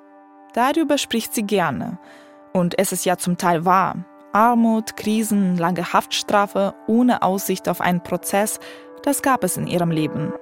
Darüber 0.53 0.97
spricht 0.97 1.33
sie 1.33 1.43
gerne. 1.43 1.99
Und 2.53 2.77
es 2.77 2.91
ist 2.91 3.05
ja 3.05 3.17
zum 3.17 3.37
Teil 3.37 3.65
wahr. 3.65 4.05
Armut, 4.31 4.97
Krisen, 4.97 5.57
lange 5.57 5.93
Haftstrafe 5.93 6.73
ohne 6.87 7.21
Aussicht 7.21 7.69
auf 7.69 7.81
einen 7.81 8.01
Prozess, 8.01 8.59
das 9.03 9.21
gab 9.21 9.43
es 9.43 9.57
in 9.57 9.67
ihrem 9.67 9.91
Leben. 9.91 10.33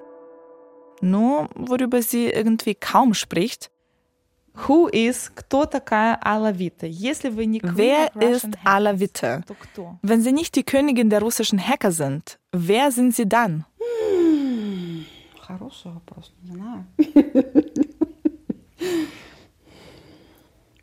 Nur, 1.01 1.49
worüber 1.55 2.01
sie 2.01 2.27
irgendwie 2.27 2.75
kaum 2.75 3.13
spricht, 3.13 3.71
Who 4.67 4.89
is, 4.89 5.31
кто 5.33 5.65
такая 5.65 6.19
Alla 6.21 6.59
Witte? 6.59 6.87
Wer 6.89 8.15
ist 8.21 8.49
Alla 8.65 8.99
Witte? 8.99 9.43
Wenn 10.01 10.21
sie 10.21 10.33
nicht 10.33 10.55
die 10.55 10.63
Königin 10.63 11.09
der 11.09 11.21
russischen 11.21 11.65
Hacker 11.65 11.93
sind, 11.93 12.37
wer 12.51 12.91
sind 12.91 13.15
sie 13.15 13.27
dann? 13.29 13.65
Hm, 13.79 15.05
Хороший 15.39 15.91
вопрос, 15.93 16.33
не 16.43 16.51
знаю. 16.51 16.85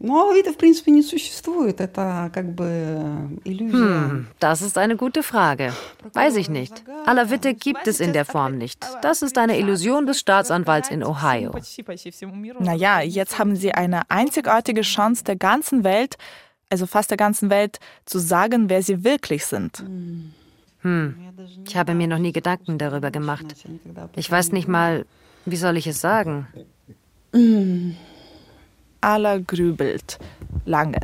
Но 0.00 0.30
Авито, 0.30 0.52
в 0.52 0.56
принципе, 0.56 0.92
не 0.92 1.02
существует. 1.02 1.80
Это 1.80 2.30
как 2.32 2.54
бы 2.54 3.40
иллюзия. 3.44 4.10
Hm, 4.10 4.26
das 4.38 4.62
ist 4.62 4.78
eine 4.78 4.96
gute 4.96 5.24
Frage. 5.24 5.72
Weiß 6.12 6.36
ich 6.36 6.48
nicht. 6.48 6.84
Alawitte 7.04 7.54
gibt 7.54 7.88
es 7.88 7.98
in 7.98 8.12
der 8.12 8.24
Form 8.24 8.58
nicht. 8.58 8.86
Das 9.02 9.22
ist 9.22 9.36
eine 9.38 9.58
Illusion 9.58 10.06
des 10.06 10.20
Staatsanwalts 10.20 10.90
in 10.90 11.02
Ohio. 11.02 11.52
Naja, 12.60 13.00
jetzt 13.00 13.40
haben 13.40 13.56
sie 13.56 13.72
eine 13.72 14.08
einzigartige 14.08 14.82
Chance 14.82 15.24
der 15.24 15.34
ganzen 15.34 15.82
Welt, 15.82 16.16
also 16.70 16.86
fast 16.86 17.10
der 17.10 17.16
ganzen 17.16 17.50
Welt, 17.50 17.80
zu 18.04 18.20
sagen, 18.20 18.70
wer 18.70 18.84
sie 18.84 19.02
wirklich 19.02 19.46
sind. 19.46 19.82
Hm, 20.82 21.16
ich 21.66 21.76
habe 21.76 21.94
mir 21.94 22.06
noch 22.06 22.18
nie 22.18 22.32
Gedanken 22.32 22.78
darüber 22.78 23.10
gemacht. 23.10 23.46
Ich 24.14 24.30
weiß 24.30 24.52
nicht 24.52 24.68
mal, 24.68 25.06
wie 25.44 25.56
soll 25.56 25.76
ich 25.76 25.88
es 25.88 26.00
sagen? 26.00 26.46
Alla 29.01 29.37
grübelt 29.39 30.19
lange. 30.65 30.99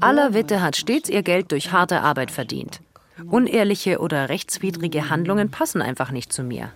Alla 0.00 0.34
Witte 0.34 0.60
hat 0.60 0.76
stets 0.76 1.08
ihr 1.08 1.22
Geld 1.22 1.52
durch 1.52 1.70
harte 1.70 2.00
Arbeit 2.00 2.32
verdient. 2.32 2.80
Unehrliche 3.30 4.00
oder 4.00 4.28
rechtswidrige 4.28 5.08
Handlungen 5.08 5.50
passen 5.50 5.82
einfach 5.82 6.10
nicht 6.10 6.32
zu 6.32 6.42
mir. 6.42 6.72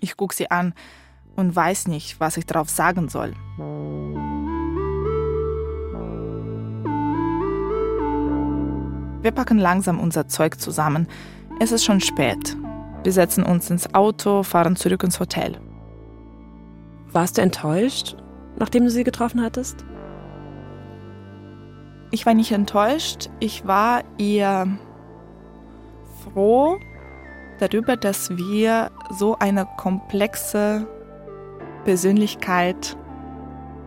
Ich 0.00 0.16
gucke 0.16 0.34
sie 0.34 0.50
an 0.50 0.72
und 1.36 1.54
weiß 1.54 1.88
nicht, 1.88 2.18
was 2.18 2.38
ich 2.38 2.46
darauf 2.46 2.70
sagen 2.70 3.08
soll. 3.08 3.34
Wir 9.20 9.32
packen 9.32 9.58
langsam 9.58 9.98
unser 9.98 10.28
Zeug 10.28 10.60
zusammen. 10.60 11.08
Es 11.58 11.72
ist 11.72 11.84
schon 11.84 12.00
spät. 12.00 12.56
Wir 13.02 13.12
setzen 13.12 13.42
uns 13.42 13.68
ins 13.70 13.94
Auto, 13.94 14.42
fahren 14.42 14.76
zurück 14.76 15.02
ins 15.02 15.18
Hotel. 15.18 15.58
Warst 17.10 17.38
du 17.38 17.42
enttäuscht, 17.42 18.16
nachdem 18.58 18.84
du 18.84 18.90
sie 18.90 19.02
getroffen 19.02 19.42
hattest? 19.42 19.84
Ich 22.10 22.26
war 22.26 22.34
nicht 22.34 22.52
enttäuscht, 22.52 23.28
ich 23.40 23.66
war 23.66 24.02
eher 24.18 24.66
froh 26.22 26.78
darüber, 27.58 27.96
dass 27.96 28.30
wir 28.30 28.90
so 29.10 29.36
eine 29.38 29.66
komplexe 29.76 30.86
Persönlichkeit 31.84 32.96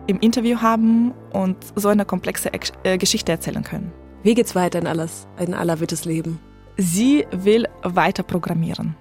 im 0.06 0.20
Interview 0.20 0.60
haben 0.60 1.12
und 1.32 1.56
so 1.74 1.88
eine 1.88 2.04
komplexe 2.04 2.50
äh, 2.82 2.98
Geschichte 2.98 3.32
erzählen 3.32 3.62
können. 3.62 3.92
Wie 4.22 4.34
geht's 4.34 4.54
weiter 4.54 4.78
in 4.78 4.86
alles, 4.86 5.26
in 5.38 5.52
aller 5.52 5.80
Wittes 5.80 6.04
Leben? 6.04 6.38
Sie 6.76 7.26
will 7.32 7.66
weiter 7.82 8.22
programmieren. 8.22 8.94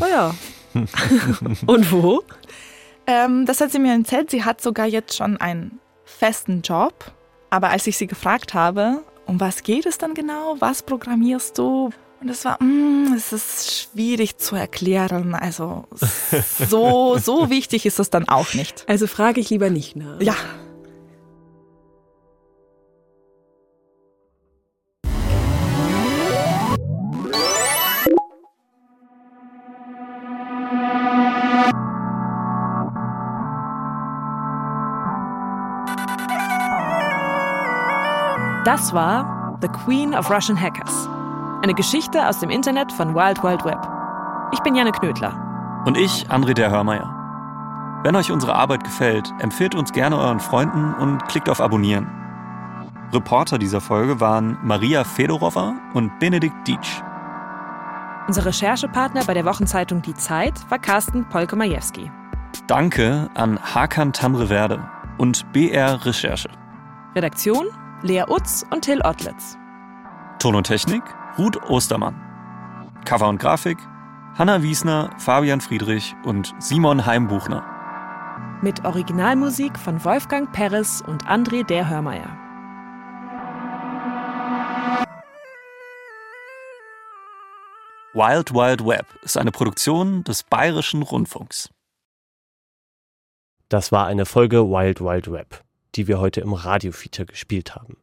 Oh 0.00 0.06
ja. 0.06 0.34
Und 1.66 1.90
wo? 1.90 2.22
Ähm, 3.06 3.46
das 3.46 3.60
hat 3.60 3.72
sie 3.72 3.80
mir 3.80 3.92
erzählt. 3.92 4.30
Sie 4.30 4.44
hat 4.44 4.60
sogar 4.60 4.86
jetzt 4.86 5.16
schon 5.16 5.38
einen 5.38 5.80
festen 6.04 6.62
Job. 6.62 7.12
Aber 7.50 7.70
als 7.70 7.86
ich 7.86 7.98
sie 7.98 8.06
gefragt 8.06 8.54
habe, 8.54 9.02
um 9.26 9.40
was 9.40 9.62
geht 9.62 9.86
es 9.86 9.98
dann 9.98 10.14
genau? 10.14 10.56
Was 10.60 10.82
programmierst 10.82 11.58
du? 11.58 11.90
Und 12.20 12.28
es 12.28 12.44
war, 12.44 12.62
mm, 12.62 13.14
es 13.16 13.32
ist 13.32 13.72
schwierig 13.72 14.38
zu 14.38 14.54
erklären. 14.54 15.34
Also 15.34 15.86
so, 16.68 17.18
so 17.18 17.50
wichtig 17.50 17.86
ist 17.86 17.98
es 17.98 18.10
dann 18.10 18.28
auch 18.28 18.54
nicht. 18.54 18.84
Also 18.88 19.06
frage 19.06 19.40
ich 19.40 19.50
lieber 19.50 19.70
nicht 19.70 19.96
nach. 19.96 20.20
Ja. 20.20 20.34
Das 38.68 38.92
war 38.92 39.56
The 39.62 39.68
Queen 39.68 40.12
of 40.14 40.30
Russian 40.30 40.60
Hackers. 40.60 41.08
Eine 41.62 41.72
Geschichte 41.72 42.28
aus 42.28 42.38
dem 42.38 42.50
Internet 42.50 42.92
von 42.92 43.14
Wild 43.14 43.42
Wild 43.42 43.64
Web. 43.64 43.78
Ich 44.52 44.60
bin 44.60 44.74
Janne 44.74 44.92
Knödler. 44.92 45.82
Und 45.86 45.96
ich, 45.96 46.26
André 46.28 46.52
der 46.52 46.70
Hörmeier. 46.70 47.08
Wenn 48.04 48.14
euch 48.14 48.30
unsere 48.30 48.54
Arbeit 48.54 48.84
gefällt, 48.84 49.32
empfehlt 49.38 49.74
uns 49.74 49.90
gerne 49.92 50.18
euren 50.18 50.38
Freunden 50.38 50.92
und 50.92 51.26
klickt 51.28 51.48
auf 51.48 51.62
Abonnieren. 51.62 52.10
Reporter 53.10 53.56
dieser 53.56 53.80
Folge 53.80 54.20
waren 54.20 54.58
Maria 54.62 55.04
Fedorova 55.04 55.72
und 55.94 56.18
Benedikt 56.18 56.68
Dietsch. 56.68 57.00
Unser 58.26 58.44
Recherchepartner 58.44 59.24
bei 59.24 59.32
der 59.32 59.46
Wochenzeitung 59.46 60.02
Die 60.02 60.12
Zeit 60.12 60.70
war 60.70 60.78
Carsten 60.78 61.26
Polke-Majewski. 61.30 62.10
Danke 62.66 63.30
an 63.32 63.58
Hakan 63.74 64.12
Tamreverde 64.12 64.86
und 65.16 65.50
BR 65.54 66.04
Recherche. 66.04 66.50
Redaktion 67.14 67.68
Lea 68.02 68.22
Utz 68.28 68.64
und 68.70 68.82
Till 68.82 69.00
Ottlitz. 69.02 69.56
Ton 70.38 70.54
und 70.54 70.68
Technik 70.68 71.02
Ruth 71.36 71.56
Ostermann. 71.68 72.14
Cover 73.04 73.28
und 73.28 73.38
Grafik 73.40 73.76
Hanna 74.38 74.62
Wiesner, 74.62 75.10
Fabian 75.18 75.60
Friedrich 75.60 76.14
und 76.22 76.54
Simon 76.60 77.04
Heimbuchner. 77.04 77.64
Mit 78.62 78.84
Originalmusik 78.84 79.76
von 79.76 80.04
Wolfgang 80.04 80.52
Peres 80.52 81.02
und 81.02 81.26
André 81.26 81.66
der 81.66 81.88
Hörmeier. 81.88 82.38
Wild 88.14 88.54
Wild 88.54 88.86
Web 88.86 89.06
ist 89.22 89.36
eine 89.36 89.50
Produktion 89.50 90.22
des 90.22 90.44
Bayerischen 90.44 91.02
Rundfunks. 91.02 91.68
Das 93.68 93.90
war 93.90 94.06
eine 94.06 94.24
Folge 94.24 94.70
Wild 94.70 95.00
Wild 95.00 95.32
Web, 95.32 95.64
die 95.98 96.08
wir 96.08 96.20
heute 96.20 96.40
im 96.40 96.54
Radio-Feature 96.54 97.26
gespielt 97.26 97.74
haben. 97.74 97.98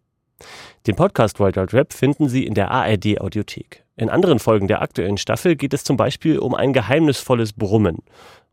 Den 0.85 0.95
Podcast 0.95 1.39
Wild 1.39 1.55
Wild 1.55 1.73
Web 1.73 1.93
finden 1.93 2.27
Sie 2.27 2.45
in 2.45 2.53
der 2.53 2.69
ARD 2.69 3.21
Audiothek. 3.21 3.85
In 3.95 4.09
anderen 4.09 4.39
Folgen 4.39 4.67
der 4.67 4.81
aktuellen 4.81 5.17
Staffel 5.17 5.55
geht 5.55 5.73
es 5.73 5.85
zum 5.85 5.95
Beispiel 5.95 6.37
um 6.37 6.53
ein 6.53 6.73
geheimnisvolles 6.73 7.53
Brummen 7.53 7.99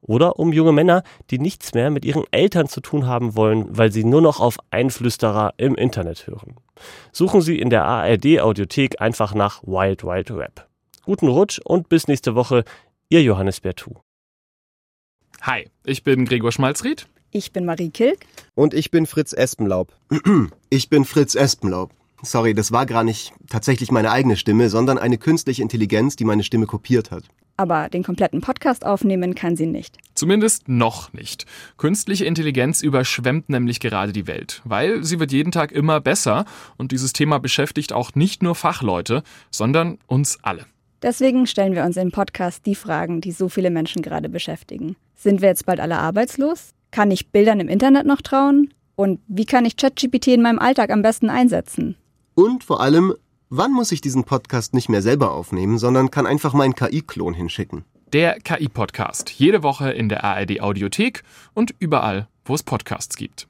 Oder 0.00 0.38
um 0.38 0.52
junge 0.52 0.72
Männer, 0.72 1.02
die 1.30 1.38
nichts 1.38 1.74
mehr 1.74 1.90
mit 1.90 2.04
ihren 2.04 2.24
Eltern 2.30 2.68
zu 2.68 2.80
tun 2.80 3.06
haben 3.06 3.34
wollen, 3.34 3.66
weil 3.76 3.90
sie 3.90 4.04
nur 4.04 4.22
noch 4.22 4.40
auf 4.40 4.58
Einflüsterer 4.70 5.54
im 5.56 5.74
Internet 5.74 6.26
hören. 6.26 6.56
Suchen 7.12 7.40
Sie 7.40 7.58
in 7.58 7.70
der 7.70 7.84
ARD 7.84 8.40
Audiothek 8.40 9.00
einfach 9.00 9.34
nach 9.34 9.62
Wild 9.64 10.04
Wild 10.04 10.30
Rap. 10.30 10.68
Guten 11.04 11.28
Rutsch 11.28 11.60
und 11.64 11.88
bis 11.88 12.06
nächste 12.06 12.34
Woche, 12.36 12.64
Ihr 13.08 13.22
Johannes 13.22 13.60
Bertou. 13.60 14.00
Hi, 15.42 15.68
ich 15.84 16.04
bin 16.04 16.24
Gregor 16.24 16.52
Schmalzried. 16.52 17.06
Ich 17.34 17.50
bin 17.50 17.64
Marie 17.64 17.88
Kilk. 17.88 18.26
Und 18.54 18.74
ich 18.74 18.90
bin 18.90 19.06
Fritz 19.06 19.32
Espenlaub. 19.32 19.92
Ich 20.68 20.90
bin 20.90 21.04
Fritz 21.06 21.34
Espenlaub. 21.34 21.90
Sorry, 22.22 22.54
das 22.54 22.72
war 22.72 22.86
gar 22.86 23.04
nicht 23.04 23.32
tatsächlich 23.48 23.90
meine 23.90 24.10
eigene 24.10 24.36
Stimme, 24.36 24.68
sondern 24.68 24.96
eine 24.96 25.18
künstliche 25.18 25.62
Intelligenz, 25.62 26.16
die 26.16 26.24
meine 26.24 26.44
Stimme 26.44 26.66
kopiert 26.66 27.10
hat. 27.10 27.24
Aber 27.56 27.88
den 27.88 28.02
kompletten 28.02 28.40
Podcast 28.40 28.84
aufnehmen 28.84 29.34
kann 29.34 29.56
sie 29.56 29.66
nicht. 29.66 29.96
Zumindest 30.14 30.68
noch 30.68 31.12
nicht. 31.14 31.46
Künstliche 31.78 32.24
Intelligenz 32.26 32.82
überschwemmt 32.82 33.48
nämlich 33.48 33.80
gerade 33.80 34.12
die 34.12 34.26
Welt, 34.26 34.60
weil 34.64 35.02
sie 35.02 35.18
wird 35.18 35.32
jeden 35.32 35.52
Tag 35.52 35.72
immer 35.72 36.00
besser 36.00 36.44
und 36.76 36.92
dieses 36.92 37.12
Thema 37.12 37.38
beschäftigt 37.38 37.92
auch 37.92 38.14
nicht 38.14 38.42
nur 38.42 38.54
Fachleute, 38.54 39.22
sondern 39.50 39.98
uns 40.06 40.38
alle. 40.42 40.66
Deswegen 41.02 41.46
stellen 41.46 41.74
wir 41.74 41.84
uns 41.84 41.96
im 41.96 42.12
Podcast 42.12 42.66
die 42.66 42.74
Fragen, 42.74 43.20
die 43.20 43.32
so 43.32 43.48
viele 43.48 43.70
Menschen 43.70 44.02
gerade 44.02 44.28
beschäftigen. 44.28 44.96
Sind 45.16 45.40
wir 45.40 45.48
jetzt 45.48 45.66
bald 45.66 45.80
alle 45.80 45.98
arbeitslos? 45.98 46.74
Kann 46.92 47.10
ich 47.10 47.30
Bildern 47.30 47.58
im 47.58 47.68
Internet 47.68 48.06
noch 48.06 48.20
trauen? 48.20 48.72
Und 48.96 49.20
wie 49.26 49.46
kann 49.46 49.64
ich 49.64 49.78
ChatGPT 49.78 50.28
in 50.28 50.42
meinem 50.42 50.58
Alltag 50.58 50.90
am 50.90 51.00
besten 51.00 51.30
einsetzen? 51.30 51.96
Und 52.34 52.64
vor 52.64 52.82
allem, 52.82 53.14
wann 53.48 53.72
muss 53.72 53.92
ich 53.92 54.02
diesen 54.02 54.24
Podcast 54.24 54.74
nicht 54.74 54.90
mehr 54.90 55.00
selber 55.00 55.32
aufnehmen, 55.32 55.78
sondern 55.78 56.10
kann 56.10 56.26
einfach 56.26 56.52
meinen 56.52 56.74
KI-Klon 56.74 57.32
hinschicken? 57.32 57.86
Der 58.12 58.38
KI-Podcast. 58.40 59.30
Jede 59.30 59.62
Woche 59.62 59.90
in 59.90 60.10
der 60.10 60.22
ARD 60.22 60.60
Audiothek 60.60 61.22
und 61.54 61.74
überall, 61.78 62.28
wo 62.44 62.54
es 62.54 62.62
Podcasts 62.62 63.16
gibt. 63.16 63.48